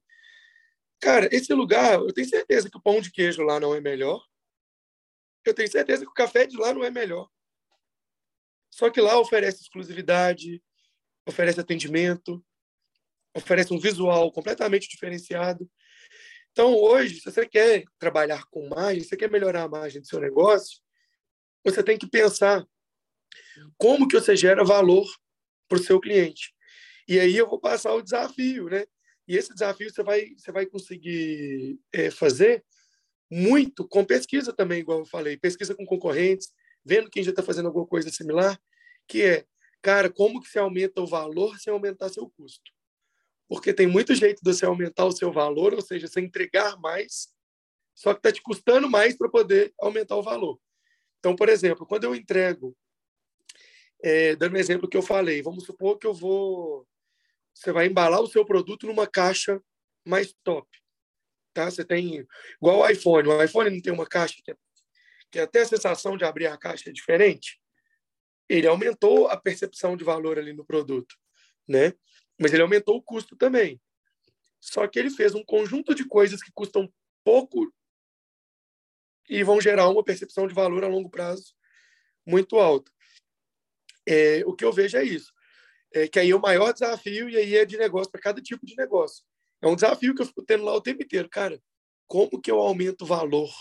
Cara, 1.01 1.27
esse 1.29 1.53
lugar, 1.53 1.99
eu 1.99 2.13
tenho 2.13 2.27
certeza 2.27 2.69
que 2.69 2.77
o 2.77 2.81
pão 2.81 3.01
de 3.01 3.11
queijo 3.11 3.43
lá 3.43 3.59
não 3.59 3.75
é 3.75 3.81
melhor. 3.81 4.25
Eu 5.45 5.53
tenho 5.53 5.69
certeza 5.69 6.05
que 6.05 6.09
o 6.09 6.13
café 6.13 6.47
de 6.47 6.55
lá 6.55 6.73
não 6.73 6.85
é 6.85 6.89
melhor. 6.89 7.29
Só 8.71 8.89
que 8.89 9.01
lá 9.01 9.19
oferece 9.19 9.61
exclusividade, 9.61 10.63
oferece 11.27 11.59
atendimento, 11.59 12.41
oferece 13.35 13.73
um 13.73 13.79
visual 13.79 14.31
completamente 14.31 14.87
diferenciado. 14.87 15.69
Então, 16.53 16.73
hoje, 16.75 17.15
se 17.19 17.29
você 17.29 17.45
quer 17.45 17.83
trabalhar 17.97 18.45
com 18.49 18.69
margem, 18.69 19.03
se 19.03 19.09
você 19.09 19.17
quer 19.17 19.29
melhorar 19.29 19.63
a 19.63 19.69
margem 19.69 19.99
do 19.99 20.07
seu 20.07 20.19
negócio, 20.21 20.79
você 21.61 21.83
tem 21.83 21.97
que 21.97 22.07
pensar 22.07 22.65
como 23.77 24.07
que 24.07 24.19
você 24.19 24.35
gera 24.35 24.63
valor 24.63 25.07
para 25.67 25.77
o 25.77 25.83
seu 25.83 25.99
cliente. 25.99 26.53
E 27.07 27.19
aí 27.19 27.35
eu 27.35 27.47
vou 27.47 27.59
passar 27.59 27.93
o 27.93 28.01
desafio, 28.01 28.69
né? 28.69 28.85
E 29.27 29.35
esse 29.35 29.53
desafio 29.53 29.89
você 29.89 30.03
vai, 30.03 30.33
você 30.35 30.51
vai 30.51 30.65
conseguir 30.65 31.79
é, 31.93 32.09
fazer 32.09 32.63
muito 33.29 33.87
com 33.87 34.03
pesquisa 34.03 34.51
também, 34.51 34.79
igual 34.79 34.99
eu 34.99 35.05
falei, 35.05 35.37
pesquisa 35.37 35.75
com 35.75 35.85
concorrentes, 35.85 36.49
vendo 36.83 37.09
quem 37.09 37.23
já 37.23 37.29
está 37.29 37.43
fazendo 37.43 37.67
alguma 37.67 37.85
coisa 37.85 38.09
similar, 38.09 38.59
que 39.07 39.21
é, 39.21 39.45
cara, 39.81 40.09
como 40.09 40.41
que 40.41 40.47
você 40.47 40.57
aumenta 40.57 41.01
o 41.01 41.07
valor 41.07 41.59
sem 41.59 41.71
aumentar 41.71 42.09
seu 42.09 42.27
custo? 42.29 42.71
Porque 43.47 43.73
tem 43.73 43.87
muito 43.87 44.15
jeito 44.15 44.41
de 44.43 44.53
você 44.53 44.65
aumentar 44.65 45.05
o 45.05 45.11
seu 45.11 45.31
valor, 45.31 45.73
ou 45.73 45.81
seja, 45.81 46.07
você 46.07 46.19
entregar 46.19 46.77
mais, 46.79 47.29
só 47.93 48.13
que 48.13 48.19
está 48.19 48.31
te 48.31 48.41
custando 48.41 48.89
mais 48.89 49.15
para 49.15 49.29
poder 49.29 49.73
aumentar 49.79 50.15
o 50.15 50.23
valor. 50.23 50.59
Então, 51.19 51.35
por 51.35 51.49
exemplo, 51.49 51.85
quando 51.85 52.05
eu 52.05 52.15
entrego, 52.15 52.75
é, 54.01 54.35
dando 54.35 54.55
um 54.55 54.59
exemplo 54.59 54.87
que 54.87 54.97
eu 54.97 55.01
falei, 55.01 55.41
vamos 55.41 55.65
supor 55.65 55.97
que 55.97 56.07
eu 56.07 56.13
vou, 56.13 56.87
você 57.53 57.71
vai 57.71 57.87
embalar 57.87 58.21
o 58.21 58.27
seu 58.27 58.45
produto 58.45 58.87
numa 58.87 59.07
caixa 59.07 59.61
mais 60.05 60.33
top, 60.43 60.67
tá? 61.53 61.69
Você 61.69 61.83
tem 61.83 62.25
igual 62.61 62.79
o 62.79 62.89
iPhone, 62.89 63.27
o 63.27 63.43
iPhone 63.43 63.69
não 63.69 63.81
tem 63.81 63.93
uma 63.93 64.07
caixa 64.07 64.35
que, 64.43 64.51
é, 64.51 64.55
que 65.31 65.39
até 65.39 65.61
a 65.61 65.65
sensação 65.65 66.17
de 66.17 66.23
abrir 66.23 66.47
a 66.47 66.57
caixa 66.57 66.89
é 66.89 66.93
diferente. 66.93 67.59
Ele 68.47 68.67
aumentou 68.67 69.27
a 69.27 69.37
percepção 69.37 69.95
de 69.95 70.03
valor 70.03 70.39
ali 70.39 70.53
no 70.53 70.65
produto, 70.65 71.15
né? 71.67 71.93
Mas 72.39 72.53
ele 72.53 72.63
aumentou 72.63 72.95
o 72.95 73.03
custo 73.03 73.35
também. 73.35 73.79
Só 74.59 74.87
que 74.87 74.97
ele 74.97 75.09
fez 75.09 75.35
um 75.35 75.43
conjunto 75.43 75.93
de 75.93 76.05
coisas 76.05 76.41
que 76.41 76.51
custam 76.51 76.91
pouco 77.23 77.71
e 79.29 79.43
vão 79.43 79.61
gerar 79.61 79.87
uma 79.89 80.03
percepção 80.03 80.47
de 80.47 80.53
valor 80.53 80.83
a 80.83 80.87
longo 80.87 81.09
prazo 81.09 81.53
muito 82.25 82.57
alta. 82.57 82.91
É, 84.09 84.43
o 84.47 84.55
que 84.55 84.65
eu 84.65 84.73
vejo 84.73 84.97
é 84.97 85.03
isso. 85.03 85.31
É, 85.93 86.07
que 86.07 86.19
aí 86.19 86.31
é 86.31 86.35
o 86.35 86.41
maior 86.41 86.73
desafio 86.73 87.29
e 87.29 87.37
aí 87.37 87.55
é 87.55 87.63
de 87.63 87.77
negócio 87.77 88.11
para 88.11 88.19
cada 88.19 88.41
tipo 88.41 88.65
de 88.65 88.75
negócio. 88.75 89.23
É 89.61 89.67
um 89.67 89.75
desafio 89.75 90.15
que 90.15 90.21
eu 90.23 90.25
fico 90.25 90.43
tendo 90.43 90.63
lá 90.63 90.73
o 90.73 90.81
tempo 90.81 91.03
inteiro. 91.03 91.29
Cara, 91.29 91.61
como 92.07 92.41
que 92.41 92.49
eu 92.49 92.59
aumento 92.59 93.03
o 93.03 93.05
valor 93.05 93.51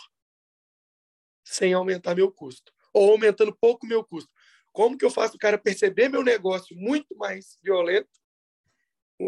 sem 1.44 1.74
aumentar 1.74 2.14
meu 2.14 2.32
custo? 2.32 2.72
Ou 2.94 3.10
aumentando 3.10 3.54
pouco 3.54 3.86
meu 3.86 4.02
custo? 4.02 4.30
Como 4.72 4.96
que 4.96 5.04
eu 5.04 5.10
faço 5.10 5.36
o 5.36 5.38
cara 5.38 5.58
perceber 5.58 6.08
meu 6.08 6.22
negócio 6.22 6.74
muito 6.74 7.14
mais 7.14 7.58
violento? 7.62 8.08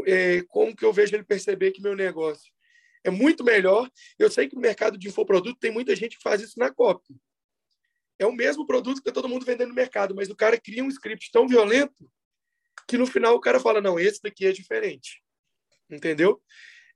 É, 0.07 0.43
como 0.49 0.75
que 0.75 0.85
eu 0.85 0.93
vejo 0.93 1.15
ele 1.15 1.25
perceber 1.25 1.73
que 1.73 1.83
meu 1.83 1.95
negócio 1.95 2.51
é 3.05 3.11
muito 3.11 3.45
melhor. 3.45 3.91
Eu 4.19 4.31
sei 4.31 4.49
que 4.49 4.55
no 4.55 4.61
mercado 4.61 4.97
de 4.97 5.09
infoproduto 5.09 5.59
tem 5.59 5.71
muita 5.71 5.95
gente 5.95 6.17
que 6.17 6.23
faz 6.23 6.41
isso 6.41 6.59
na 6.59 6.73
cópia. 6.73 7.15
É 8.21 8.27
o 8.27 8.33
mesmo 8.33 8.67
produto 8.67 9.03
que 9.03 9.09
está 9.09 9.13
todo 9.13 9.31
mundo 9.31 9.47
vendendo 9.47 9.71
no 9.71 9.75
mercado, 9.75 10.15
mas 10.15 10.29
o 10.29 10.37
cara 10.37 10.61
cria 10.61 10.85
um 10.85 10.89
script 10.89 11.33
tão 11.33 11.49
violento 11.49 12.07
que 12.87 12.99
no 12.99 13.07
final 13.07 13.35
o 13.35 13.41
cara 13.41 13.59
fala: 13.59 13.81
não, 13.81 13.99
esse 13.99 14.21
daqui 14.23 14.45
é 14.45 14.53
diferente. 14.53 15.23
Entendeu? 15.89 16.39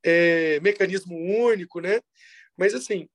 É, 0.04 0.60
mecanismo 0.60 1.16
único, 1.16 1.80
né? 1.80 2.02
Mas 2.54 2.74
assim, 2.74 3.08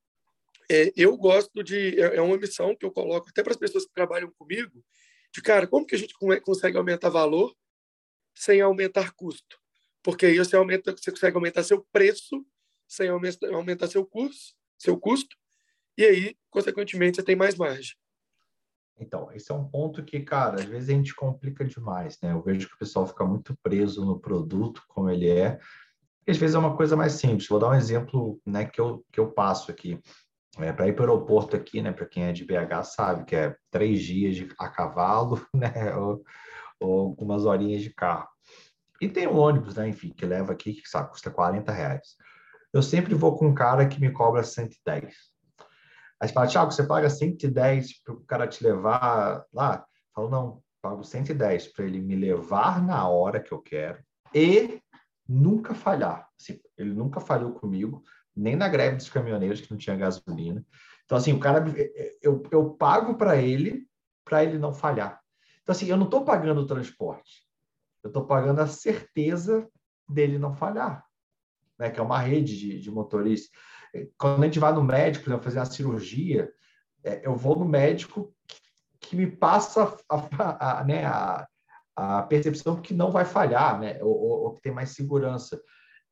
é, 0.72 0.92
eu 0.98 1.16
gosto 1.16 1.64
de. 1.64 2.02
É, 2.02 2.16
é 2.16 2.22
uma 2.22 2.36
missão 2.36 2.76
que 2.76 2.84
eu 2.84 2.92
coloco 2.92 3.30
até 3.30 3.44
para 3.44 3.54
as 3.54 3.60
pessoas 3.60 3.86
que 3.86 3.94
trabalham 3.94 4.32
comigo, 4.32 4.84
de 5.32 5.40
cara, 5.44 5.68
como 5.68 5.86
que 5.86 5.94
a 5.94 6.00
gente 6.00 6.16
consegue 6.42 6.78
aumentar 6.78 7.10
valor 7.10 7.56
sem 8.34 8.60
aumentar 8.60 9.12
custo? 9.12 9.60
Porque 10.02 10.26
aí 10.26 10.38
você 10.40 10.56
aumenta, 10.56 10.94
você 10.98 11.12
consegue 11.12 11.36
aumentar 11.36 11.62
seu 11.62 11.86
preço 11.92 12.44
sem 12.88 13.08
aumentar 13.08 13.88
seu 13.88 14.04
custo, 14.04 14.56
seu 14.76 15.00
custo, 15.00 15.38
e 16.00 16.06
aí, 16.06 16.38
consequentemente, 16.50 17.18
você 17.18 17.24
tem 17.24 17.36
mais 17.36 17.56
margem. 17.56 17.94
Então, 19.00 19.32
esse 19.34 19.52
é 19.52 19.56
um 19.56 19.66
ponto 19.66 20.04
que, 20.04 20.20
cara, 20.20 20.56
às 20.62 20.66
vezes 20.66 20.90
a 20.90 20.94
gente 20.94 21.16
complica 21.16 21.64
demais, 21.64 22.18
né? 22.22 22.32
Eu 22.32 22.42
vejo 22.42 22.68
que 22.68 22.76
o 22.76 22.80
pessoal 22.80 23.08
fica 23.08 23.26
muito 23.26 23.56
preso 23.64 24.06
no 24.06 24.20
produto, 24.20 24.84
como 24.88 25.10
ele 25.10 25.30
é. 25.30 25.60
E 26.28 26.32
às 26.32 26.38
vezes 26.38 26.56
é 26.56 26.60
uma 26.60 26.76
coisa 26.76 26.96
mais 26.96 27.14
simples. 27.14 27.48
Vou 27.48 27.60
dar 27.60 27.70
um 27.70 27.76
exemplo 27.76 28.40
né, 28.46 28.66
que, 28.66 28.80
eu, 28.80 29.06
que 29.12 29.20
eu 29.20 29.32
passo 29.32 29.72
aqui. 29.72 30.00
É, 30.58 30.74
para 30.74 30.88
ir 30.88 30.94
para 30.94 31.06
o 31.06 31.10
aeroporto 31.10 31.56
aqui, 31.56 31.82
né? 31.82 31.92
Para 31.92 32.06
quem 32.06 32.24
é 32.24 32.34
de 32.34 32.44
BH 32.44 32.84
sabe 32.84 33.26
que 33.26 33.36
é 33.36 33.56
três 33.72 34.02
dias 34.02 34.36
de, 34.36 34.50
a 34.60 34.68
cavalo, 34.68 35.46
né? 35.54 35.96
Ou, 35.96 36.24
ou 36.80 37.00
algumas 37.02 37.46
horinhas 37.46 37.82
de 37.82 37.94
carro. 37.94 38.28
E 39.02 39.08
tem 39.08 39.28
um 39.28 39.38
ônibus, 39.38 39.76
né? 39.76 39.88
Enfim, 39.88 40.10
que 40.10 40.26
leva 40.26 40.52
aqui, 40.52 40.74
que 40.74 40.90
sabe, 40.90 41.10
custa 41.10 41.32
40 41.32 41.72
reais 41.72 42.16
eu 42.72 42.84
sempre 42.84 43.16
vou 43.16 43.36
com 43.38 43.48
um 43.48 43.54
cara 43.54 43.88
que 43.88 44.00
me 44.00 44.12
cobra 44.12 44.44
110. 44.44 45.16
Aí 46.20 46.28
você 46.28 46.34
fala, 46.34 46.48
Thiago, 46.48 46.72
você 46.72 46.84
paga 46.84 47.10
110 47.10 48.04
para 48.04 48.14
o 48.14 48.22
cara 48.22 48.48
te 48.48 48.64
levar 48.64 49.46
lá? 49.54 49.86
Eu 49.86 50.14
falo, 50.14 50.30
não, 50.30 50.64
pago 50.82 51.04
110 51.04 51.68
para 51.70 51.86
ele 51.86 52.00
me 52.00 52.16
levar 52.16 52.84
na 52.84 53.08
hora 53.08 53.40
que 53.40 53.52
eu 53.52 53.60
quero 53.62 54.04
e 54.34 54.82
nunca 55.28 55.74
falhar. 55.74 56.28
Assim, 56.40 56.60
ele 56.78 56.94
nunca 56.94 57.20
falhou 57.20 57.54
comigo, 57.54 58.04
nem 58.36 58.56
na 58.56 58.68
greve 58.68 58.98
dos 58.98 59.10
caminhoneiros, 59.10 59.62
que 59.62 59.72
não 59.72 59.78
tinha 59.78 59.96
gasolina. 59.96 60.66
Então, 61.06 61.18
assim, 61.18 61.34
o 61.34 61.40
cara, 61.40 61.66
eu, 62.22 62.44
eu 62.52 62.72
pago 62.72 63.16
para 63.16 63.38
ele, 63.38 63.88
para 64.26 64.44
ele 64.44 64.58
não 64.58 64.74
falhar. 64.74 65.20
Então, 65.64 65.74
assim, 65.74 65.88
eu 65.88 65.98
não 65.98 66.06
estou 66.06 66.26
pagando 66.26 66.62
o 66.62 66.68
transporte, 66.68 67.48
eu 68.04 68.10
estou 68.10 68.26
pagando 68.26 68.60
a 68.60 68.68
certeza 68.68 69.68
dele 70.08 70.38
não 70.38 70.54
falhar 70.54 71.10
né, 71.80 71.90
que 71.90 72.00
é 72.00 72.04
uma 72.04 72.20
rede 72.20 72.58
de, 72.58 72.80
de 72.80 72.92
motoristas. 72.92 73.50
Quando 74.18 74.44
a 74.44 74.46
gente 74.46 74.60
vai 74.60 74.74
no 74.74 74.84
médico 74.84 75.26
para 75.26 75.40
fazer 75.40 75.60
a 75.60 75.66
cirurgia, 75.66 76.52
é, 77.04 77.26
eu 77.26 77.36
vou 77.36 77.58
no 77.58 77.66
médico 77.66 78.34
que, 79.00 79.16
me 79.16 79.28
passa 79.28 79.98
a, 80.10 80.80
a, 80.80 80.84
né, 80.84 81.06
a, 81.06 81.48
a, 81.96 82.24
percepção 82.24 82.82
que 82.82 82.94
não 82.94 83.12
vai 83.12 83.26
falhar, 83.26 83.80
né, 83.80 83.98
ou, 84.04 84.44
ou 84.44 84.54
que 84.54 84.62
tem 84.62 84.72
mais 84.72 84.90
segurança. 84.90 85.60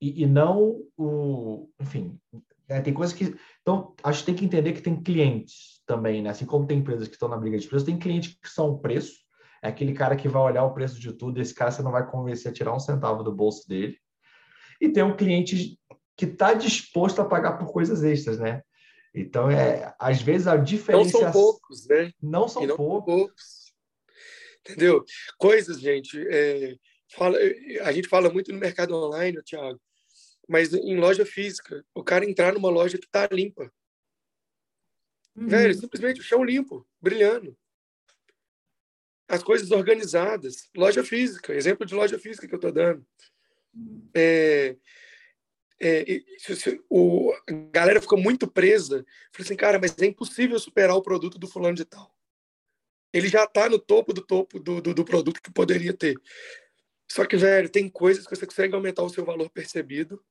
E, 0.01 0.23
e 0.23 0.25
não 0.25 0.81
o. 0.95 1.69
Enfim, 1.79 2.19
né, 2.69 2.81
tem 2.81 2.93
coisas 2.93 3.15
que. 3.15 3.35
Então, 3.61 3.95
acho 4.03 4.19
que 4.19 4.25
tem 4.27 4.35
que 4.35 4.45
entender 4.45 4.73
que 4.73 4.81
tem 4.81 5.01
clientes 5.01 5.81
também, 5.85 6.21
né? 6.21 6.29
Assim 6.29 6.45
como 6.45 6.67
tem 6.67 6.79
empresas 6.79 7.07
que 7.07 7.15
estão 7.15 7.29
na 7.29 7.37
briga 7.37 7.57
de 7.57 7.67
preço, 7.67 7.85
tem 7.85 7.97
clientes 7.97 8.37
que 8.39 8.49
são 8.49 8.69
o 8.71 8.79
preço. 8.79 9.13
É 9.61 9.69
aquele 9.69 9.93
cara 9.93 10.15
que 10.15 10.27
vai 10.27 10.41
olhar 10.41 10.63
o 10.63 10.73
preço 10.73 10.99
de 10.99 11.11
tudo, 11.13 11.41
esse 11.41 11.53
cara 11.53 11.71
você 11.71 11.81
não 11.81 11.91
vai 11.91 12.05
convencer 12.05 12.51
a 12.51 12.53
tirar 12.53 12.75
um 12.75 12.79
centavo 12.79 13.23
do 13.23 13.35
bolso 13.35 13.67
dele 13.67 13.97
e 14.79 14.89
tem 14.89 15.03
um 15.03 15.15
cliente 15.15 15.79
que 16.17 16.25
está 16.25 16.53
disposto 16.53 17.21
a 17.21 17.25
pagar 17.25 17.57
por 17.57 17.71
coisas 17.71 18.03
extras, 18.03 18.39
né? 18.39 18.63
Então, 19.13 19.49
é, 19.49 19.95
às 19.99 20.21
vezes 20.21 20.47
a 20.47 20.57
diferença... 20.57 21.13
Não 21.13 21.21
são 21.21 21.31
poucos, 21.31 21.87
né? 21.87 22.11
Não 22.21 22.47
são 22.47 22.65
não 22.65 22.75
poucos. 22.75 23.05
poucos. 23.05 23.73
Entendeu? 24.61 25.05
Coisas, 25.37 25.79
gente, 25.79 26.19
é, 26.27 26.75
fala, 27.15 27.37
a 27.83 27.91
gente 27.91 28.09
fala 28.09 28.29
muito 28.29 28.51
no 28.51 28.59
mercado 28.59 28.95
online, 28.95 29.41
Thiago, 29.43 29.79
mas 30.47 30.73
em 30.73 30.97
loja 30.97 31.25
física, 31.25 31.85
o 31.93 32.03
cara 32.03 32.25
entrar 32.25 32.53
numa 32.53 32.69
loja 32.69 32.97
que 32.97 33.05
está 33.05 33.27
limpa. 33.31 33.71
Uhum. 35.35 35.47
Velho, 35.47 35.73
simplesmente 35.73 36.19
o 36.19 36.23
chão 36.23 36.43
limpo, 36.43 36.85
brilhando. 36.99 37.55
As 39.27 39.43
coisas 39.43 39.71
organizadas. 39.71 40.69
Loja 40.75 41.03
física, 41.03 41.53
exemplo 41.53 41.85
de 41.85 41.93
loja 41.93 42.17
física 42.17 42.47
que 42.47 42.53
eu 42.53 42.57
estou 42.57 42.71
dando. 42.71 43.05
É, 44.13 44.75
é, 45.79 46.23
o, 46.89 47.31
a 47.47 47.51
galera 47.71 48.01
ficou 48.01 48.17
muito 48.17 48.47
presa. 48.47 49.05
Falei 49.31 49.45
assim, 49.45 49.55
cara, 49.55 49.79
mas 49.79 49.95
é 49.99 50.05
impossível 50.05 50.59
superar 50.59 50.95
o 50.95 51.01
produto 51.01 51.37
do 51.37 51.47
fulano 51.47 51.75
de 51.75 51.85
tal. 51.85 52.13
Ele 53.13 53.27
já 53.27 53.43
está 53.43 53.69
no 53.69 53.79
topo 53.79 54.13
do 54.13 54.21
topo 54.21 54.59
do, 54.59 54.81
do, 54.81 54.93
do, 54.93 55.05
produto 55.05 55.41
que 55.41 55.51
poderia 55.51 55.93
ter. 55.93 56.15
Só 57.09 57.25
que, 57.25 57.37
velho, 57.37 57.69
tem 57.69 57.87
coisas 57.87 58.25
que 58.25 58.35
você 58.35 58.45
consegue 58.45 58.75
aumentar 58.75 59.03
o 59.03 59.09
seu 59.09 59.23
valor 59.23 59.49
percebido 59.49 60.23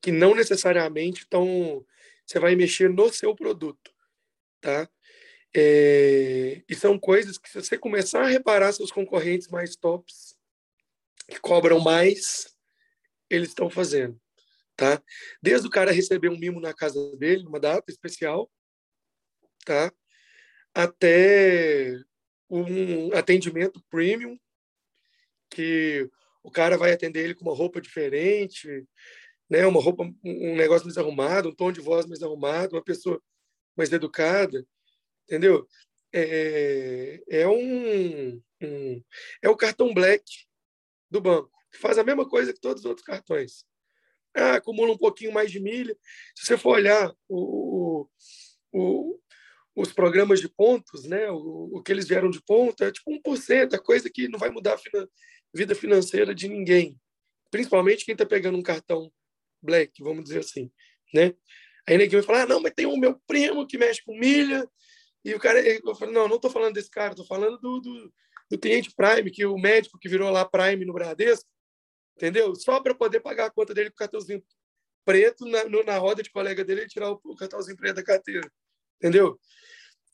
que 0.00 0.12
não 0.12 0.34
necessariamente 0.34 1.22
estão. 1.22 1.84
Você 2.24 2.38
vai 2.38 2.54
mexer 2.54 2.88
no 2.88 3.12
seu 3.12 3.34
produto, 3.34 3.92
tá? 4.60 4.88
É, 5.54 6.62
e 6.68 6.74
são 6.76 6.96
coisas 6.96 7.36
que, 7.36 7.50
se 7.50 7.60
você 7.60 7.76
começar 7.76 8.22
a 8.22 8.28
reparar 8.28 8.72
seus 8.72 8.92
concorrentes 8.92 9.48
mais 9.48 9.74
tops, 9.74 10.36
que 11.28 11.40
cobram 11.40 11.80
mais, 11.80 12.56
eles 13.28 13.48
estão 13.48 13.68
fazendo 13.68 14.20
tá? 14.80 15.02
Desde 15.42 15.66
o 15.66 15.70
cara 15.70 15.92
receber 15.92 16.30
um 16.30 16.38
mimo 16.38 16.58
na 16.58 16.72
casa 16.72 17.14
dele, 17.18 17.46
uma 17.46 17.60
data 17.60 17.90
especial, 17.90 18.50
tá? 19.62 19.92
Até 20.72 22.00
um 22.48 23.12
atendimento 23.14 23.84
premium, 23.90 24.38
que 25.50 26.08
o 26.42 26.50
cara 26.50 26.78
vai 26.78 26.92
atender 26.92 27.22
ele 27.22 27.34
com 27.34 27.44
uma 27.44 27.54
roupa 27.54 27.78
diferente, 27.78 28.86
né? 29.50 29.66
Uma 29.66 29.82
roupa, 29.82 30.04
um 30.24 30.56
negócio 30.56 30.86
mais 30.86 30.96
arrumado, 30.96 31.50
um 31.50 31.54
tom 31.54 31.70
de 31.70 31.82
voz 31.82 32.06
mais 32.06 32.22
arrumado, 32.22 32.74
uma 32.74 32.82
pessoa 32.82 33.20
mais 33.76 33.92
educada, 33.92 34.66
entendeu? 35.24 35.68
É, 36.10 37.22
é 37.28 37.46
um, 37.46 38.42
um 38.62 39.04
é 39.42 39.48
o 39.50 39.56
cartão 39.56 39.92
black 39.92 40.24
do 41.10 41.20
banco, 41.20 41.52
que 41.70 41.78
faz 41.78 41.98
a 41.98 42.04
mesma 42.04 42.26
coisa 42.26 42.50
que 42.50 42.60
todos 42.60 42.82
os 42.82 42.86
outros 42.86 43.04
cartões 43.04 43.68
acumula 44.34 44.92
um 44.92 44.98
pouquinho 44.98 45.32
mais 45.32 45.50
de 45.50 45.60
milha. 45.60 45.96
Se 46.36 46.46
você 46.46 46.58
for 46.58 46.76
olhar 46.76 47.12
o, 47.28 48.06
o, 48.72 49.18
os 49.74 49.92
programas 49.92 50.40
de 50.40 50.48
pontos, 50.48 51.04
né, 51.04 51.30
o, 51.30 51.82
que 51.84 51.92
eles 51.92 52.06
vieram 52.06 52.30
de 52.30 52.42
ponto, 52.42 52.82
é 52.84 52.92
tipo 52.92 53.10
1%, 53.10 53.72
é 53.72 53.78
coisa 53.78 54.10
que 54.10 54.28
não 54.28 54.38
vai 54.38 54.50
mudar 54.50 54.74
a 54.74 54.78
fina, 54.78 55.08
vida 55.54 55.74
financeira 55.74 56.34
de 56.34 56.48
ninguém. 56.48 56.98
Principalmente 57.50 58.04
quem 58.04 58.12
está 58.12 58.26
pegando 58.26 58.58
um 58.58 58.62
cartão 58.62 59.12
black, 59.62 60.02
vamos 60.02 60.24
dizer 60.24 60.40
assim. 60.40 60.70
Né? 61.12 61.34
Aí 61.88 61.98
ninguém 61.98 62.20
vai 62.20 62.22
falar, 62.22 62.42
ah, 62.42 62.46
não, 62.46 62.60
mas 62.60 62.72
tem 62.74 62.86
o 62.86 62.96
meu 62.96 63.20
primo 63.26 63.66
que 63.66 63.78
mexe 63.78 64.02
com 64.04 64.16
milha, 64.16 64.68
e 65.24 65.34
o 65.34 65.38
cara, 65.38 65.60
eu 65.60 65.94
falo, 65.94 66.12
não, 66.12 66.28
não 66.28 66.36
estou 66.36 66.50
falando 66.50 66.74
desse 66.74 66.90
cara, 66.90 67.10
estou 67.10 67.26
falando 67.26 67.58
do, 67.58 67.80
do, 67.80 68.12
do 68.50 68.58
cliente 68.58 68.94
Prime, 68.96 69.30
que 69.30 69.44
o 69.44 69.58
médico 69.58 69.98
que 69.98 70.08
virou 70.08 70.30
lá 70.30 70.44
Prime 70.44 70.84
no 70.84 70.94
Bradesco, 70.94 71.48
entendeu? 72.20 72.54
Só 72.54 72.78
para 72.80 72.94
poder 72.94 73.20
pagar 73.20 73.46
a 73.46 73.50
conta 73.50 73.72
dele 73.72 73.88
com 73.88 73.94
o 73.94 73.98
cartãozinho 73.98 74.44
preto 75.06 75.46
na, 75.46 75.64
no, 75.64 75.82
na 75.82 75.96
roda 75.96 76.22
de 76.22 76.30
colega 76.30 76.62
dele 76.62 76.82
e 76.82 76.86
tirar 76.86 77.10
o, 77.10 77.20
o 77.24 77.34
cartãozinho 77.34 77.78
preto 77.78 77.96
da 77.96 78.02
carteira, 78.02 78.46
entendeu? 78.98 79.40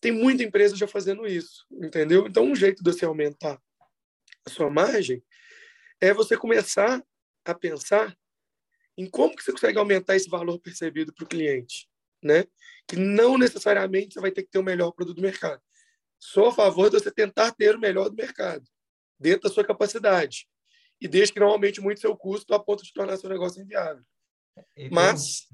Tem 0.00 0.12
muita 0.12 0.44
empresa 0.44 0.76
já 0.76 0.86
fazendo 0.86 1.26
isso, 1.26 1.66
entendeu? 1.72 2.28
Então, 2.28 2.44
um 2.44 2.54
jeito 2.54 2.82
de 2.82 2.92
você 2.92 3.04
aumentar 3.04 3.60
a 4.46 4.50
sua 4.50 4.70
margem 4.70 5.20
é 6.00 6.14
você 6.14 6.36
começar 6.36 7.02
a 7.44 7.54
pensar 7.54 8.16
em 8.96 9.10
como 9.10 9.34
que 9.34 9.42
você 9.42 9.50
consegue 9.50 9.78
aumentar 9.78 10.14
esse 10.14 10.30
valor 10.30 10.60
percebido 10.60 11.12
para 11.12 11.24
o 11.24 11.28
cliente, 11.28 11.88
né? 12.22 12.44
Que 12.86 12.94
não 12.94 13.36
necessariamente 13.36 14.14
você 14.14 14.20
vai 14.20 14.30
ter 14.30 14.44
que 14.44 14.50
ter 14.50 14.60
o 14.60 14.62
melhor 14.62 14.92
produto 14.92 15.16
do 15.16 15.22
mercado. 15.22 15.60
Sou 16.20 16.48
a 16.48 16.52
favor 16.52 16.88
de 16.88 17.00
você 17.00 17.10
tentar 17.10 17.52
ter 17.52 17.74
o 17.74 17.80
melhor 17.80 18.08
do 18.08 18.14
mercado, 18.14 18.64
dentro 19.18 19.48
da 19.48 19.54
sua 19.54 19.64
capacidade. 19.64 20.46
E 21.00 21.06
desde 21.06 21.32
que 21.32 21.40
não 21.40 21.48
aumente 21.48 21.80
muito 21.80 22.00
seu 22.00 22.16
custo 22.16 22.54
a 22.54 22.58
ponto 22.58 22.82
de 22.82 22.92
tornar 22.92 23.16
seu 23.16 23.28
negócio 23.28 23.62
inviável. 23.62 24.02
Mas, 24.90 25.46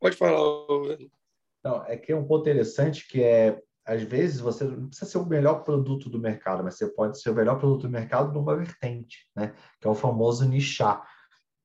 pode 0.00 0.16
falar. 0.16 0.40
Não, 1.62 1.84
é 1.84 1.96
que 1.96 2.12
é 2.12 2.16
um 2.16 2.26
ponto 2.26 2.42
interessante 2.42 3.06
que 3.06 3.22
é, 3.22 3.60
às 3.84 4.02
vezes, 4.02 4.40
você 4.40 4.64
não 4.64 4.88
precisa 4.88 5.10
ser 5.10 5.18
o 5.18 5.26
melhor 5.26 5.64
produto 5.64 6.08
do 6.08 6.18
mercado, 6.18 6.62
mas 6.62 6.76
você 6.76 6.86
pode 6.86 7.20
ser 7.20 7.30
o 7.30 7.34
melhor 7.34 7.58
produto 7.58 7.82
do 7.82 7.90
mercado 7.90 8.32
numa 8.32 8.56
vertente, 8.56 9.26
né? 9.34 9.54
Que 9.80 9.86
é 9.86 9.90
o 9.90 9.94
famoso 9.94 10.48
nichar. 10.48 11.06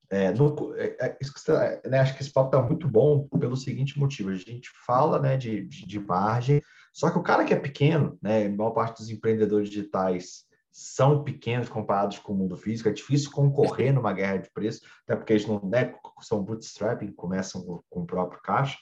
É, 0.10 0.32
no, 0.32 0.76
é, 0.76 0.96
é, 1.00 1.18
é, 1.50 1.90
né, 1.90 2.00
acho 2.00 2.16
que 2.16 2.22
esse 2.22 2.32
papo 2.32 2.48
está 2.48 2.62
muito 2.62 2.88
bom 2.88 3.28
pelo 3.28 3.56
seguinte 3.56 3.98
motivo: 3.98 4.30
a 4.30 4.36
gente 4.36 4.70
fala 4.86 5.20
né, 5.20 5.36
de, 5.36 5.66
de, 5.66 5.86
de, 5.86 6.00
margem, 6.00 6.62
só 6.94 7.10
que 7.10 7.18
o 7.18 7.24
cara 7.24 7.44
que 7.44 7.54
é 7.54 7.60
pequeno, 7.60 8.18
né, 8.22 8.46
a 8.46 8.50
maior 8.50 8.72
parte 8.72 9.00
dos 9.00 9.10
empreendedores 9.10 9.70
digitais 9.70 10.45
são 10.78 11.24
pequenos 11.24 11.70
comparados 11.70 12.20
com 12.20 12.34
o 12.34 12.36
mundo 12.36 12.58
físico, 12.58 12.90
é 12.90 12.92
difícil 12.92 13.32
concorrer 13.32 13.94
numa 13.94 14.12
guerra 14.12 14.40
de 14.40 14.52
preço, 14.52 14.82
até 15.04 15.16
porque 15.16 15.32
eles 15.32 15.48
não 15.48 15.58
né, 15.64 15.96
são 16.20 16.44
bootstrapping, 16.44 17.14
começam 17.14 17.82
com 17.90 18.02
o 18.02 18.06
próprio 18.06 18.42
caixa. 18.42 18.78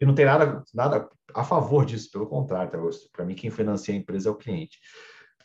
E 0.00 0.06
não 0.06 0.14
tem 0.14 0.24
nada, 0.24 0.64
nada 0.72 1.10
a 1.34 1.44
favor 1.44 1.84
disso, 1.84 2.10
pelo 2.10 2.26
contrário, 2.26 2.70
tá, 2.70 2.78
para 3.12 3.26
mim 3.26 3.34
quem 3.34 3.50
financia 3.50 3.92
a 3.92 3.98
empresa 3.98 4.30
é 4.30 4.32
o 4.32 4.36
cliente. 4.36 4.78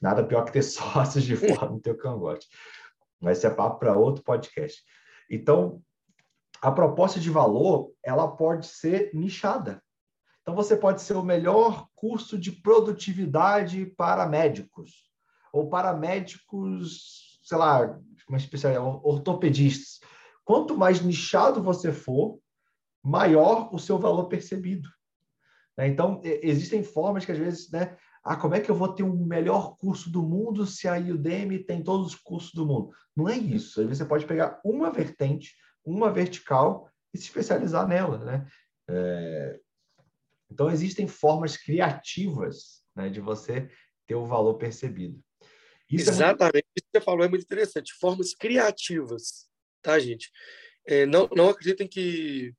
Nada 0.01 0.25
pior 0.25 0.45
que 0.45 0.53
ter 0.53 0.63
sócios 0.63 1.25
de 1.25 1.35
fora 1.35 1.69
no 1.69 1.81
teu 1.81 1.97
cangote. 1.97 2.47
Mas 3.19 3.39
isso 3.39 3.47
é 3.47 3.49
papo 3.49 3.77
para 3.77 3.97
outro 3.97 4.23
podcast. 4.23 4.81
Então, 5.29 5.81
a 6.61 6.71
proposta 6.71 7.19
de 7.19 7.29
valor, 7.29 7.91
ela 8.01 8.29
pode 8.29 8.65
ser 8.65 9.11
nichada. 9.13 9.83
Então, 10.41 10.55
você 10.55 10.77
pode 10.77 11.01
ser 11.01 11.17
o 11.17 11.23
melhor 11.23 11.85
curso 11.93 12.37
de 12.37 12.53
produtividade 12.53 13.87
para 13.97 14.25
médicos, 14.25 15.13
ou 15.55 15.69
para 15.69 15.95
médicos, 15.95 17.39
sei 17.41 17.57
lá, 17.57 17.97
uma 18.27 18.37
especialidade, 18.37 18.99
ortopedistas. 19.03 20.01
Quanto 20.43 20.77
mais 20.77 21.01
nichado 21.01 21.63
você 21.63 21.93
for, 21.93 22.39
maior 23.01 23.73
o 23.73 23.79
seu 23.79 23.97
valor 23.97 24.25
percebido. 24.25 24.89
Né? 25.77 25.87
Então, 25.87 26.19
existem 26.23 26.83
formas 26.83 27.23
que 27.23 27.31
às 27.31 27.37
vezes, 27.37 27.71
né? 27.71 27.95
Ah, 28.21 28.35
como 28.35 28.55
é 28.55 28.59
que 28.59 28.69
eu 28.69 28.75
vou 28.75 28.93
ter 28.93 29.03
o 29.03 29.13
um 29.13 29.25
melhor 29.25 29.77
curso 29.77 30.09
do 30.09 30.21
mundo 30.23 30.65
se 30.65 30.87
a 30.87 30.97
Udemy 30.97 31.63
tem 31.63 31.83
todos 31.83 32.07
os 32.07 32.15
cursos 32.15 32.51
do 32.53 32.65
mundo? 32.65 32.89
Não 33.15 33.29
é 33.29 33.37
isso. 33.37 33.79
Aí 33.79 33.87
você 33.87 34.03
pode 34.03 34.25
pegar 34.25 34.59
uma 34.65 34.91
vertente, 34.91 35.55
uma 35.85 36.11
vertical 36.11 36.89
e 37.13 37.17
se 37.17 37.25
especializar 37.25 37.87
nela, 37.87 38.17
né? 38.25 38.47
É... 38.89 39.59
Então, 40.51 40.69
existem 40.69 41.07
formas 41.07 41.55
criativas 41.55 42.83
né, 42.95 43.09
de 43.09 43.21
você 43.21 43.69
ter 44.07 44.15
o 44.15 44.25
valor 44.25 44.55
percebido. 44.55 45.19
Isso 45.89 46.09
Exatamente. 46.09 46.57
É 46.57 46.57
muito... 46.57 46.65
Isso 46.75 46.85
que 46.85 46.99
você 46.99 47.01
falou 47.03 47.25
é 47.25 47.27
muito 47.27 47.43
interessante. 47.43 47.93
Formas 47.93 48.33
criativas, 48.33 49.47
tá, 49.81 49.99
gente? 49.99 50.31
É, 50.85 51.05
não, 51.05 51.27
não 51.35 51.49
acreditem 51.49 51.87
que 51.87 52.53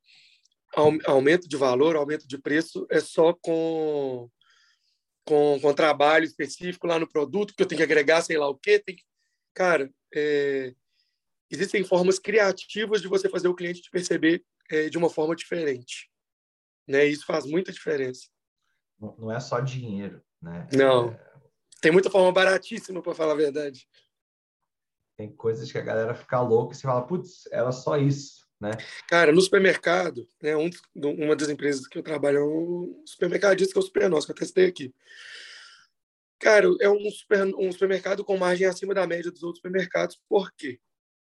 aumento 1.06 1.48
de 1.48 1.56
valor, 1.56 1.96
aumento 1.96 2.26
de 2.26 2.38
preço 2.38 2.86
é 2.90 3.00
só 3.00 3.32
com, 3.32 4.28
com, 5.24 5.58
com 5.60 5.74
trabalho 5.74 6.24
específico 6.24 6.86
lá 6.86 6.98
no 6.98 7.08
produto, 7.08 7.54
que 7.54 7.62
eu 7.62 7.66
tenho 7.66 7.78
que 7.78 7.84
agregar 7.84 8.22
sei 8.22 8.36
lá 8.36 8.48
o 8.48 8.56
quê. 8.56 8.78
Tem 8.78 8.96
que... 8.96 9.02
Cara, 9.54 9.90
é... 10.14 10.74
existem 11.50 11.82
formas 11.82 12.18
criativas 12.18 13.00
de 13.00 13.08
você 13.08 13.28
fazer 13.28 13.48
o 13.48 13.54
cliente 13.54 13.80
te 13.80 13.90
perceber 13.90 14.44
é, 14.70 14.88
de 14.88 14.98
uma 14.98 15.08
forma 15.08 15.34
diferente. 15.34 16.10
Né? 16.86 17.06
Isso 17.06 17.24
faz 17.24 17.46
muita 17.46 17.72
diferença. 17.72 18.28
Não 18.98 19.32
é 19.32 19.40
só 19.40 19.60
dinheiro, 19.60 20.22
né? 20.40 20.68
Não. 20.72 21.10
É... 21.10 21.25
Tem 21.80 21.92
muita 21.92 22.10
forma 22.10 22.32
baratíssima, 22.32 23.02
para 23.02 23.14
falar 23.14 23.32
a 23.32 23.36
verdade. 23.36 23.86
Tem 25.16 25.34
coisas 25.34 25.70
que 25.70 25.78
a 25.78 25.82
galera 25.82 26.14
fica 26.14 26.40
louca 26.40 26.74
e 26.74 26.76
você 26.76 26.82
fala, 26.82 27.06
putz, 27.06 27.46
era 27.50 27.72
só 27.72 27.96
isso. 27.96 28.46
Né? 28.60 28.70
Cara, 29.08 29.32
no 29.32 29.40
supermercado, 29.40 30.26
né, 30.42 30.56
um, 30.56 30.70
uma 30.94 31.36
das 31.36 31.48
empresas 31.48 31.86
que 31.86 31.98
eu 31.98 32.02
trabalho 32.02 32.38
é 32.38 32.44
um 32.44 33.02
supermercadista 33.04 33.72
que 33.72 33.78
é 33.78 33.82
o 33.82 33.84
Super 33.84 34.08
Nosso, 34.08 34.26
que 34.26 34.32
eu 34.32 34.36
testei 34.36 34.66
aqui. 34.66 34.94
Cara, 36.38 36.66
é 36.80 36.88
um, 36.88 37.10
super, 37.10 37.44
um 37.56 37.70
supermercado 37.72 38.24
com 38.24 38.36
margem 38.36 38.66
acima 38.66 38.94
da 38.94 39.06
média 39.06 39.30
dos 39.30 39.42
outros 39.42 39.58
supermercados. 39.58 40.18
Por 40.28 40.52
quê? 40.52 40.78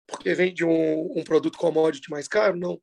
Porque 0.07 0.33
vende 0.33 0.63
um, 0.63 1.19
um 1.19 1.23
produto 1.23 1.57
commodity 1.57 2.09
mais 2.09 2.27
caro? 2.27 2.55
Não. 2.57 2.81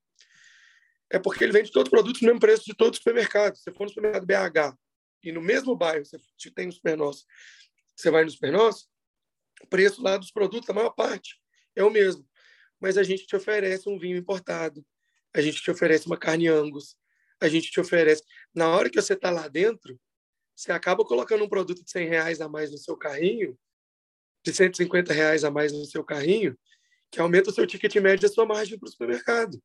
É 1.10 1.18
porque 1.18 1.42
ele 1.42 1.52
vende 1.52 1.70
todos 1.70 1.86
os 1.86 1.90
produtos 1.90 2.20
no 2.20 2.26
mesmo 2.26 2.40
preço 2.40 2.64
de 2.64 2.74
todos 2.74 2.98
os 2.98 2.98
supermercados. 2.98 3.60
Se 3.60 3.64
você 3.64 3.72
for 3.72 3.84
no 3.84 3.88
supermercado 3.88 4.26
BH 4.26 4.76
e 5.22 5.32
no 5.32 5.40
mesmo 5.40 5.76
bairro 5.76 6.04
você 6.04 6.50
tem 6.50 6.68
um 6.68 6.72
Super 6.72 6.96
Nosso, 6.96 7.24
você 7.96 8.10
vai 8.10 8.24
no 8.24 8.30
Super 8.30 8.52
Nosso, 8.52 8.88
o 9.62 9.66
preço 9.66 10.02
lá 10.02 10.16
dos 10.16 10.30
produtos, 10.30 10.70
a 10.70 10.72
maior 10.72 10.90
parte, 10.90 11.40
é 11.74 11.82
o 11.82 11.90
mesmo 11.90 12.28
mas 12.80 12.96
a 12.96 13.02
gente 13.02 13.26
te 13.26 13.36
oferece 13.36 13.88
um 13.88 13.98
vinho 13.98 14.16
importado, 14.16 14.84
a 15.34 15.40
gente 15.40 15.60
te 15.60 15.70
oferece 15.70 16.06
uma 16.06 16.16
carne 16.16 16.48
angus, 16.48 16.96
a 17.40 17.48
gente 17.48 17.70
te 17.70 17.80
oferece. 17.80 18.22
Na 18.54 18.68
hora 18.68 18.88
que 18.88 19.00
você 19.00 19.14
está 19.14 19.30
lá 19.30 19.48
dentro, 19.48 19.98
você 20.54 20.72
acaba 20.72 21.04
colocando 21.04 21.44
um 21.44 21.48
produto 21.48 21.84
de 21.84 21.90
100 21.90 22.08
reais 22.08 22.40
a 22.40 22.48
mais 22.48 22.70
no 22.70 22.78
seu 22.78 22.96
carrinho, 22.96 23.58
de 24.44 24.52
150 24.52 25.12
reais 25.12 25.44
a 25.44 25.50
mais 25.50 25.72
no 25.72 25.84
seu 25.84 26.04
carrinho, 26.04 26.58
que 27.10 27.20
aumenta 27.20 27.50
o 27.50 27.52
seu 27.52 27.66
ticket 27.66 27.94
médio 27.96 28.26
e 28.26 28.28
a 28.28 28.32
sua 28.32 28.46
margem 28.46 28.78
para 28.78 28.86
o 28.86 28.90
supermercado. 28.90 29.62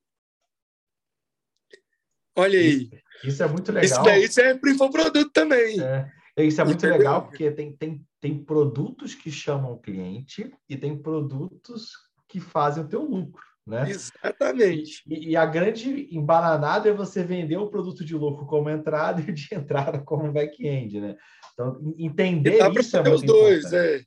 Olha 2.35 2.59
aí. 2.59 2.83
Isso, 2.83 2.91
isso, 3.23 3.43
é 3.43 3.47
muito 3.47 3.71
legal. 3.71 3.85
Isso 3.85 4.03
daí 4.03 4.27
sempre 4.31 4.71
é 4.71 4.73
infoproduto 4.73 5.31
também. 5.31 5.79
É. 5.81 6.09
Isso 6.37 6.59
é 6.59 6.63
muito 6.63 6.79
Entendeu? 6.79 6.97
legal, 6.97 7.27
porque 7.27 7.51
tem, 7.51 7.75
tem, 7.75 8.03
tem 8.19 8.43
produtos 8.43 9.13
que 9.13 9.31
chamam 9.31 9.73
o 9.73 9.79
cliente 9.79 10.51
e 10.67 10.75
tem 10.75 10.97
produtos 10.97 11.91
que 12.27 12.39
fazem 12.39 12.83
o 12.83 12.87
teu 12.87 13.03
lucro. 13.03 13.43
Né? 13.65 13.91
Exatamente. 13.91 15.03
E, 15.07 15.29
e, 15.29 15.35
a 15.37 15.45
grande 15.45 16.09
embananada 16.11 16.89
é 16.89 16.93
você 16.93 17.23
vender 17.23 17.55
o 17.55 17.69
produto 17.69 18.03
de 18.03 18.13
lucro 18.13 18.45
como 18.45 18.69
entrada 18.69 19.21
e 19.29 19.31
de 19.31 19.55
entrada 19.55 19.99
como 19.99 20.31
back-end, 20.33 20.99
né? 20.99 21.15
Então, 21.53 21.79
entender 21.97 22.57
dá 22.57 22.69
isso 22.69 22.97
é 22.97 23.03
fazer 23.03 23.15
os 23.15 23.21
dois, 23.21 23.71
é. 23.71 24.03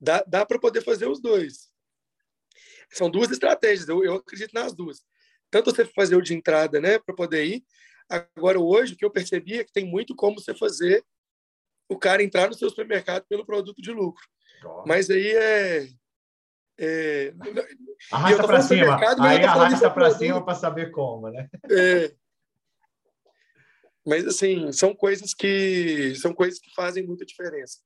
Dá, 0.00 0.24
dá 0.26 0.46
para 0.46 0.58
poder 0.58 0.82
fazer 0.82 1.08
os 1.08 1.20
dois. 1.20 1.70
São 2.90 3.10
duas 3.10 3.30
estratégias, 3.30 3.88
eu, 3.88 4.02
eu 4.04 4.14
acredito 4.14 4.52
nas 4.54 4.72
duas. 4.72 5.02
Tanto 5.56 5.74
você 5.74 5.86
fazer 5.86 6.16
o 6.16 6.20
de 6.20 6.34
entrada, 6.34 6.78
né, 6.78 6.98
para 6.98 7.14
poder 7.14 7.46
ir. 7.46 7.64
Agora, 8.10 8.60
hoje, 8.60 8.92
o 8.92 8.96
que 8.96 9.06
eu 9.06 9.10
percebi 9.10 9.58
é 9.58 9.64
que 9.64 9.72
tem 9.72 9.86
muito 9.86 10.14
como 10.14 10.38
você 10.38 10.54
fazer 10.54 11.02
o 11.88 11.96
cara 11.96 12.22
entrar 12.22 12.48
no 12.48 12.52
seu 12.52 12.68
supermercado 12.68 13.24
pelo 13.26 13.46
produto 13.46 13.80
de 13.80 13.90
lucro. 13.90 14.22
Mas 14.84 15.08
aí 15.08 15.30
é 15.30 15.88
é, 16.78 17.32
arrasta 18.12 18.46
para 18.46 18.60
cima. 18.60 19.00
Aí 19.22 19.42
arrasta 19.42 19.90
para 19.90 20.10
cima 20.10 20.44
para 20.44 20.54
saber 20.54 20.90
como, 20.90 21.30
né? 21.30 21.48
É. 21.70 22.14
Mas 24.06 24.26
assim, 24.26 24.70
são 24.72 24.94
coisas 24.94 25.32
que 25.32 26.14
são 26.16 26.34
coisas 26.34 26.58
que 26.58 26.70
fazem 26.74 27.06
muita 27.06 27.24
diferença, 27.24 27.78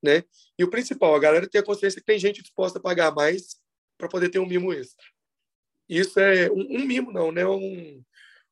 né? 0.00 0.22
E 0.56 0.62
o 0.62 0.70
principal, 0.70 1.12
a 1.16 1.18
galera 1.18 1.48
tem 1.48 1.60
a 1.60 1.64
consciência 1.64 2.00
que 2.00 2.06
tem 2.06 2.20
gente 2.20 2.40
disposta 2.40 2.78
a 2.78 2.82
pagar 2.82 3.12
mais 3.12 3.56
para 3.98 4.08
poder 4.08 4.28
ter 4.28 4.38
um 4.38 4.46
mimo 4.46 4.72
extra. 4.72 5.04
Isso 5.88 6.18
é 6.18 6.50
um, 6.50 6.78
um 6.78 6.86
mimo 6.86 7.12
não, 7.12 7.30
né? 7.30 7.46
Um, 7.46 8.02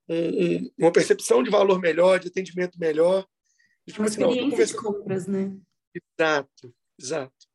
um, 0.09 0.71
uma 0.79 0.93
percepção 0.93 1.43
de 1.43 1.51
valor 1.51 1.81
melhor, 1.81 2.19
de 2.19 2.29
atendimento 2.29 2.79
melhor. 2.79 3.27
Tipo, 3.87 4.01
uma 4.01 4.09
assim, 4.09 4.21
não, 4.21 4.31
de 4.31 4.75
compras, 4.75 5.27
né? 5.27 5.57
Exato, 5.95 6.75
exato. 6.99 7.47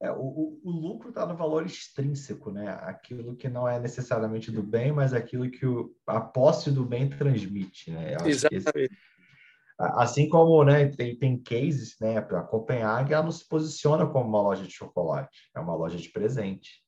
É, 0.00 0.12
o, 0.12 0.60
o, 0.62 0.70
lucro 0.70 1.08
está 1.08 1.26
no 1.26 1.36
valor 1.36 1.66
extrínseco, 1.66 2.52
né? 2.52 2.68
Aquilo 2.82 3.36
que 3.36 3.48
não 3.48 3.68
é 3.68 3.80
necessariamente 3.80 4.50
do 4.50 4.62
bem, 4.62 4.92
mas 4.92 5.12
aquilo 5.12 5.50
que 5.50 5.66
o, 5.66 5.92
a 6.06 6.20
posse 6.20 6.70
do 6.70 6.84
bem 6.84 7.10
transmite, 7.10 7.90
né? 7.90 8.16
Exatamente. 8.24 8.92
Esse, 8.94 9.08
assim 9.78 10.28
como 10.28 10.62
né, 10.64 10.86
tem, 10.86 11.16
tem 11.16 11.38
cases, 11.38 11.96
né? 12.00 12.18
A 12.18 12.42
Copenhague 12.42 13.12
ela 13.12 13.24
não 13.24 13.30
se 13.30 13.46
posiciona 13.46 14.06
como 14.06 14.28
uma 14.28 14.42
loja 14.42 14.64
de 14.64 14.72
chocolate, 14.72 15.50
é 15.54 15.60
uma 15.60 15.74
loja 15.74 15.96
de 15.96 16.08
presente. 16.08 16.82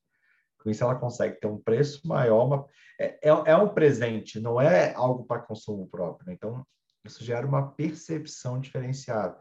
Com 0.61 0.69
isso, 0.69 0.83
ela 0.83 0.95
consegue 0.95 1.39
ter 1.39 1.47
um 1.47 1.57
preço 1.57 2.07
maior. 2.07 2.45
Uma, 2.45 2.65
é, 2.99 3.29
é, 3.29 3.29
é 3.29 3.55
um 3.57 3.69
presente, 3.69 4.39
não 4.39 4.59
é 4.59 4.93
algo 4.93 5.25
para 5.25 5.41
consumo 5.41 5.87
próprio. 5.87 6.27
Né? 6.27 6.33
Então, 6.33 6.65
isso 7.03 7.23
gera 7.23 7.45
uma 7.45 7.71
percepção 7.71 8.59
diferenciada. 8.59 9.37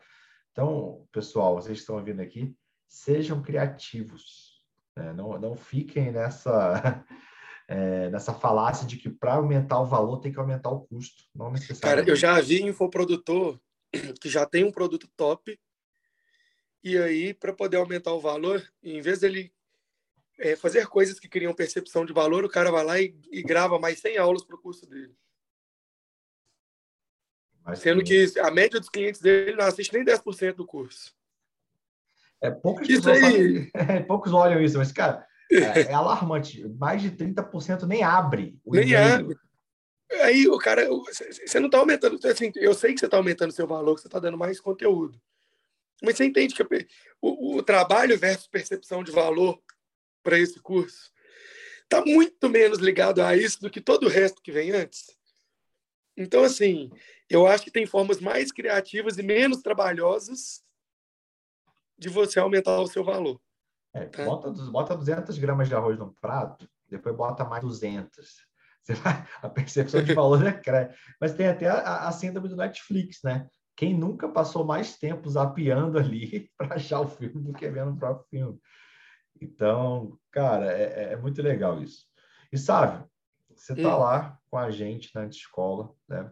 Então, 0.53 1.07
pessoal, 1.12 1.55
vocês 1.55 1.79
estão 1.79 1.97
ouvindo 1.97 2.21
aqui, 2.21 2.55
sejam 2.89 3.43
criativos. 3.43 4.62
Né? 4.97 5.12
Não, 5.12 5.39
não 5.39 5.55
fiquem 5.55 6.11
nessa, 6.11 7.05
é, 7.68 8.11
nessa 8.11 8.33
falácia 8.33 8.87
de 8.87 8.97
que 8.97 9.11
para 9.11 9.35
aumentar 9.35 9.81
o 9.81 9.87
valor 9.87 10.21
tem 10.21 10.33
que 10.33 10.39
aumentar 10.39 10.71
o 10.71 10.81
custo. 10.87 11.25
Não 11.35 11.51
necessariamente. 11.51 12.07
Cara, 12.07 12.11
eu 12.11 12.16
já 12.16 12.41
vi 12.41 12.62
infoprodutor 12.62 13.61
que 14.21 14.29
já 14.29 14.47
tem 14.47 14.64
um 14.64 14.73
produto 14.73 15.09
top 15.16 15.59
e 16.83 16.97
aí, 16.97 17.35
para 17.35 17.53
poder 17.53 17.77
aumentar 17.77 18.14
o 18.14 18.21
valor, 18.21 18.66
em 18.83 19.03
vez 19.03 19.21
dele 19.21 19.53
é, 20.41 20.57
fazer 20.57 20.86
coisas 20.86 21.20
que 21.20 21.28
criam 21.28 21.55
percepção 21.55 22.05
de 22.05 22.12
valor, 22.12 22.45
o 22.45 22.49
cara 22.49 22.70
vai 22.70 22.84
lá 22.84 22.99
e, 22.99 23.14
e 23.30 23.43
grava 23.43 23.78
mais 23.78 24.01
100 24.01 24.16
aulas 24.16 24.43
para 24.43 24.57
o 24.57 24.61
curso 24.61 24.86
dele. 24.88 25.14
Mas, 27.62 27.80
Sendo 27.80 28.03
que 28.03 28.26
a 28.41 28.51
média 28.51 28.80
dos 28.80 28.88
clientes 28.88 29.20
dele 29.20 29.55
não 29.55 29.66
assiste 29.66 29.93
nem 29.93 30.03
10% 30.03 30.55
do 30.55 30.66
curso. 30.66 31.14
É, 32.43 32.51
poucas 32.51 32.88
isso 32.88 33.09
aí... 33.11 33.20
Fazem, 33.20 33.70
é, 33.97 34.01
poucos 34.01 34.32
olham 34.32 34.62
isso, 34.62 34.78
mas, 34.78 34.91
cara, 34.91 35.26
é, 35.53 35.82
é 35.82 35.93
alarmante. 35.93 36.66
Mais 36.78 37.03
de 37.03 37.11
30% 37.11 37.82
nem 37.86 38.03
abre 38.03 38.59
Nem 38.66 38.97
abre. 38.97 39.36
Aí 40.22 40.49
o 40.49 40.59
cara, 40.59 40.88
você 40.88 41.61
não 41.61 41.66
está 41.66 41.78
aumentando. 41.78 42.18
Assim, 42.26 42.51
eu 42.57 42.74
sei 42.74 42.95
que 42.95 42.99
você 42.99 43.05
está 43.05 43.18
aumentando 43.18 43.53
seu 43.53 43.66
valor, 43.66 43.95
que 43.95 44.01
você 44.01 44.09
está 44.09 44.18
dando 44.18 44.38
mais 44.38 44.59
conteúdo. 44.59 45.20
Mas 46.03 46.16
você 46.16 46.24
entende 46.24 46.55
que 46.55 46.62
o, 47.20 47.59
o 47.59 47.62
trabalho 47.62 48.18
versus 48.18 48.49
percepção 48.49 49.05
de 49.05 49.12
valor 49.12 49.62
para 50.23 50.39
esse 50.39 50.61
curso 50.61 51.11
está 51.91 52.05
muito 52.05 52.49
menos 52.49 52.79
ligado 52.79 53.21
a 53.21 53.37
isso 53.37 53.61
do 53.61 53.68
que 53.68 53.81
todo 53.81 54.05
o 54.07 54.09
resto 54.09 54.41
que 54.41 54.53
vem 54.53 54.71
antes. 54.71 55.18
Então, 56.16 56.45
assim, 56.45 56.89
eu 57.29 57.47
acho 57.47 57.64
que 57.64 57.71
tem 57.71 57.85
formas 57.85 58.21
mais 58.21 58.53
criativas 58.53 59.18
e 59.18 59.23
menos 59.23 59.61
trabalhosas 59.61 60.62
de 61.99 62.09
você 62.09 62.39
aumentar 62.39 62.81
o 62.81 62.87
seu 62.87 63.03
valor. 63.03 63.41
É, 63.93 64.07
tá? 64.07 64.25
bota, 64.25 64.51
bota 64.51 64.97
200 64.97 65.37
gramas 65.39 65.68
de 65.68 65.75
arroz 65.75 65.99
no 65.99 66.14
prato, 66.14 66.68
depois 66.89 67.16
bota 67.16 67.45
mais 67.45 67.62
200. 67.62 68.49
Você 68.83 68.95
vai, 68.95 69.27
a 69.43 69.49
percepção 69.49 70.03
de 70.03 70.14
valor 70.14 70.47
é 70.47 70.53
cresce. 70.53 70.99
Mas 71.21 71.35
tem 71.35 71.49
até 71.49 71.68
a, 71.68 72.09
a 72.09 72.12
síndrome 72.12 72.49
do 72.49 72.57
Netflix, 72.57 73.18
né? 73.23 73.47
Quem 73.77 73.95
nunca 73.95 74.27
passou 74.27 74.64
mais 74.64 74.97
tempo 74.97 75.29
zapeando 75.29 75.99
ali 75.99 76.51
para 76.57 76.77
achar 76.77 77.01
o 77.01 77.09
filme 77.09 77.43
do 77.43 77.53
que 77.53 77.68
vendo 77.68 77.93
o 77.93 77.99
próprio 77.99 78.27
filme? 78.31 78.59
Então, 79.41 80.18
cara, 80.30 80.72
é, 80.72 80.82
é, 80.82 81.12
é 81.12 81.16
muito 81.16 81.41
legal 81.41 81.82
isso. 81.82 82.07
E 82.53 82.59
sabe, 82.59 83.05
você 83.55 83.72
está 83.72 83.97
hum. 83.97 84.01
lá 84.01 84.38
com 84.51 84.59
a 84.59 84.70
gente 84.70 85.11
na 85.14 85.26
escola, 85.26 85.95
né? 86.09 86.30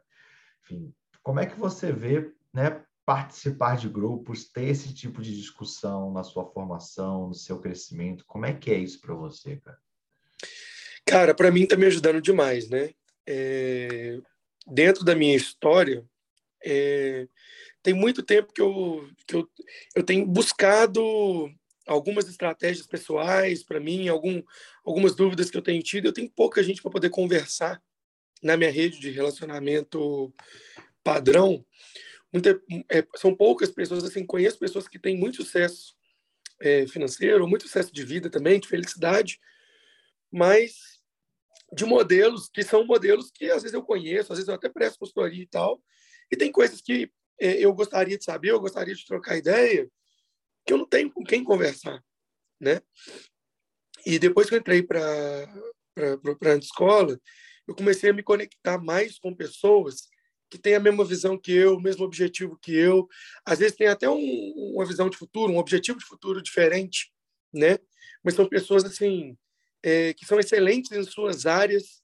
Enfim, 0.63 0.93
como 1.23 1.41
é 1.41 1.47
que 1.47 1.59
você 1.59 1.93
vê, 1.93 2.33
né, 2.53 2.85
participar 3.05 3.77
de 3.77 3.89
grupos, 3.89 4.51
ter 4.51 4.65
esse 4.65 4.93
tipo 4.93 5.23
de 5.23 5.35
discussão 5.35 6.13
na 6.13 6.23
sua 6.23 6.45
formação, 6.45 7.29
no 7.29 7.35
seu 7.35 7.59
crescimento? 7.61 8.25
Como 8.27 8.45
é 8.45 8.53
que 8.53 8.71
é 8.71 8.79
isso 8.79 9.01
para 9.01 9.15
você, 9.15 9.57
cara? 9.57 9.79
Cara, 11.07 11.35
para 11.35 11.51
mim 11.51 11.63
está 11.63 11.77
me 11.77 11.87
ajudando 11.87 12.21
demais, 12.21 12.69
né? 12.69 12.91
É... 13.27 14.19
Dentro 14.67 15.05
da 15.05 15.15
minha 15.15 15.35
história, 15.35 16.05
é... 16.63 17.27
tem 17.83 17.95
muito 17.95 18.23
tempo 18.23 18.53
que 18.53 18.61
eu, 18.61 19.09
que 19.27 19.37
eu, 19.37 19.49
eu 19.97 20.03
tenho 20.03 20.27
buscado 20.27 21.01
algumas 21.89 22.29
estratégias 22.29 22.87
pessoais 22.87 23.63
para 23.63 23.81
mim, 23.81 24.09
algum, 24.09 24.43
algumas 24.85 25.15
dúvidas 25.15 25.51
que 25.51 25.57
eu 25.57 25.63
tenho 25.63 25.83
tido. 25.83 26.07
Eu 26.07 26.13
tenho 26.13 26.31
pouca 26.31 26.63
gente 26.63 26.83
para 26.83 26.91
poder 26.91 27.11
conversar 27.11 27.83
na 28.43 28.57
minha 28.57 28.71
rede 28.71 29.01
de 29.01 29.11
relacionamento 29.11 30.33
padrão, 31.03 31.65
muita, 32.33 32.61
é, 32.91 33.05
são 33.17 33.35
poucas 33.35 33.71
pessoas, 33.71 34.05
assim, 34.05 34.25
conheço 34.25 34.59
pessoas 34.59 34.87
que 34.87 34.99
têm 34.99 35.17
muito 35.17 35.43
sucesso 35.43 35.97
é, 36.61 36.87
financeiro, 36.87 37.49
muito 37.49 37.65
sucesso 37.65 37.93
de 37.93 38.05
vida 38.05 38.31
também, 38.31 38.61
de 38.61 38.69
felicidade, 38.69 39.41
mas 40.31 40.99
de 41.73 41.85
modelos 41.85 42.49
que 42.49 42.63
são 42.63 42.85
modelos 42.85 43.31
que 43.31 43.47
às 43.51 43.63
vezes 43.63 43.75
eu 43.75 43.83
conheço, 43.83 44.33
às 44.33 44.39
vezes 44.39 44.49
eu 44.49 44.55
até 44.55 44.69
presto 44.69 44.99
consultoria 44.99 45.43
e 45.43 45.47
tal, 45.47 45.83
e 46.31 46.37
tem 46.37 46.51
coisas 46.53 46.81
que 46.81 47.11
é, 47.41 47.53
eu 47.65 47.73
gostaria 47.73 48.19
de 48.19 48.25
saber, 48.25 48.51
eu 48.51 48.61
gostaria 48.61 48.95
de 48.95 49.07
trocar 49.07 49.37
ideia, 49.37 49.89
que 50.69 50.75
eu 50.75 50.79
não 50.79 50.87
tenho 50.87 51.11
com 51.11 51.25
quem 51.25 51.43
conversar, 51.43 52.05
né? 52.61 52.83
E 54.05 54.19
depois 54.19 54.49
que 54.49 54.55
eu 54.55 54.59
entrei 54.59 54.83
para 54.83 55.01
para 56.39 56.53
a 56.53 56.57
escola, 56.57 57.19
eu 57.67 57.75
comecei 57.75 58.11
a 58.11 58.13
me 58.13 58.23
conectar 58.23 58.79
mais 58.79 59.19
com 59.19 59.35
pessoas 59.35 60.09
que 60.49 60.59
têm 60.59 60.77
a 60.77 60.81
mesma 60.81 61.05
visão 61.05 61.37
que 61.37 61.51
eu, 61.51 61.75
o 61.75 61.81
mesmo 61.81 62.05
objetivo 62.05 62.57
que 62.63 62.73
eu. 62.73 63.09
Às 63.45 63.59
vezes 63.59 63.77
tem 63.77 63.89
até 63.89 64.09
um, 64.09 64.53
uma 64.75 64.85
visão 64.85 65.11
de 65.11 65.17
futuro, 65.17 65.53
um 65.53 65.59
objetivo 65.59 65.99
de 65.99 66.05
futuro 66.05 66.41
diferente, 66.41 67.11
né? 67.53 67.79
Mas 68.23 68.35
são 68.35 68.49
pessoas 68.49 68.85
assim 68.85 69.37
é, 69.83 70.13
que 70.15 70.25
são 70.25 70.39
excelentes 70.39 70.93
em 70.93 71.03
suas 71.03 71.47
áreas. 71.47 72.03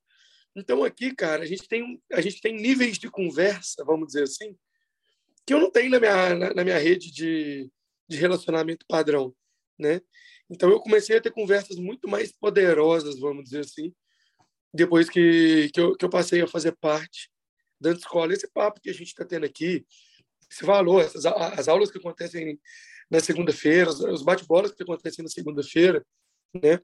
Então 0.56 0.82
aqui, 0.82 1.14
cara, 1.14 1.44
a 1.44 1.46
gente 1.46 1.68
tem 1.68 2.02
a 2.10 2.20
gente 2.22 2.40
tem 2.40 2.56
níveis 2.56 2.98
de 2.98 3.10
conversa, 3.10 3.84
vamos 3.84 4.08
dizer 4.08 4.22
assim, 4.22 4.56
que 5.46 5.52
eu 5.52 5.60
não 5.60 5.70
tenho 5.70 5.90
na 5.90 6.00
minha 6.00 6.34
na, 6.34 6.54
na 6.54 6.64
minha 6.64 6.78
rede 6.78 7.12
de, 7.12 7.70
de 8.08 8.16
relacionamento 8.16 8.86
padrão, 8.88 9.34
né? 9.78 10.00
Então 10.48 10.70
eu 10.70 10.80
comecei 10.80 11.16
a 11.16 11.20
ter 11.20 11.32
conversas 11.32 11.76
muito 11.76 12.08
mais 12.08 12.32
poderosas, 12.32 13.18
vamos 13.18 13.44
dizer 13.44 13.60
assim, 13.60 13.94
depois 14.72 15.08
que, 15.08 15.70
que, 15.72 15.80
eu, 15.80 15.96
que 15.96 16.04
eu 16.04 16.10
passei 16.10 16.42
a 16.42 16.48
fazer 16.48 16.72
parte 16.72 17.30
da 17.80 17.92
escola. 17.92 18.32
Esse 18.32 18.48
papo 18.50 18.80
que 18.80 18.90
a 18.90 18.92
gente 18.92 19.08
está 19.08 19.24
tendo 19.24 19.46
aqui, 19.46 19.86
esse 20.50 20.64
valor, 20.64 21.02
essas, 21.02 21.24
as 21.26 21.68
aulas 21.68 21.90
que 21.90 21.98
acontecem 21.98 22.58
na 23.10 23.20
segunda-feira, 23.20 23.90
os 23.90 24.22
bate-bolas 24.22 24.72
que 24.72 24.82
acontecem 24.82 25.22
na 25.22 25.30
segunda-feira, 25.30 26.04
né? 26.54 26.80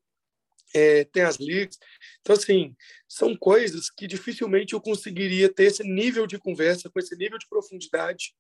É, 0.73 1.05
tem 1.05 1.25
as 1.25 1.37
ligas. 1.37 1.77
Então, 2.21 2.37
assim, 2.37 2.77
são 3.09 3.37
coisas 3.37 3.91
que 3.91 4.07
dificilmente 4.07 4.73
eu 4.73 4.81
conseguiria 4.81 5.53
ter 5.53 5.65
esse 5.65 5.83
nível 5.83 6.29
de 6.29 6.39
conversa, 6.39 6.89
com 6.89 6.99
esse 7.01 7.17
nível 7.17 7.39
de 7.39 7.49
profundidade 7.49 8.35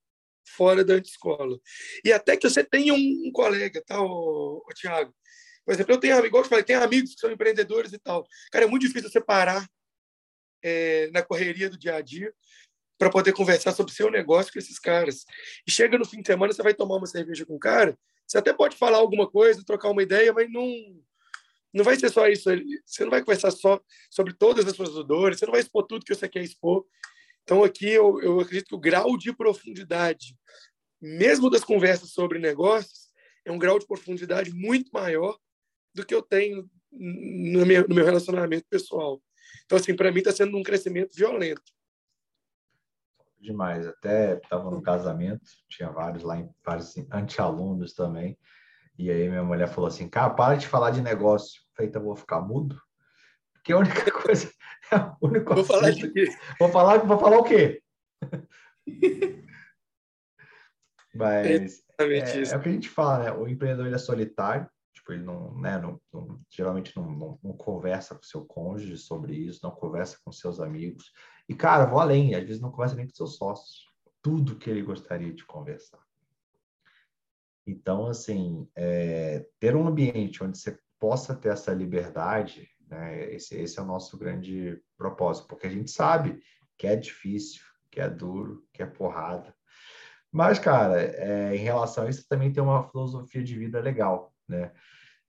fora 0.45 0.85
da 0.85 0.97
escola. 0.97 1.59
E 2.05 2.13
até 2.13 2.37
que 2.37 2.49
você 2.49 2.65
tenha 2.65 2.95
um, 2.95 3.31
colega, 3.33 3.83
tá, 3.87 4.01
ô, 4.01 4.65
Tiago? 4.75 5.15
Por 5.65 5.75
exemplo, 5.75 5.95
eu 5.95 6.01
tenho, 6.01 6.27
igual 6.27 6.43
eu 6.43 6.49
falei, 6.49 6.65
tenho 6.65 6.83
amigos 6.83 7.15
que 7.15 7.21
são 7.21 7.31
empreendedores 7.31 7.93
e 7.93 7.99
tal. 7.99 8.27
Cara, 8.51 8.65
é 8.65 8.69
muito 8.69 8.87
difícil 8.87 9.11
separar 9.11 9.67
é, 10.63 11.11
na 11.13 11.23
correria 11.23 11.71
do 11.71 11.79
dia 11.79 11.97
a 11.97 12.01
dia 12.01 12.33
para 12.99 13.11
poder 13.11 13.33
conversar 13.33 13.73
sobre 13.73 13.95
seu 13.95 14.11
negócio 14.11 14.53
com 14.53 14.59
esses 14.59 14.79
caras. 14.79 15.25
E 15.67 15.71
chega 15.71 15.97
no 15.97 16.05
fim 16.05 16.21
de 16.21 16.27
semana, 16.27 16.53
você 16.53 16.63
vai 16.63 16.75
tomar 16.75 16.97
uma 16.97 17.07
cerveja 17.07 17.47
com 17.47 17.57
o 17.57 17.59
cara, 17.59 17.99
você 18.27 18.39
até 18.39 18.53
pode 18.53 18.77
falar 18.77 18.99
alguma 18.99 19.29
coisa, 19.29 19.65
trocar 19.65 19.91
uma 19.91 20.03
ideia, 20.03 20.33
mas 20.33 20.51
não 20.53 20.67
não 21.73 21.85
vai 21.85 21.97
ser 21.97 22.11
só 22.11 22.27
isso. 22.27 22.51
Você 22.85 23.05
não 23.05 23.11
vai 23.11 23.21
conversar 23.21 23.51
só 23.53 23.81
sobre 24.11 24.35
todas 24.35 24.67
as 24.67 24.75
suas 24.75 24.93
dores, 25.07 25.39
você 25.39 25.47
não 25.47 25.53
vai 25.53 25.61
expor 25.61 25.87
tudo 25.87 26.05
que 26.05 26.15
você 26.15 26.29
quer 26.29 26.43
expor. 26.43 26.85
Então, 27.51 27.65
aqui 27.65 27.91
eu, 27.91 28.21
eu 28.23 28.39
acredito 28.39 28.69
que 28.69 28.75
o 28.77 28.79
grau 28.79 29.17
de 29.19 29.33
profundidade, 29.33 30.39
mesmo 31.03 31.51
das 31.51 31.65
conversas 31.65 32.13
sobre 32.13 32.39
negócios, 32.39 33.11
é 33.45 33.51
um 33.51 33.59
grau 33.59 33.77
de 33.77 33.89
profundidade 33.89 34.53
muito 34.53 34.89
maior 34.93 35.37
do 35.93 36.07
que 36.07 36.15
eu 36.15 36.23
tenho 36.23 36.71
no 36.93 37.67
meu, 37.67 37.89
no 37.89 37.95
meu 37.97 38.05
relacionamento 38.05 38.69
pessoal. 38.71 39.21
Então, 39.65 39.77
assim, 39.77 39.97
para 39.97 40.13
mim 40.13 40.21
está 40.21 40.31
sendo 40.31 40.57
um 40.57 40.63
crescimento 40.63 41.13
violento. 41.13 41.73
Demais. 43.41 43.85
Até 43.85 44.37
estava 44.37 44.71
no 44.71 44.81
casamento, 44.81 45.43
tinha 45.69 45.91
vários 45.91 46.23
lá, 46.23 46.49
vários 46.65 46.97
anti-alunos 47.13 47.95
também. 47.95 48.39
E 48.97 49.11
aí 49.11 49.29
minha 49.29 49.43
mulher 49.43 49.67
falou 49.67 49.89
assim, 49.89 50.09
cara, 50.09 50.31
para 50.31 50.55
de 50.55 50.69
falar 50.69 50.93
de 50.93 51.03
negócio. 51.03 51.61
Feita, 51.77 51.99
então 51.99 52.05
vou 52.05 52.15
ficar 52.15 52.41
mudo. 52.43 52.81
Porque 53.61 53.73
a 53.73 53.79
única 53.79 54.11
coisa, 54.11 54.51
a 54.91 55.17
única 55.21 55.55
vou 55.55 55.65
falar 55.65 55.89
aqui. 55.89 56.29
Vou 56.59 56.69
falar, 56.71 56.99
vou 56.99 57.19
falar 57.19 57.39
o 57.39 57.45
quê? 57.45 57.83
Mas 61.15 61.85
é, 61.99 62.05
é, 62.05 62.19
é, 62.53 62.57
o 62.57 62.61
que 62.61 62.69
a 62.69 62.73
gente 62.73 62.89
fala, 62.89 63.25
né? 63.25 63.33
O 63.33 63.47
empreendedor 63.49 63.93
é 63.93 63.99
solitário, 63.99 64.69
tipo, 64.95 65.13
ele 65.13 65.25
não, 65.25 65.53
né, 65.59 65.77
não, 65.79 66.01
não 66.13 66.41
geralmente 66.49 66.97
não, 66.97 67.11
não, 67.11 67.39
não, 67.43 67.53
conversa 67.53 68.15
com 68.15 68.23
seu 68.23 68.45
cônjuge 68.45 68.97
sobre 68.97 69.35
isso, 69.35 69.61
não 69.63 69.73
conversa 69.73 70.19
com 70.25 70.31
seus 70.31 70.61
amigos. 70.61 71.13
E, 71.49 71.55
cara, 71.55 71.85
vou 71.85 71.99
além, 71.99 72.35
às 72.35 72.45
vezes 72.45 72.61
não 72.61 72.71
conversa 72.71 72.95
nem 72.95 73.07
com 73.07 73.15
seus 73.15 73.37
sócios. 73.37 73.91
Tudo 74.23 74.57
que 74.57 74.71
ele 74.71 74.83
gostaria 74.83 75.33
de 75.33 75.45
conversar. 75.45 76.01
Então, 77.67 78.07
assim, 78.07 78.69
é, 78.77 79.47
ter 79.59 79.75
um 79.75 79.87
ambiente 79.87 80.43
onde 80.45 80.59
você 80.59 80.79
possa 80.99 81.35
ter 81.35 81.49
essa 81.49 81.73
liberdade, 81.73 82.70
né, 82.91 83.33
esse, 83.33 83.57
esse 83.57 83.79
é 83.79 83.83
o 83.83 83.87
nosso 83.87 84.19
grande 84.19 84.81
propósito, 84.99 85.47
porque 85.47 85.67
a 85.67 85.71
gente 85.71 85.91
sabe 85.91 86.43
que 86.77 86.87
é 86.87 86.97
difícil, 86.97 87.63
que 87.91 88.01
é 88.01 88.09
duro, 88.09 88.67
que 88.73 88.83
é 88.83 88.87
porrada. 88.87 89.55
Mas, 90.33 90.59
cara, 90.59 91.01
é, 91.01 91.55
em 91.55 91.61
relação 91.61 92.05
a 92.05 92.11
isso, 92.11 92.29
também 92.29 92.53
tem 92.53 92.63
uma 92.63 92.89
filosofia 92.89 93.43
de 93.43 93.59
vida 93.59 93.81
legal, 93.81 94.35
né? 94.49 94.73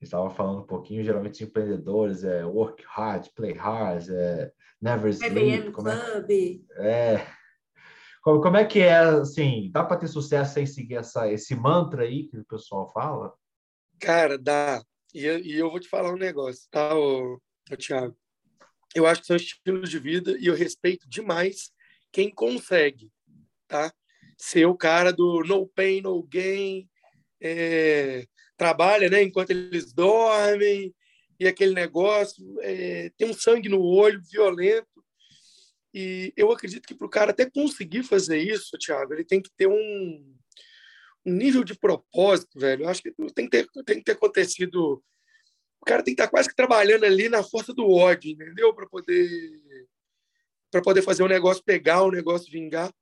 estava 0.01 0.29
falando 0.29 0.61
um 0.61 0.65
pouquinho, 0.65 1.03
geralmente 1.03 1.35
os 1.35 1.41
empreendedores 1.41 2.23
é 2.23 2.43
work 2.43 2.83
hard, 2.87 3.27
play 3.35 3.53
hard, 3.53 4.09
é 4.09 4.51
never 4.81 5.11
sleep. 5.11 5.71
Como 5.71 5.89
é, 5.89 6.25
é, 6.77 7.27
como, 8.23 8.41
como 8.41 8.57
é 8.57 8.65
que 8.65 8.79
é, 8.79 8.97
assim, 8.97 9.69
dá 9.71 9.83
para 9.83 9.97
ter 9.97 10.07
sucesso 10.07 10.53
sem 10.53 10.65
seguir 10.65 10.95
essa, 10.95 11.31
esse 11.31 11.55
mantra 11.55 12.03
aí 12.03 12.27
que 12.27 12.37
o 12.37 12.45
pessoal 12.45 12.91
fala? 12.91 13.33
Cara, 13.99 14.37
dá. 14.37 14.81
E, 15.13 15.27
e 15.27 15.57
eu 15.57 15.69
vou 15.69 15.79
te 15.79 15.87
falar 15.87 16.11
um 16.11 16.17
negócio, 16.17 16.67
tá, 16.71 16.95
ô, 16.95 17.39
ô, 17.73 17.77
Thiago? 17.77 18.17
Eu 18.93 19.05
acho 19.05 19.21
que 19.21 19.27
são 19.27 19.35
estilos 19.35 19.89
de 19.89 19.99
vida 19.99 20.37
e 20.39 20.47
eu 20.47 20.55
respeito 20.55 21.07
demais 21.07 21.71
quem 22.11 22.29
consegue, 22.29 23.11
tá? 23.67 23.93
Ser 24.37 24.65
o 24.65 24.75
cara 24.75 25.13
do 25.13 25.43
no 25.45 25.67
pain, 25.67 26.01
no 26.01 26.21
gain, 26.23 26.89
é, 27.39 28.25
trabalha 28.57 29.09
né, 29.09 29.23
enquanto 29.23 29.51
eles 29.51 29.93
dormem, 29.93 30.93
e 31.39 31.47
aquele 31.47 31.73
negócio, 31.73 32.55
é, 32.61 33.11
tem 33.17 33.27
um 33.27 33.33
sangue 33.33 33.67
no 33.67 33.81
olho 33.81 34.21
violento. 34.31 35.03
E 35.91 36.31
eu 36.37 36.51
acredito 36.51 36.87
que 36.87 36.93
para 36.93 37.07
o 37.07 37.09
cara 37.09 37.31
até 37.31 37.49
conseguir 37.49 38.03
fazer 38.03 38.37
isso, 38.37 38.77
Thiago, 38.77 39.13
ele 39.13 39.25
tem 39.25 39.41
que 39.41 39.49
ter 39.57 39.65
um, 39.65 40.35
um 41.25 41.33
nível 41.33 41.63
de 41.63 41.73
propósito, 41.73 42.59
velho. 42.59 42.83
Eu 42.83 42.89
acho 42.89 43.01
que 43.01 43.11
tem 43.33 43.49
que 43.49 43.57
ter, 43.57 43.67
tem 43.83 43.97
que 43.97 44.03
ter 44.03 44.11
acontecido. 44.11 45.03
O 45.81 45.85
cara 45.85 46.03
tem 46.03 46.13
que 46.13 46.21
estar 46.21 46.29
quase 46.29 46.47
que 46.47 46.55
trabalhando 46.55 47.05
ali 47.05 47.27
na 47.27 47.43
força 47.43 47.73
do 47.73 47.89
ódio, 47.89 48.31
entendeu? 48.31 48.73
Para 48.73 48.87
poder 48.87 49.61
para 50.69 50.81
poder 50.81 51.01
fazer 51.01 51.21
o 51.21 51.27
negócio 51.27 51.61
pegar, 51.63 52.03
o 52.03 52.11
negócio 52.11 52.49
vingar. 52.49 52.93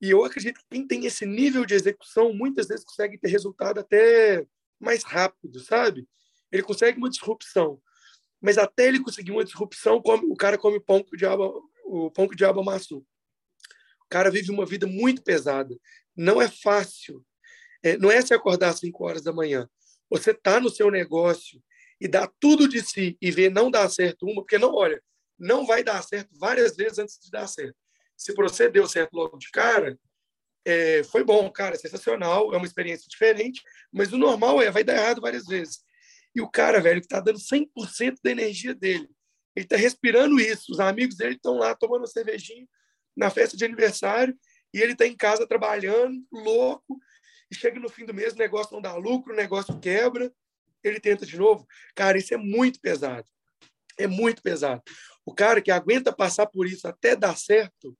E 0.00 0.10
eu 0.10 0.24
acredito 0.24 0.58
que 0.58 0.66
quem 0.70 0.86
tem 0.86 1.04
esse 1.04 1.26
nível 1.26 1.66
de 1.66 1.74
execução 1.74 2.32
muitas 2.32 2.66
vezes 2.68 2.84
consegue 2.84 3.18
ter 3.18 3.28
resultado 3.28 3.80
até 3.80 4.46
mais 4.80 5.02
rápido, 5.02 5.60
sabe? 5.60 6.08
Ele 6.50 6.62
consegue 6.62 6.96
uma 6.96 7.10
disrupção. 7.10 7.78
Mas 8.40 8.56
até 8.56 8.86
ele 8.86 9.02
conseguir 9.02 9.32
uma 9.32 9.44
disrupção, 9.44 10.00
come, 10.00 10.24
o 10.30 10.36
cara 10.36 10.56
come 10.56 10.80
pão 10.80 11.02
que 11.02 11.14
o 11.14 11.18
diabo, 11.18 11.62
o 11.84 12.10
pão 12.10 12.26
que 12.26 12.34
o 12.34 12.36
diabo 12.36 12.60
amassou. 12.60 13.00
O 14.00 14.08
cara 14.08 14.30
vive 14.30 14.50
uma 14.50 14.64
vida 14.64 14.86
muito 14.86 15.22
pesada. 15.22 15.76
Não 16.16 16.40
é 16.40 16.48
fácil. 16.48 17.22
É, 17.82 17.98
não 17.98 18.10
é 18.10 18.22
se 18.22 18.32
acordar 18.32 18.70
às 18.70 18.78
5 18.78 19.04
horas 19.04 19.22
da 19.22 19.32
manhã. 19.32 19.68
Você 20.08 20.32
tá 20.32 20.58
no 20.58 20.70
seu 20.70 20.90
negócio 20.90 21.62
e 22.00 22.06
dá 22.06 22.30
tudo 22.40 22.68
de 22.68 22.82
si 22.82 23.16
e 23.20 23.30
ver 23.30 23.50
não 23.50 23.70
dar 23.70 23.88
certo 23.88 24.24
uma, 24.26 24.42
porque 24.42 24.58
não, 24.58 24.74
olha, 24.74 25.02
não 25.38 25.66
vai 25.66 25.82
dar 25.82 26.02
certo 26.02 26.30
várias 26.38 26.76
vezes 26.76 26.98
antes 26.98 27.18
de 27.20 27.30
dar 27.30 27.46
certo. 27.46 27.76
Se 28.16 28.32
você 28.34 28.68
deu 28.68 28.86
certo 28.86 29.14
logo 29.14 29.38
de 29.38 29.50
cara, 29.50 29.98
é, 30.64 31.02
foi 31.04 31.24
bom, 31.24 31.50
cara, 31.50 31.76
sensacional, 31.76 32.52
é 32.52 32.56
uma 32.56 32.66
experiência 32.66 33.06
diferente, 33.08 33.62
mas 33.92 34.12
o 34.12 34.18
normal 34.18 34.60
é, 34.60 34.70
vai 34.70 34.84
dar 34.84 34.94
errado 34.94 35.20
várias 35.20 35.46
vezes. 35.46 35.80
E 36.34 36.40
o 36.40 36.48
cara, 36.48 36.80
velho, 36.80 37.00
que 37.00 37.06
está 37.06 37.20
dando 37.20 37.38
100% 37.38 38.18
da 38.22 38.30
energia 38.30 38.74
dele, 38.74 39.08
ele 39.56 39.64
está 39.64 39.76
respirando 39.76 40.38
isso, 40.38 40.70
os 40.70 40.78
amigos 40.78 41.16
dele 41.16 41.34
estão 41.34 41.56
lá 41.56 41.74
tomando 41.74 42.06
cervejinha 42.06 42.66
na 43.16 43.30
festa 43.30 43.56
de 43.56 43.64
aniversário, 43.64 44.36
e 44.72 44.80
ele 44.80 44.92
está 44.92 45.06
em 45.06 45.16
casa 45.16 45.46
trabalhando, 45.46 46.22
louco, 46.30 46.98
e 47.50 47.54
chega 47.54 47.80
no 47.80 47.88
fim 47.88 48.04
do 48.04 48.14
mês, 48.14 48.34
o 48.34 48.38
negócio 48.38 48.72
não 48.74 48.82
dá 48.82 48.94
lucro, 48.94 49.32
o 49.32 49.36
negócio 49.36 49.78
quebra, 49.80 50.30
ele 50.82 51.00
tenta 51.00 51.26
de 51.26 51.36
novo. 51.36 51.66
Cara, 51.94 52.18
isso 52.18 52.34
é 52.34 52.36
muito 52.36 52.80
pesado. 52.80 53.28
É 53.98 54.06
muito 54.06 54.42
pesado. 54.42 54.82
O 55.24 55.34
cara 55.34 55.60
que 55.60 55.70
aguenta 55.70 56.12
passar 56.12 56.46
por 56.46 56.66
isso 56.66 56.86
até 56.86 57.14
dar 57.14 57.36
certo, 57.36 57.96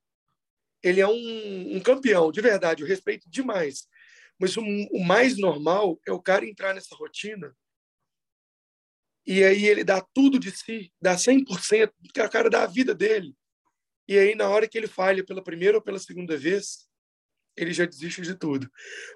ele 0.83 1.01
é 1.01 1.07
um, 1.07 1.77
um 1.77 1.81
campeão, 1.81 2.31
de 2.31 2.41
verdade, 2.41 2.83
eu 2.83 2.89
respeito 2.89 3.29
demais. 3.29 3.87
Mas 4.39 4.57
o, 4.57 4.63
o, 4.63 5.05
mais 5.05 5.37
normal 5.37 6.01
é 6.07 6.13
o 6.13 6.23
cara 6.23 6.47
entrar 6.47 6.73
nessa 6.73 6.95
rotina 6.95 7.55
e 9.27 9.45
aí 9.45 9.67
ele 9.67 9.85
dá 9.85 10.01
tudo 10.01 10.39
de 10.39 10.51
si, 10.51 10.91
dá 11.03 11.17
100%, 11.17 11.93
que 12.15 12.23
o 12.23 12.31
cara 12.31 12.49
dá 12.49 12.63
a 12.63 12.67
vida 12.67 12.95
dele. 12.95 13.37
E 14.09 14.17
aí, 14.17 14.35
na 14.35 14.49
hora 14.49 14.67
que 14.67 14.79
ele 14.79 14.87
falha 14.87 15.23
pela 15.23 15.45
primeira 15.45 15.77
ou 15.77 15.83
pela 15.83 15.99
segunda 15.99 16.35
vez, 16.35 16.89
ele 17.55 17.75
já 17.75 17.85
desiste 17.85 18.23
de 18.23 18.35
tudo. 18.35 18.71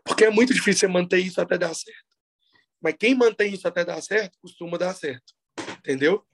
Porque 0.05 0.27
é 0.27 0.31
muito 0.31 0.53
difícil 0.53 0.81
você 0.81 0.87
manter 0.87 1.19
isso 1.19 1.41
até 1.41 1.57
dar 1.57 1.73
certo. 1.73 2.12
Mas 2.83 2.97
quem 2.99 3.14
mantém 3.14 3.55
isso 3.55 3.68
até 3.68 3.85
dar 3.85 4.01
certo, 4.03 4.39
costuma 4.41 4.76
dar 4.76 4.95
certo. 4.95 5.33
Entendeu? 5.78 6.24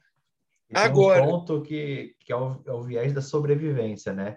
Agora. 0.74 1.22
um 1.22 1.26
ponto 1.26 1.62
que, 1.62 2.14
que 2.20 2.32
é, 2.32 2.36
o, 2.36 2.62
é 2.66 2.72
o 2.72 2.82
viés 2.82 3.12
da 3.12 3.22
sobrevivência, 3.22 4.12
né? 4.12 4.36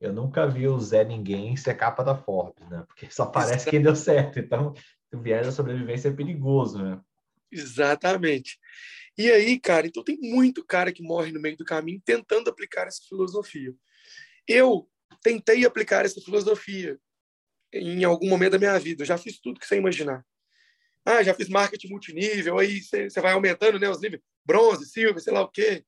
Eu 0.00 0.12
nunca 0.12 0.46
vi 0.46 0.66
o 0.66 0.78
Zé 0.80 1.04
Ninguém 1.04 1.56
ser 1.56 1.74
capa 1.74 2.02
da 2.02 2.16
Forbes, 2.16 2.66
né? 2.68 2.84
Porque 2.86 3.10
só 3.10 3.26
parece 3.26 3.68
quem 3.68 3.82
deu 3.82 3.94
certo. 3.94 4.38
Então, 4.38 4.72
o 5.12 5.18
viés 5.18 5.46
da 5.46 5.52
sobrevivência 5.52 6.08
é 6.08 6.12
perigoso, 6.12 6.82
né? 6.82 7.00
Exatamente. 7.52 8.58
E 9.18 9.30
aí, 9.30 9.58
cara, 9.58 9.86
então 9.86 10.02
tem 10.02 10.18
muito 10.18 10.64
cara 10.64 10.92
que 10.92 11.02
morre 11.02 11.32
no 11.32 11.40
meio 11.40 11.56
do 11.56 11.64
caminho 11.64 12.00
tentando 12.04 12.48
aplicar 12.48 12.86
essa 12.86 13.02
filosofia. 13.06 13.74
Eu 14.48 14.88
tentei 15.22 15.66
aplicar 15.66 16.06
essa 16.06 16.20
filosofia 16.20 16.98
em 17.72 18.02
algum 18.04 18.28
momento 18.28 18.52
da 18.52 18.58
minha 18.58 18.78
vida. 18.78 19.02
Eu 19.02 19.06
já 19.06 19.18
fiz 19.18 19.38
tudo 19.38 19.60
que 19.60 19.66
você 19.66 19.76
imaginar. 19.76 20.24
Ah, 21.10 21.22
já 21.22 21.34
fiz 21.34 21.48
marketing 21.48 21.88
multinível, 21.88 22.58
aí 22.58 22.80
você 22.82 23.08
vai 23.20 23.32
aumentando 23.32 23.78
né, 23.78 23.88
os 23.88 24.00
níveis, 24.00 24.22
bronze, 24.44 24.86
silver, 24.86 25.20
sei 25.20 25.32
lá 25.32 25.42
o 25.42 25.48
quê. 25.48 25.84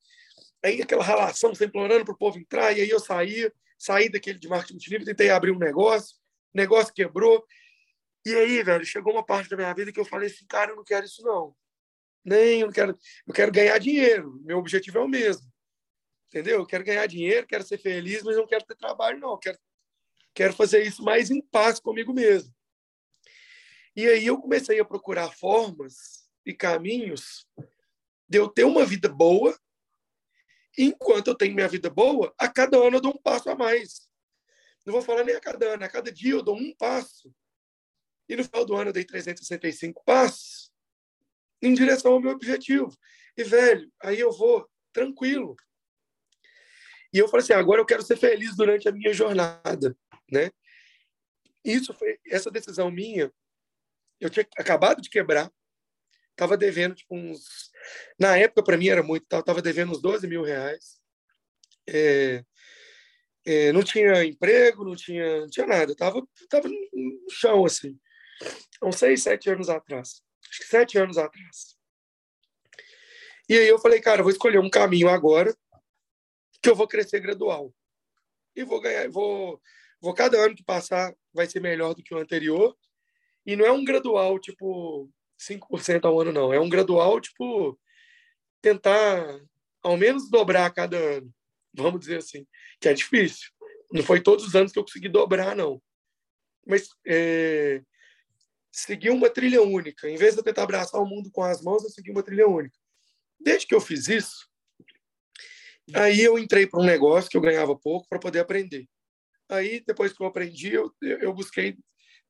Aí 0.64 0.80
aquela 0.82 1.04
relação, 1.04 1.54
você 1.54 1.66
implorando 1.66 2.04
para 2.04 2.14
o 2.14 2.18
povo 2.18 2.38
entrar, 2.38 2.76
e 2.76 2.80
aí 2.80 2.90
eu 2.90 3.00
saía 3.00 3.52
saí 3.82 4.08
daquele 4.08 4.38
de 4.38 4.48
marketing 4.48 4.74
multinível, 4.74 5.06
tentei 5.06 5.28
abrir 5.30 5.50
um 5.50 5.58
negócio, 5.58 6.16
negócio 6.54 6.94
quebrou. 6.94 7.44
E 8.24 8.32
aí, 8.32 8.62
velho, 8.62 8.84
chegou 8.84 9.12
uma 9.12 9.24
parte 9.24 9.50
da 9.50 9.56
minha 9.56 9.74
vida 9.74 9.92
que 9.92 9.98
eu 9.98 10.04
falei 10.04 10.28
assim, 10.28 10.46
cara, 10.46 10.70
eu 10.70 10.76
não 10.76 10.84
quero 10.84 11.04
isso 11.04 11.20
não. 11.22 11.52
Nem, 12.24 12.60
eu 12.60 12.68
não 12.68 12.72
quero, 12.72 12.96
eu 13.26 13.34
quero 13.34 13.50
ganhar 13.50 13.76
dinheiro. 13.78 14.40
Meu 14.44 14.58
objetivo 14.58 14.98
é 14.98 15.00
o 15.00 15.08
mesmo. 15.08 15.50
Entendeu? 16.28 16.60
Eu 16.60 16.66
quero 16.66 16.84
ganhar 16.84 17.06
dinheiro, 17.06 17.44
quero 17.44 17.64
ser 17.64 17.76
feliz, 17.76 18.22
mas 18.22 18.36
não 18.36 18.46
quero 18.46 18.64
ter 18.64 18.76
trabalho 18.76 19.18
não. 19.18 19.32
Eu 19.32 19.38
quero 19.38 19.58
quero 20.32 20.52
fazer 20.54 20.82
isso 20.82 21.02
mais 21.02 21.30
em 21.30 21.42
paz 21.42 21.80
comigo 21.80 22.12
mesmo. 22.14 22.54
E 23.95 24.07
aí 24.09 24.26
eu 24.26 24.38
comecei 24.38 24.80
a 24.80 24.84
procurar 24.84 25.30
formas 25.30 26.28
e 26.45 26.53
caminhos 26.55 27.47
de 28.28 28.38
eu 28.38 28.49
ter 28.49 28.64
uma 28.64 28.84
vida 28.84 29.09
boa 29.09 29.57
Enquanto 30.76 31.28
eu 31.28 31.34
tenho 31.34 31.55
minha 31.55 31.68
vida 31.68 31.90
boa, 31.90 32.34
a 32.38 32.49
cada 32.49 32.78
ano 32.78 32.97
eu 32.97 33.01
dou 33.01 33.12
um 33.12 33.22
passo 33.22 33.51
a 33.51 33.55
mais. 33.55 34.09
Não 34.86 34.93
vou 34.93 35.03
falar 35.03 35.24
nem 35.24 35.34
a 35.34 35.40
cada 35.40 35.74
ano, 35.74 35.84
a 35.84 35.88
cada 35.88 36.11
dia 36.11 36.32
eu 36.32 36.43
dou 36.43 36.57
um 36.57 36.74
passo. 36.74 37.32
E 38.28 38.34
no 38.34 38.45
final 38.45 38.64
do 38.64 38.74
ano 38.74 38.88
eu 38.88 38.93
dei 38.93 39.05
365 39.05 40.03
passos 40.05 40.72
em 41.61 41.74
direção 41.74 42.12
ao 42.12 42.20
meu 42.20 42.30
objetivo. 42.30 42.97
E, 43.36 43.45
velho, 43.45 43.93
aí 44.03 44.18
eu 44.18 44.32
vou 44.32 44.68
tranquilo. 44.93 45.55
E 47.12 47.18
eu 47.18 47.28
falei 47.28 47.45
assim, 47.45 47.53
agora 47.53 47.80
eu 47.80 47.86
quero 47.86 48.03
ser 48.03 48.16
feliz 48.16 48.57
durante 48.57 48.88
a 48.88 48.93
minha 48.93 49.12
jornada, 49.12 49.97
né? 50.30 50.51
Isso 51.62 51.93
foi 51.93 52.18
essa 52.26 52.51
decisão 52.51 52.90
minha. 52.90 53.32
Eu 54.22 54.30
tinha 54.30 54.46
acabado 54.56 55.02
de 55.02 55.10
quebrar, 55.10 55.50
Tava 56.36 56.56
devendo 56.56 56.94
tipo, 56.94 57.14
uns. 57.14 57.70
Na 58.18 58.36
época, 58.36 58.62
para 58.62 58.76
mim, 58.76 58.88
era 58.88 59.02
muito. 59.02 59.26
Tava 59.26 59.60
devendo 59.60 59.92
uns 59.92 60.00
12 60.00 60.26
mil 60.26 60.42
reais. 60.42 61.00
É, 61.88 62.44
é, 63.44 63.72
não 63.72 63.82
tinha 63.82 64.24
emprego, 64.24 64.84
não 64.84 64.96
tinha, 64.96 65.40
não 65.40 65.48
tinha 65.48 65.66
nada. 65.66 65.94
Tava, 65.94 66.26
tava 66.48 66.68
no 66.68 67.30
chão, 67.30 67.64
assim. 67.64 67.98
Uns 68.82 68.96
seis, 68.96 69.22
sete 69.22 69.50
anos 69.50 69.68
atrás. 69.68 70.22
Acho 70.48 70.60
que 70.60 70.66
sete 70.66 70.98
anos 70.98 71.18
atrás. 71.18 71.76
E 73.48 73.58
aí 73.58 73.68
eu 73.68 73.78
falei, 73.78 74.00
cara, 74.00 74.22
vou 74.22 74.32
escolher 74.32 74.58
um 74.58 74.70
caminho 74.70 75.08
agora 75.08 75.54
que 76.62 76.70
eu 76.70 76.74
vou 76.74 76.88
crescer 76.88 77.20
gradual. 77.20 77.74
E 78.56 78.64
vou 78.64 78.80
ganhar, 78.80 79.08
vou, 79.10 79.60
vou 80.00 80.14
cada 80.14 80.38
ano 80.38 80.54
que 80.54 80.64
passar 80.64 81.14
vai 81.32 81.46
ser 81.46 81.60
melhor 81.60 81.94
do 81.94 82.02
que 82.02 82.14
o 82.14 82.18
anterior. 82.18 82.76
E 83.45 83.57
não 83.57 83.66
é 83.66 83.72
um 83.72 83.84
gradual, 83.84 84.38
tipo, 84.38 85.11
5% 85.38 86.05
ao 86.05 86.20
ano, 86.20 86.32
não. 86.32 86.53
É 86.53 86.61
um 86.61 86.68
gradual, 86.68 87.20
tipo, 87.20 87.78
tentar 88.61 89.40
ao 89.82 89.97
menos 89.97 90.30
dobrar 90.30 90.66
a 90.66 90.70
cada 90.70 90.97
ano. 90.97 91.34
Vamos 91.74 92.01
dizer 92.01 92.18
assim, 92.18 92.47
que 92.80 92.88
é 92.88 92.95
difícil. 92.95 93.51
Não 93.93 94.03
foi 94.03 94.20
todos 94.20 94.47
os 94.47 94.55
anos 94.55 94.72
que 94.72 94.78
eu 94.78 94.84
consegui 94.84 95.09
dobrar, 95.09 95.57
não. 95.57 95.82
Mas 96.66 96.88
é, 97.07 97.82
seguir 98.70 99.11
uma 99.11 99.28
trilha 99.28 99.62
única. 99.62 100.09
Em 100.09 100.16
vez 100.16 100.34
de 100.34 100.40
eu 100.40 100.45
tentar 100.45 100.62
abraçar 100.62 101.01
o 101.01 101.07
mundo 101.07 101.30
com 101.30 101.43
as 101.43 101.61
mãos, 101.61 101.82
eu 101.82 101.90
segui 101.90 102.11
uma 102.11 102.22
trilha 102.22 102.47
única. 102.49 102.78
Desde 103.40 103.66
que 103.66 103.74
eu 103.74 103.80
fiz 103.80 104.09
isso, 104.09 104.49
aí 105.95 106.20
eu 106.20 106.38
entrei 106.38 106.66
para 106.66 106.80
um 106.80 106.86
negócio 106.86 107.28
que 107.28 107.36
eu 107.36 107.40
ganhava 107.40 107.76
pouco 107.76 108.09
para 108.09 108.18
poder 108.18 108.40
aprender. 108.40 108.88
Aí, 109.49 109.82
depois 109.86 110.12
que 110.12 110.22
eu 110.22 110.26
aprendi, 110.26 110.72
eu, 110.72 110.90
eu 111.03 111.34
busquei 111.34 111.76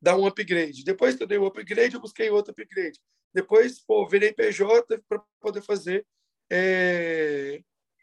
dar 0.03 0.17
um 0.17 0.27
upgrade. 0.27 0.83
Depois 0.83 1.15
que 1.15 1.23
eu 1.23 1.27
dei 1.27 1.37
o 1.37 1.45
upgrade, 1.45 1.95
eu 1.95 2.01
busquei 2.01 2.29
outro 2.29 2.51
upgrade. 2.51 2.99
Depois, 3.33 3.79
pô, 3.79 4.07
virei 4.07 4.33
PJ 4.33 5.01
para 5.07 5.23
poder 5.39 5.61
fazer 5.61 6.05
é, 6.51 7.61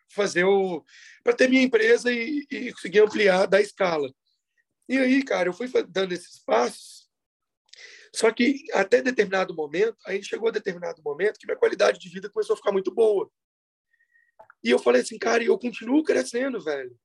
fazer 0.09 0.45
o 0.45 0.83
para 1.23 1.35
ter 1.35 1.49
minha 1.49 1.63
empresa 1.63 2.11
e, 2.11 2.47
e 2.51 2.73
conseguir 2.73 3.01
ampliar 3.01 3.47
da 3.47 3.61
escala. 3.61 4.13
E 4.89 4.99
aí, 4.99 5.23
cara, 5.23 5.51
eu 5.51 5.53
fui 5.53 5.69
dando 5.89 6.13
esses 6.13 6.41
passos. 6.41 7.09
Só 8.13 8.33
que 8.33 8.65
até 8.73 9.01
determinado 9.03 9.55
momento, 9.55 9.97
aí 10.07 10.23
chegou 10.23 10.49
a 10.49 10.53
determinado 10.53 11.01
momento 11.03 11.39
que 11.39 11.47
minha 11.47 11.59
qualidade 11.59 12.01
de 12.01 12.09
vida 12.09 12.31
começou 12.31 12.55
a 12.55 12.57
ficar 12.57 12.73
muito 12.73 12.93
boa. 12.93 13.31
E 14.65 14.71
eu 14.71 14.79
falei 14.79 15.03
assim, 15.03 15.19
cara, 15.19 15.45
eu 15.45 15.57
continuo 15.59 16.03
crescendo, 16.03 16.61
velho. 16.61 16.99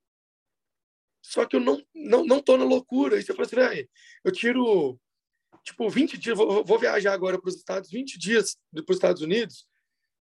Só 1.28 1.46
que 1.46 1.56
eu 1.56 1.60
não 1.60 1.82
não 1.94 2.24
não 2.26 2.42
tô 2.42 2.56
na 2.58 2.64
loucura. 2.64 3.18
E 3.18 3.24
você 3.24 3.34
falou 3.34 3.46
assim, 3.46 3.56
velho, 3.56 3.90
eu 4.24 4.32
tiro 4.32 5.00
tipo 5.64 5.90
20 5.90 6.18
dias, 6.18 6.38
vou, 6.38 6.64
vou 6.64 6.78
viajar 6.78 7.14
agora 7.14 7.42
para 7.42 7.50
os 7.50 7.56
Estados, 7.56 7.90
20 7.90 8.20
dias 8.20 8.58
para 8.72 8.84
os 8.88 8.98
Estados 8.98 9.22
Unidos, 9.22 9.68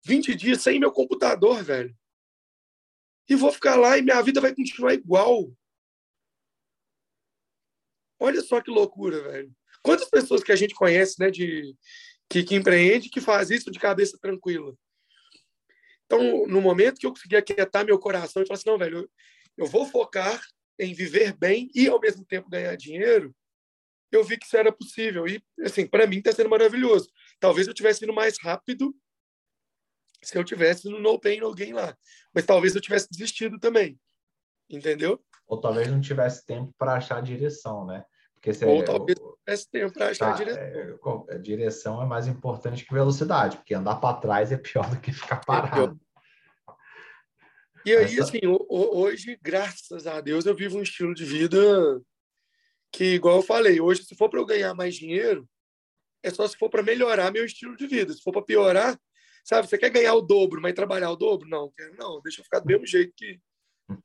20 0.05 0.35
dias 0.35 0.63
sem 0.63 0.81
meu 0.81 0.91
computador, 0.91 1.63
velho. 1.63 1.97
E 3.29 3.37
vou 3.37 3.53
ficar 3.53 3.77
lá 3.77 3.97
e 3.97 4.03
minha 4.03 4.21
vida 4.23 4.41
vai 4.41 4.55
continuar 4.55 4.95
igual. 4.95 5.53
Olha 8.19 8.41
só 8.41 8.61
que 8.61 8.71
loucura, 8.71 9.23
velho. 9.23 9.55
Quantas 9.83 10.11
pessoas 10.11 10.43
que 10.43 10.51
a 10.51 10.57
gente 10.57 10.75
conhece, 10.75 11.21
né, 11.21 11.31
de 11.31 11.77
que, 12.29 12.43
que 12.43 12.57
empreende, 12.57 13.09
que 13.09 13.21
faz 13.21 13.51
isso 13.51 13.71
de 13.71 13.79
cabeça 13.79 14.19
tranquila. 14.21 14.75
Então, 16.07 16.47
no 16.47 16.61
momento 16.61 16.99
que 16.99 17.07
eu 17.07 17.11
consegui 17.11 17.37
aquietar 17.37 17.85
meu 17.85 17.99
coração 17.99 18.43
e 18.43 18.47
falar 18.47 18.57
assim, 18.57 18.69
não, 18.69 18.79
velho, 18.79 18.99
eu, 18.99 19.11
eu 19.59 19.67
vou 19.67 19.87
focar 19.87 20.43
em 20.79 20.95
viver 20.95 21.37
bem 21.37 21.71
e 21.75 21.89
ao 21.89 22.01
mesmo 22.01 22.25
tempo 22.25 22.49
ganhar 22.49 22.77
dinheiro, 22.77 23.35
eu 24.11 24.25
vi 24.25 24.39
que 24.39 24.47
isso 24.47 24.57
era 24.57 24.73
possível. 24.73 25.27
E, 25.27 25.43
assim, 25.63 25.87
para 25.87 26.07
mim 26.07 26.19
está 26.19 26.33
sendo 26.33 26.49
maravilhoso. 26.49 27.11
Talvez 27.39 27.67
eu 27.67 27.75
tivesse 27.75 28.05
ido 28.05 28.13
mais 28.13 28.37
rápido 28.41 28.95
se 30.23 30.37
eu 30.37 30.45
tivesse 30.45 30.89
no 30.89 30.99
No 30.99 31.21
Pain 31.21 31.41
No 31.41 31.55
Gain 31.55 31.73
lá. 31.73 31.97
Mas 32.35 32.45
talvez 32.45 32.75
eu 32.75 32.81
tivesse 32.81 33.09
desistido 33.11 33.59
também. 33.59 33.99
Entendeu? 34.69 35.23
Ou 35.47 35.61
talvez 35.61 35.89
não 35.89 36.01
tivesse 36.01 36.45
tempo 36.45 36.75
para 36.77 36.95
achar 36.95 37.19
a 37.19 37.23
direção, 37.23 37.87
né? 37.87 38.05
Porque 38.35 38.53
se 38.53 38.65
Ou 38.65 38.85
talvez 38.85 39.19
não 39.19 39.35
tivesse 39.37 39.71
tempo 39.71 39.93
para 39.93 40.09
achar 40.09 40.27
tá, 40.27 40.35
a 40.35 40.37
direção. 40.37 41.27
É, 41.29 41.35
a 41.35 41.39
direção 41.39 42.03
é 42.03 42.07
mais 42.07 42.27
importante 42.27 42.85
que 42.85 42.93
velocidade, 42.93 43.57
porque 43.57 43.75
andar 43.75 43.97
para 43.97 44.19
trás 44.19 44.53
é 44.53 44.57
pior 44.57 44.89
do 44.91 45.01
que 45.01 45.13
ficar 45.13 45.41
é 45.41 45.45
parado. 45.45 46.01
E 47.89 47.97
aí, 47.97 48.19
Essa... 48.19 48.25
assim, 48.25 48.41
hoje, 48.69 49.39
graças 49.41 50.07
a 50.07 50.21
Deus, 50.21 50.45
eu 50.45 50.55
vivo 50.55 50.77
um 50.77 50.83
estilo 50.83 51.15
de 51.15 51.25
vida 51.25 51.59
que, 52.93 53.15
igual 53.15 53.37
eu 53.37 53.43
falei, 53.43 53.81
hoje, 53.81 54.05
se 54.05 54.15
for 54.15 54.29
para 54.29 54.39
eu 54.39 54.45
ganhar 54.45 54.75
mais 54.75 54.95
dinheiro, 54.95 55.49
é 56.23 56.29
só 56.29 56.47
se 56.47 56.55
for 56.55 56.69
para 56.69 56.83
melhorar 56.83 57.33
meu 57.33 57.47
estilo 57.47 57.75
de 57.75 57.87
vida. 57.87 58.13
Se 58.13 58.23
for 58.23 58.31
para 58.31 58.43
piorar, 58.43 59.01
sabe, 59.43 59.67
você 59.67 59.79
quer 59.79 59.89
ganhar 59.89 60.13
o 60.13 60.21
dobro, 60.21 60.61
mas 60.61 60.75
trabalhar 60.75 61.11
o 61.11 61.17
dobro? 61.17 61.49
Não, 61.49 61.73
quero 61.75 61.97
não, 61.97 62.21
deixa 62.21 62.41
eu 62.41 62.45
ficar 62.45 62.59
do 62.59 62.67
mesmo 62.67 62.87
jeito 62.87 63.11
que, 63.17 63.41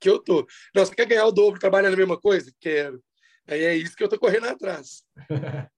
que 0.00 0.08
eu 0.08 0.18
tô. 0.18 0.46
Não, 0.74 0.86
você 0.86 0.94
quer 0.94 1.06
ganhar 1.06 1.26
o 1.26 1.32
dobro, 1.32 1.60
trabalhar 1.60 1.90
na 1.90 1.96
mesma 1.96 2.18
coisa? 2.18 2.50
Quero. 2.58 3.04
Aí 3.46 3.64
é 3.64 3.76
isso 3.76 3.94
que 3.94 4.02
eu 4.02 4.08
tô 4.08 4.18
correndo 4.18 4.46
atrás. 4.46 5.04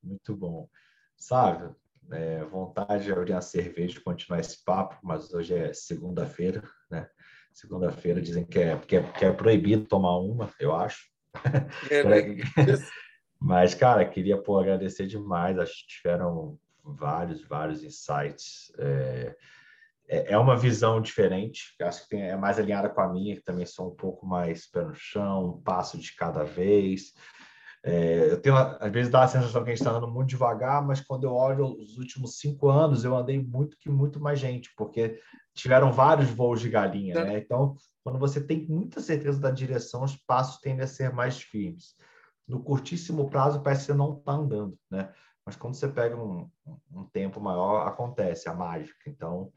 Muito 0.00 0.36
bom. 0.36 0.68
Sabe, 1.16 1.74
é, 2.12 2.44
vontade 2.44 3.02
de 3.02 3.12
abrir 3.12 3.32
uma 3.32 3.42
cerveja 3.42 3.98
e 3.98 4.02
continuar 4.02 4.38
esse 4.38 4.62
papo, 4.64 4.96
mas 5.02 5.34
hoje 5.34 5.54
é 5.54 5.72
segunda-feira, 5.72 6.62
né? 6.88 7.10
Segunda-feira 7.52 8.20
dizem 8.20 8.44
que 8.44 8.58
é, 8.58 8.76
que 8.78 8.96
é, 8.96 9.02
que 9.02 9.24
é 9.24 9.32
proibido 9.32 9.84
tomar 9.84 10.18
uma, 10.18 10.50
eu 10.58 10.74
acho. 10.74 11.10
É, 11.90 12.04
né? 12.04 12.36
Mas, 13.40 13.74
cara, 13.74 14.04
queria 14.04 14.38
pô, 14.38 14.58
agradecer 14.58 15.06
demais. 15.06 15.58
Acho 15.58 15.72
que 15.72 15.96
tiveram 15.96 16.58
vários, 16.84 17.42
vários 17.42 17.82
insights. 17.82 18.72
É, 18.78 19.36
é, 20.08 20.32
é 20.32 20.38
uma 20.38 20.56
visão 20.56 21.00
diferente, 21.00 21.74
acho 21.80 22.02
que 22.02 22.10
tem, 22.10 22.22
é 22.22 22.36
mais 22.36 22.58
alinhada 22.58 22.88
com 22.88 23.00
a 23.00 23.08
minha, 23.08 23.34
que 23.34 23.42
também 23.42 23.64
sou 23.64 23.90
um 23.90 23.94
pouco 23.94 24.26
mais 24.26 24.66
pé 24.66 24.82
no 24.82 24.94
chão, 24.94 25.56
um 25.56 25.60
passo 25.62 25.98
de 25.98 26.14
cada 26.14 26.44
vez. 26.44 27.14
É, 27.84 28.30
eu 28.30 28.40
tenho, 28.40 28.56
às 28.56 28.92
vezes, 28.92 29.10
dá 29.10 29.24
a 29.24 29.28
sensação 29.28 29.64
que 29.64 29.70
a 29.70 29.74
gente 29.74 29.80
está 29.80 29.90
andando 29.90 30.12
muito 30.12 30.28
devagar, 30.28 30.80
mas 30.86 31.00
quando 31.00 31.24
eu 31.24 31.34
olho 31.34 31.66
os 31.80 31.98
últimos 31.98 32.38
cinco 32.38 32.68
anos, 32.68 33.04
eu 33.04 33.16
andei 33.16 33.42
muito 33.42 33.76
que 33.76 33.90
muito 33.90 34.20
mais 34.20 34.38
gente, 34.38 34.72
porque 34.76 35.20
tiveram 35.52 35.92
vários 35.92 36.30
voos 36.30 36.60
de 36.60 36.70
galinha, 36.70 37.14
né? 37.24 37.38
Então, 37.38 37.74
quando 38.04 38.18
você 38.18 38.40
tem 38.40 38.66
muita 38.68 39.00
certeza 39.00 39.40
da 39.40 39.50
direção, 39.50 40.04
os 40.04 40.16
passos 40.16 40.60
tendem 40.60 40.84
a 40.84 40.86
ser 40.86 41.12
mais 41.12 41.42
firmes. 41.42 41.96
No 42.46 42.62
curtíssimo 42.62 43.28
prazo, 43.28 43.62
parece 43.62 43.82
que 43.82 43.86
você 43.86 43.94
não 43.94 44.18
está 44.18 44.32
andando, 44.32 44.78
né? 44.90 45.12
Mas 45.44 45.56
quando 45.56 45.74
você 45.74 45.88
pega 45.88 46.16
um, 46.16 46.48
um 46.92 47.04
tempo 47.06 47.40
maior, 47.40 47.86
acontece 47.86 48.48
a 48.48 48.54
mágica. 48.54 49.08
Então, 49.08 49.52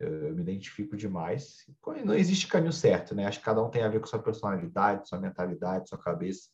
eu 0.00 0.34
me 0.34 0.42
identifico 0.42 0.96
demais. 0.96 1.64
Não 2.04 2.14
existe 2.14 2.46
caminho 2.46 2.72
certo, 2.72 3.14
né? 3.14 3.26
Acho 3.26 3.38
que 3.38 3.44
cada 3.44 3.62
um 3.62 3.70
tem 3.70 3.82
a 3.82 3.88
ver 3.88 4.00
com 4.00 4.06
sua 4.06 4.22
personalidade, 4.22 5.08
sua 5.08 5.18
mentalidade, 5.20 5.88
sua 5.88 5.98
cabeça. 5.98 6.48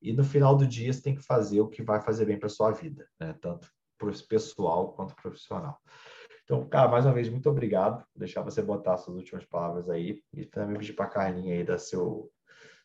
E 0.00 0.12
no 0.12 0.24
final 0.24 0.56
do 0.56 0.66
dia, 0.66 0.92
você 0.92 1.02
tem 1.02 1.14
que 1.14 1.22
fazer 1.22 1.60
o 1.60 1.68
que 1.68 1.82
vai 1.82 2.00
fazer 2.00 2.24
bem 2.26 2.38
para 2.38 2.48
sua 2.48 2.70
vida, 2.70 3.08
né? 3.18 3.34
Tanto 3.40 3.68
pessoal 4.28 4.92
quanto 4.92 5.16
profissional. 5.16 5.80
Então, 6.44 6.68
cara, 6.68 6.88
mais 6.88 7.04
uma 7.04 7.14
vez, 7.14 7.28
muito 7.28 7.48
obrigado. 7.50 7.98
Vou 8.14 8.20
deixar 8.20 8.42
você 8.42 8.62
botar 8.62 8.96
suas 8.98 9.16
últimas 9.16 9.44
palavras 9.44 9.88
aí 9.88 10.22
e 10.32 10.44
também 10.44 10.78
pedir 10.78 10.92
para 10.92 11.06
a 11.06 11.10
Carlinha 11.10 11.54
aí 11.54 11.64
dar 11.64 11.78
seu, 11.78 12.30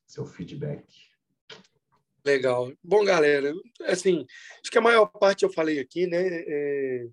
seu 0.07 0.25
feedback. 0.25 0.85
Legal. 2.25 2.71
Bom, 2.83 3.03
galera, 3.03 3.53
assim, 3.85 4.25
acho 4.61 4.71
que 4.71 4.77
a 4.77 4.81
maior 4.81 5.05
parte 5.07 5.43
eu 5.43 5.51
falei 5.51 5.79
aqui, 5.79 6.07
né? 6.07 6.21
É, 6.23 7.07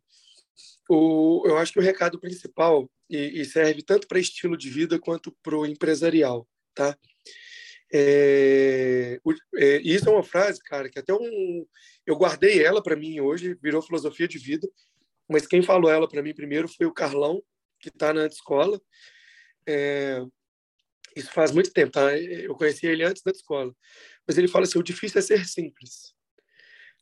o, 0.88 1.42
eu 1.46 1.58
acho 1.58 1.72
que 1.72 1.78
o 1.78 1.82
recado 1.82 2.18
principal, 2.18 2.90
e, 3.08 3.40
e 3.40 3.44
serve 3.44 3.82
tanto 3.82 4.06
para 4.06 4.18
estilo 4.18 4.56
de 4.56 4.70
vida 4.70 4.98
quanto 4.98 5.34
para 5.42 5.56
o 5.56 5.66
empresarial, 5.66 6.46
tá? 6.74 6.96
É, 7.92 9.18
é, 9.56 9.76
isso 9.78 10.08
é 10.08 10.12
uma 10.12 10.22
frase, 10.22 10.62
cara, 10.62 10.90
que 10.90 10.98
até 10.98 11.12
um, 11.14 11.66
eu 12.06 12.16
guardei 12.16 12.62
ela 12.62 12.82
para 12.82 12.96
mim 12.96 13.20
hoje, 13.20 13.54
virou 13.62 13.80
filosofia 13.80 14.28
de 14.28 14.38
vida, 14.38 14.68
mas 15.28 15.46
quem 15.46 15.62
falou 15.62 15.90
ela 15.90 16.08
para 16.08 16.22
mim 16.22 16.34
primeiro 16.34 16.68
foi 16.68 16.86
o 16.86 16.92
Carlão, 16.92 17.42
que 17.80 17.88
está 17.88 18.12
na 18.12 18.26
escola. 18.26 18.80
É, 19.66 20.22
isso 21.16 21.32
faz 21.32 21.50
muito 21.50 21.72
tempo, 21.72 21.92
tá? 21.92 22.16
Eu 22.16 22.54
conheci 22.54 22.86
ele 22.86 23.04
antes 23.04 23.22
da 23.22 23.30
escola. 23.30 23.74
Mas 24.26 24.38
ele 24.38 24.48
fala 24.48 24.64
assim: 24.64 24.78
o 24.78 24.82
difícil 24.82 25.18
é 25.18 25.22
ser 25.22 25.46
simples. 25.46 26.14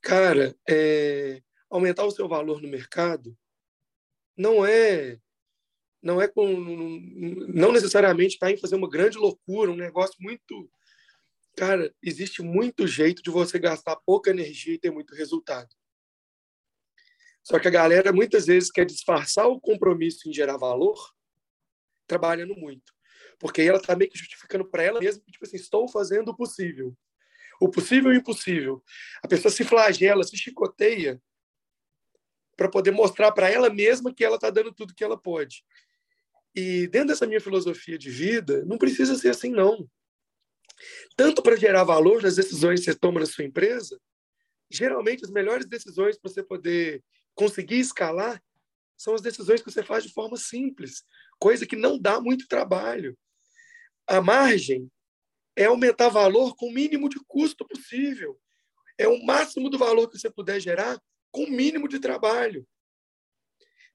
Cara, 0.02 0.56
é, 0.68 1.42
aumentar 1.70 2.04
o 2.04 2.10
seu 2.10 2.28
valor 2.28 2.60
no 2.60 2.68
mercado 2.68 3.36
não 4.36 4.64
é 4.64 5.18
não 6.02 6.20
é 6.22 6.28
com 6.28 6.46
não 7.48 7.72
necessariamente 7.72 8.34
está 8.34 8.50
em 8.50 8.56
fazer 8.56 8.76
uma 8.76 8.88
grande 8.88 9.18
loucura, 9.18 9.70
um 9.70 9.76
negócio 9.76 10.14
muito 10.20 10.70
cara, 11.56 11.92
existe 12.02 12.42
muito 12.42 12.86
jeito 12.86 13.22
de 13.22 13.30
você 13.30 13.58
gastar 13.58 13.96
pouca 13.96 14.30
energia 14.30 14.74
e 14.74 14.78
ter 14.78 14.90
muito 14.90 15.14
resultado. 15.14 15.74
Só 17.42 17.58
que 17.58 17.66
a 17.66 17.70
galera 17.70 18.12
muitas 18.12 18.46
vezes 18.46 18.70
quer 18.70 18.84
disfarçar 18.84 19.46
o 19.46 19.60
compromisso 19.60 20.28
em 20.28 20.32
gerar 20.32 20.56
valor 20.56 20.96
trabalhando 22.06 22.54
muito. 22.54 22.92
Porque 23.38 23.62
ela 23.62 23.78
está 23.78 23.96
meio 23.96 24.10
que 24.10 24.18
justificando 24.18 24.68
para 24.68 24.82
ela 24.82 25.00
mesma, 25.00 25.22
tipo 25.30 25.44
assim, 25.44 25.56
estou 25.56 25.88
fazendo 25.88 26.30
o 26.30 26.36
possível. 26.36 26.96
O 27.60 27.68
possível 27.68 28.12
e 28.12 28.16
o 28.16 28.18
impossível. 28.18 28.82
A 29.22 29.28
pessoa 29.28 29.50
se 29.50 29.64
flagela, 29.64 30.24
se 30.24 30.36
chicoteia 30.36 31.20
para 32.56 32.68
poder 32.70 32.90
mostrar 32.90 33.32
para 33.32 33.50
ela 33.50 33.70
mesma 33.70 34.12
que 34.14 34.24
ela 34.24 34.36
está 34.36 34.50
dando 34.50 34.72
tudo 34.72 34.94
que 34.94 35.04
ela 35.04 35.16
pode. 35.16 35.64
E 36.54 36.86
dentro 36.88 37.08
dessa 37.08 37.26
minha 37.26 37.40
filosofia 37.40 37.98
de 37.98 38.10
vida, 38.10 38.64
não 38.64 38.78
precisa 38.78 39.14
ser 39.14 39.28
assim, 39.28 39.50
não. 39.50 39.88
Tanto 41.16 41.42
para 41.42 41.56
gerar 41.56 41.84
valor 41.84 42.22
nas 42.22 42.36
decisões 42.36 42.80
que 42.80 42.86
você 42.86 42.94
toma 42.94 43.20
na 43.20 43.26
sua 43.26 43.44
empresa, 43.44 44.00
geralmente 44.70 45.24
as 45.24 45.30
melhores 45.30 45.66
decisões 45.66 46.18
para 46.18 46.30
você 46.30 46.42
poder 46.42 47.02
conseguir 47.34 47.78
escalar 47.78 48.42
são 48.96 49.14
as 49.14 49.20
decisões 49.20 49.62
que 49.62 49.70
você 49.70 49.82
faz 49.82 50.04
de 50.04 50.12
forma 50.12 50.36
simples, 50.36 51.04
coisa 51.38 51.66
que 51.66 51.76
não 51.76 51.98
dá 51.98 52.20
muito 52.20 52.48
trabalho. 52.48 53.16
A 54.06 54.20
margem 54.20 54.90
é 55.54 55.66
aumentar 55.66 56.08
valor 56.08 56.54
com 56.56 56.68
o 56.68 56.72
mínimo 56.72 57.08
de 57.08 57.18
custo 57.26 57.66
possível. 57.66 58.38
É 58.98 59.06
o 59.06 59.22
máximo 59.24 59.68
do 59.68 59.76
valor 59.76 60.08
que 60.08 60.18
você 60.18 60.30
puder 60.30 60.60
gerar 60.60 60.98
com 61.30 61.44
o 61.44 61.50
mínimo 61.50 61.88
de 61.88 61.98
trabalho. 61.98 62.66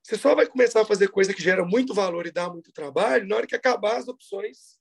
Você 0.03 0.17
só 0.17 0.36
vai 0.36 0.47
começar 0.47 0.82
a 0.82 0.86
fazer 0.86 1.09
coisa 1.09 1.34
que 1.34 1.41
gera 1.41 1.65
muito 1.65 1.93
valor 1.93 2.25
e 2.25 2.32
dá 2.32 2.49
muito 2.49 2.71
trabalho 2.71 3.27
na 3.27 3.36
hora 3.36 3.47
que 3.47 3.55
acabar 3.55 3.97
as 3.97 4.07
opções 4.07 4.80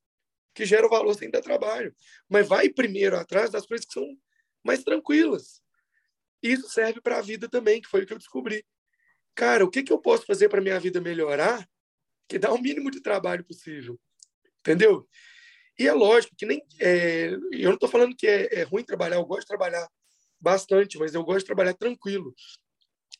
que 0.54 0.64
geram 0.64 0.88
valor 0.88 1.14
sem 1.14 1.30
dar 1.30 1.40
trabalho. 1.40 1.94
Mas 2.28 2.46
vai 2.48 2.68
primeiro 2.68 3.16
atrás 3.16 3.50
das 3.50 3.66
coisas 3.66 3.86
que 3.86 3.92
são 3.92 4.06
mais 4.64 4.82
tranquilas. 4.82 5.62
Isso 6.42 6.68
serve 6.68 7.00
para 7.00 7.18
a 7.18 7.22
vida 7.22 7.48
também, 7.48 7.80
que 7.80 7.88
foi 7.88 8.02
o 8.02 8.06
que 8.06 8.12
eu 8.12 8.18
descobri. 8.18 8.64
Cara, 9.34 9.64
o 9.64 9.70
que, 9.70 9.82
que 9.82 9.92
eu 9.92 9.98
posso 9.98 10.26
fazer 10.26 10.48
para 10.48 10.60
minha 10.60 10.78
vida 10.80 11.00
melhorar 11.00 11.68
que 12.28 12.38
dá 12.38 12.52
o 12.52 12.60
mínimo 12.60 12.90
de 12.90 13.00
trabalho 13.00 13.44
possível? 13.44 13.98
Entendeu? 14.60 15.06
E 15.78 15.86
é 15.86 15.92
lógico 15.92 16.36
que 16.36 16.44
nem. 16.44 16.62
É, 16.78 17.30
eu 17.52 17.68
não 17.68 17.74
estou 17.74 17.88
falando 17.88 18.14
que 18.14 18.26
é, 18.26 18.60
é, 18.60 18.62
ruim 18.64 18.84
trabalhar, 18.84 19.16
eu 19.16 19.24
gosto 19.24 19.42
de 19.42 19.46
trabalhar 19.46 19.88
bastante, 20.38 20.98
mas 20.98 21.14
eu 21.14 21.24
gosto 21.24 21.40
de 21.40 21.46
trabalhar 21.46 21.74
tranquilo. 21.74 22.34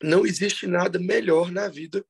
Não 0.02 0.26
existe 0.26 0.66
nada 0.66 0.98
melhor 0.98 1.50
na 1.50 1.68
vida 1.68 2.04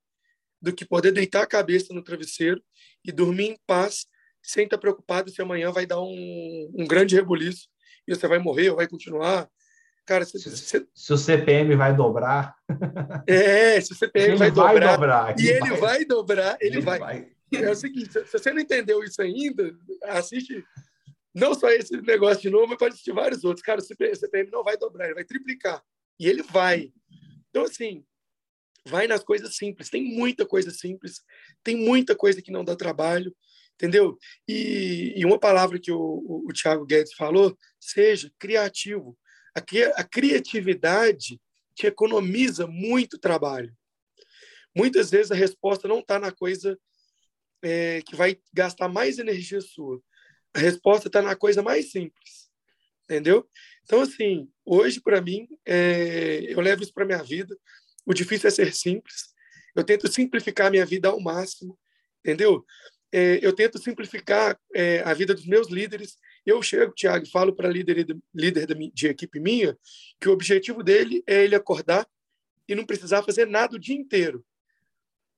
do 0.61 0.73
que 0.73 0.85
poder 0.85 1.13
deitar 1.13 1.43
a 1.43 1.47
cabeça 1.47 1.95
no 1.95 2.03
travesseiro 2.03 2.63
e 3.05 3.13
dormir 3.13 3.51
em 3.51 3.59
paz, 3.67 4.07
sem 4.43 4.65
estar 4.65 4.79
preocupado 4.79 5.31
se 5.31 5.41
amanhã 5.41 5.71
vai 5.71 5.87
dar 5.87 6.01
um, 6.01 6.73
um 6.75 6.87
grande 6.87 7.15
rebuliço 7.15 7.69
e 8.07 8.15
você 8.15 8.27
vai 8.27 8.39
morrer 8.39 8.71
ou 8.71 8.77
vai 8.77 8.89
continuar. 8.89 9.49
Cara, 10.07 10.25
se, 10.25 10.39
se, 10.39 10.89
se 10.93 11.13
o 11.13 11.17
CPM 11.17 11.77
vai 11.77 11.95
dobrar. 11.95 12.55
É, 13.27 13.81
se 13.81 13.93
o 13.93 13.97
CPM 13.97 14.37
vai, 14.37 14.51
vai, 14.51 14.73
dobrar. 14.73 14.97
dobrar 14.97 15.39
e 15.39 15.49
ele 15.49 15.71
vai, 15.71 15.79
vai 15.79 16.05
dobrar, 16.05 16.57
ele, 16.61 16.77
ele 16.77 16.81
vai. 16.81 16.99
vai. 16.99 17.29
É 17.53 17.71
o 17.71 17.75
seguinte: 17.75 18.13
se 18.13 18.33
você 18.33 18.53
não 18.53 18.61
entendeu 18.61 19.03
isso 19.05 19.21
ainda, 19.21 19.73
assiste 20.05 20.65
não 21.35 21.55
só 21.55 21.69
esse 21.69 21.97
negócio 22.03 22.43
de 22.43 22.51
novo, 22.51 22.69
mas 22.69 22.79
pode 22.79 22.95
assistir 22.95 23.13
vários 23.13 23.45
outros. 23.45 23.65
Cara, 23.65 23.81
o 23.81 23.85
CPM 23.85 24.51
não 24.51 24.65
vai 24.65 24.77
dobrar, 24.77 25.07
ele 25.07 25.15
vai 25.15 25.25
triplicar. 25.25 25.83
E 26.19 26.27
ele 26.27 26.43
vai. 26.43 26.93
Então, 27.49 27.65
assim, 27.65 28.05
vai 28.87 29.07
nas 29.07 29.23
coisas 29.23 29.57
simples. 29.57 29.89
Tem 29.89 30.03
muita 30.03 30.45
coisa 30.45 30.71
simples, 30.71 31.23
tem 31.63 31.77
muita 31.77 32.17
coisa 32.17 32.43
que 32.43 32.51
não 32.51 32.65
dá 32.65 32.75
trabalho, 32.75 33.35
entendeu? 33.81 34.19
E, 34.47 35.15
e 35.17 35.25
uma 35.25 35.39
palavra 35.39 35.81
que 35.81 35.91
o, 35.91 35.99
o, 35.99 36.47
o 36.49 36.53
Thiago 36.53 36.85
Guedes 36.85 37.15
falou, 37.15 37.57
seja 37.81 38.31
criativo. 38.39 39.19
A, 39.57 39.61
a 39.97 40.05
criatividade 40.05 41.41
te 41.75 41.87
economiza 41.87 42.67
muito 42.67 43.19
trabalho. 43.19 43.75
Muitas 44.77 45.11
vezes 45.11 45.33
a 45.33 45.35
resposta 45.35 45.89
não 45.89 46.01
está 46.01 46.19
na 46.19 46.31
coisa 46.31 46.79
é, 47.63 48.03
que 48.03 48.15
vai 48.15 48.39
gastar 48.53 48.89
mais 48.89 49.19
energia 49.19 49.63
sua. 49.63 50.01
A 50.55 50.59
resposta 50.59 51.09
está 51.09 51.23
na 51.23 51.35
coisa 51.35 51.63
mais 51.63 51.91
simples, 51.91 52.51
entendeu? 53.05 53.49
Então, 53.85 54.03
assim, 54.03 54.49
hoje, 54.65 55.01
para 55.01 55.23
mim, 55.23 55.49
é, 55.67 56.45
eu 56.49 56.61
levo 56.61 56.83
isso 56.83 56.93
para 56.93 57.07
minha 57.07 57.23
vida. 57.23 57.57
O 58.05 58.13
difícil 58.13 58.49
é 58.49 58.51
ser 58.51 58.75
simples. 58.75 59.31
Eu 59.75 59.85
tento 59.85 60.13
simplificar 60.13 60.71
minha 60.71 60.85
vida 60.85 61.09
ao 61.09 61.21
máximo, 61.21 61.79
entendeu? 62.21 62.65
É, 63.13 63.41
eu 63.43 63.53
tento 63.53 63.79
simplificar 63.79 64.59
é, 64.75 65.01
a 65.01 65.13
vida 65.13 65.35
dos 65.35 65.47
meus 65.47 65.69
líderes. 65.69 66.17
Eu 66.47 66.63
chego, 66.63 66.93
Tiago, 66.95 67.27
falo 67.27 67.55
para 67.55 67.69
líder, 67.69 68.07
líder 68.35 68.67
de, 68.67 68.91
de 68.93 69.07
equipe 69.09 69.41
minha 69.41 69.77
que 70.21 70.29
o 70.29 70.33
objetivo 70.33 70.83
dele 70.83 71.23
é 71.27 71.45
ele 71.45 71.55
acordar 71.55 72.07
e 72.69 72.75
não 72.75 72.87
precisar 72.87 73.23
fazer 73.23 73.47
nada 73.47 73.77
o 73.77 73.81
dia 73.81 73.97
inteiro. 73.97 74.45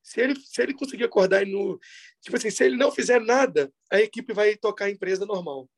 Se 0.02 0.20
ele, 0.20 0.34
se 0.36 0.60
ele 0.60 0.74
conseguir 0.74 1.04
acordar 1.04 1.46
e 1.46 1.50
no. 1.50 1.78
Tipo 2.20 2.36
assim, 2.36 2.50
se 2.50 2.64
ele 2.64 2.76
não 2.76 2.90
fizer 2.90 3.20
nada, 3.20 3.72
a 3.90 4.00
equipe 4.00 4.32
vai 4.32 4.56
tocar 4.56 4.86
a 4.86 4.90
empresa 4.90 5.24
normal. 5.24 5.70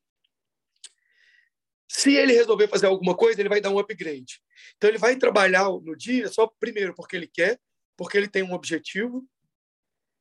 Se 1.87 2.13
ele 2.15 2.33
resolver 2.33 2.67
fazer 2.67 2.87
alguma 2.87 3.15
coisa, 3.15 3.39
ele 3.39 3.49
vai 3.49 3.61
dar 3.61 3.69
um 3.69 3.79
upgrade. 3.79 4.41
Então, 4.75 4.89
ele 4.89 4.97
vai 4.97 5.15
trabalhar 5.15 5.65
no 5.65 5.95
dia 5.95 6.27
só, 6.27 6.47
primeiro, 6.59 6.93
porque 6.95 7.15
ele 7.15 7.27
quer, 7.27 7.59
porque 7.95 8.17
ele 8.17 8.27
tem 8.27 8.43
um 8.43 8.53
objetivo 8.53 9.25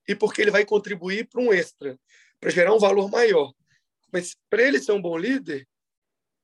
e 0.06 0.14
porque 0.14 0.42
ele 0.42 0.50
vai 0.50 0.64
contribuir 0.64 1.28
para 1.28 1.40
um 1.40 1.52
extra, 1.52 1.98
para 2.40 2.50
gerar 2.50 2.74
um 2.74 2.78
valor 2.78 3.10
maior. 3.10 3.52
Mas, 4.12 4.36
para 4.48 4.62
ele 4.62 4.78
ser 4.78 4.92
um 4.92 5.02
bom 5.02 5.16
líder, 5.16 5.66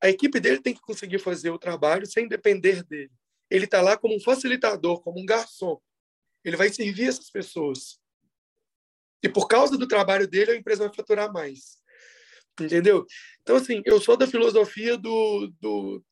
a 0.01 0.09
equipe 0.09 0.41
dele 0.41 0.61
tem 0.61 0.75
que 0.75 0.81
conseguir 0.81 1.19
fazer 1.19 1.51
o 1.51 1.59
trabalho 1.59 2.07
sem 2.07 2.27
depender 2.27 2.83
dele. 2.83 3.13
Ele 3.51 3.65
está 3.65 3.81
lá 3.83 3.97
como 3.97 4.17
um 4.17 4.21
facilitador, 4.21 5.03
como 5.03 5.21
um 5.21 5.27
garçom. 5.27 5.81
Ele 6.45 6.57
vai 6.57 6.71
servir 6.71 7.09
essas 7.09 7.31
pessoas. 7.31 8.01
E 9.23 9.29
por 9.29 9.47
causa 9.47 9.77
do 9.77 9.87
trabalho 9.87 10.27
dele, 10.27 10.53
a 10.53 10.57
empresa 10.57 10.87
vai 10.87 10.95
faturar 10.95 11.33
mais. 11.33 11.79
Entendeu? 12.59 13.07
Então, 13.43 13.57
assim, 13.57 13.83
eu 13.85 14.01
sou 14.01 14.17
da 14.17 14.27
filosofia 14.27 14.97
do, 14.97 15.53
do, 15.61 16.05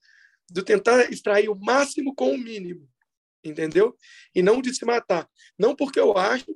do 0.51 0.63
tentar 0.63 1.11
extrair 1.11 1.49
o 1.49 1.55
máximo 1.55 2.15
com 2.15 2.33
o 2.33 2.39
mínimo. 2.39 2.89
Entendeu? 3.43 3.97
E 4.35 4.43
não 4.43 4.61
de 4.61 4.75
se 4.75 4.85
matar. 4.85 5.29
Não 5.59 5.75
porque 5.75 5.99
eu 5.99 6.17
acho, 6.19 6.55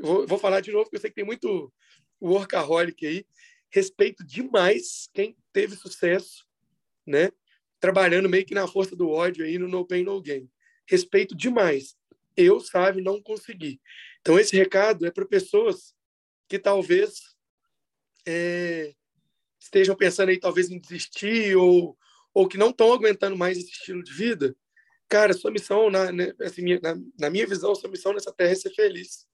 vou, 0.00 0.26
vou 0.26 0.38
falar 0.38 0.60
de 0.60 0.70
novo, 0.70 0.84
porque 0.84 0.96
eu 0.96 1.00
sei 1.00 1.10
que 1.10 1.16
tem 1.16 1.24
muito 1.24 1.72
workaholic 2.20 3.06
aí, 3.06 3.26
respeito 3.70 4.24
demais 4.24 5.08
quem 5.12 5.36
teve 5.52 5.76
sucesso, 5.76 6.46
né? 7.06 7.30
Trabalhando 7.80 8.28
meio 8.28 8.46
que 8.46 8.54
na 8.54 8.66
força 8.66 8.96
do 8.96 9.10
ódio 9.10 9.44
aí 9.44 9.58
no 9.58 9.68
No 9.68 9.86
Pain 9.86 10.04
No 10.04 10.20
Gain. 10.22 10.48
Respeito 10.86 11.34
demais 11.34 11.96
eu, 12.36 12.60
sabe, 12.60 13.00
não 13.00 13.22
consegui. 13.22 13.80
Então, 14.20 14.38
esse 14.38 14.56
recado 14.56 15.06
é 15.06 15.10
para 15.10 15.26
pessoas 15.26 15.94
que 16.48 16.58
talvez 16.58 17.36
é, 18.26 18.94
estejam 19.60 19.94
pensando 19.94 20.30
aí, 20.30 20.38
talvez, 20.38 20.70
em 20.70 20.78
desistir 20.78 21.56
ou, 21.56 21.96
ou 22.32 22.48
que 22.48 22.58
não 22.58 22.70
estão 22.70 22.92
aguentando 22.92 23.36
mais 23.36 23.58
esse 23.58 23.70
estilo 23.70 24.02
de 24.02 24.12
vida. 24.12 24.56
Cara, 25.08 25.32
sua 25.32 25.50
missão, 25.50 25.90
na, 25.90 26.10
né, 26.10 26.32
assim, 26.40 26.78
na, 26.80 26.96
na 27.18 27.30
minha 27.30 27.46
visão, 27.46 27.74
sua 27.74 27.90
missão 27.90 28.12
nessa 28.12 28.32
terra 28.32 28.52
é 28.52 28.56
ser 28.56 28.74
feliz. 28.74 29.26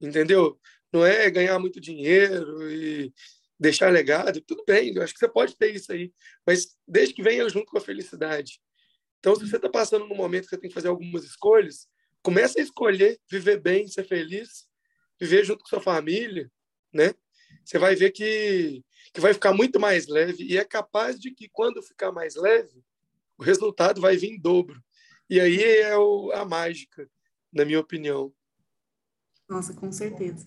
Entendeu? 0.00 0.58
Não 0.92 1.04
é 1.04 1.30
ganhar 1.30 1.58
muito 1.58 1.80
dinheiro 1.80 2.70
e 2.70 3.12
deixar 3.58 3.90
legado. 3.90 4.40
Tudo 4.40 4.64
bem, 4.66 4.94
eu 4.94 5.02
acho 5.02 5.12
que 5.12 5.18
você 5.18 5.28
pode 5.28 5.56
ter 5.56 5.74
isso 5.74 5.92
aí, 5.92 6.12
mas 6.46 6.76
desde 6.86 7.14
que 7.14 7.22
venha 7.22 7.48
junto 7.48 7.66
com 7.66 7.78
a 7.78 7.80
felicidade. 7.80 8.60
Então, 9.18 9.34
se 9.34 9.48
você 9.48 9.56
está 9.56 9.68
passando 9.68 10.06
num 10.06 10.16
momento 10.16 10.44
que 10.44 10.50
você 10.50 10.58
tem 10.58 10.68
que 10.68 10.74
fazer 10.74 10.88
algumas 10.88 11.24
escolhas, 11.24 11.88
comece 12.22 12.60
a 12.60 12.62
escolher 12.62 13.18
viver 13.28 13.60
bem, 13.60 13.88
ser 13.88 14.04
feliz, 14.04 14.68
viver 15.20 15.44
junto 15.44 15.62
com 15.62 15.68
sua 15.68 15.80
família, 15.80 16.50
né? 16.92 17.12
Você 17.64 17.78
vai 17.78 17.94
ver 17.96 18.12
que, 18.12 18.84
que 19.12 19.20
vai 19.20 19.34
ficar 19.34 19.52
muito 19.52 19.80
mais 19.80 20.06
leve 20.06 20.44
e 20.44 20.56
é 20.56 20.64
capaz 20.64 21.18
de 21.18 21.32
que 21.32 21.48
quando 21.48 21.82
ficar 21.82 22.12
mais 22.12 22.36
leve, 22.36 22.82
o 23.36 23.42
resultado 23.42 24.00
vai 24.00 24.16
vir 24.16 24.30
em 24.30 24.40
dobro. 24.40 24.80
E 25.28 25.40
aí 25.40 25.62
é 25.62 25.96
o, 25.96 26.30
a 26.32 26.44
mágica, 26.44 27.08
na 27.52 27.64
minha 27.64 27.80
opinião. 27.80 28.32
Nossa, 29.48 29.72
com 29.72 29.90
certeza. 29.90 30.46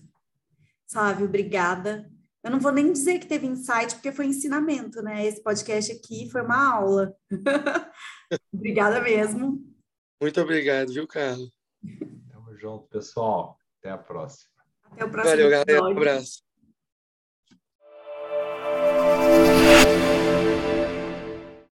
Sávio, 0.86 1.26
obrigada. 1.26 2.10
Eu 2.42 2.50
não 2.50 2.60
vou 2.60 2.72
nem 2.72 2.92
dizer 2.92 3.18
que 3.18 3.26
teve 3.26 3.46
insight, 3.46 3.94
porque 3.94 4.12
foi 4.12 4.26
ensinamento, 4.26 5.00
né? 5.00 5.24
Esse 5.24 5.42
podcast 5.42 5.92
aqui 5.92 6.28
foi 6.30 6.42
uma 6.42 6.74
aula. 6.74 7.14
Obrigada 8.52 9.00
mesmo. 9.00 9.64
Muito 10.20 10.40
obrigado, 10.40 10.92
viu, 10.92 11.06
Carlos? 11.06 11.50
Tamo 12.30 12.56
junto, 12.56 12.88
pessoal. 12.88 13.58
Até 13.78 13.90
a 13.90 13.98
próxima. 13.98 14.50
Até 14.84 15.04
o 15.04 15.10
próximo 15.10 15.30
Valeu, 15.30 15.50
galera. 15.50 15.82
Um 15.82 15.90
abraço. 15.92 16.51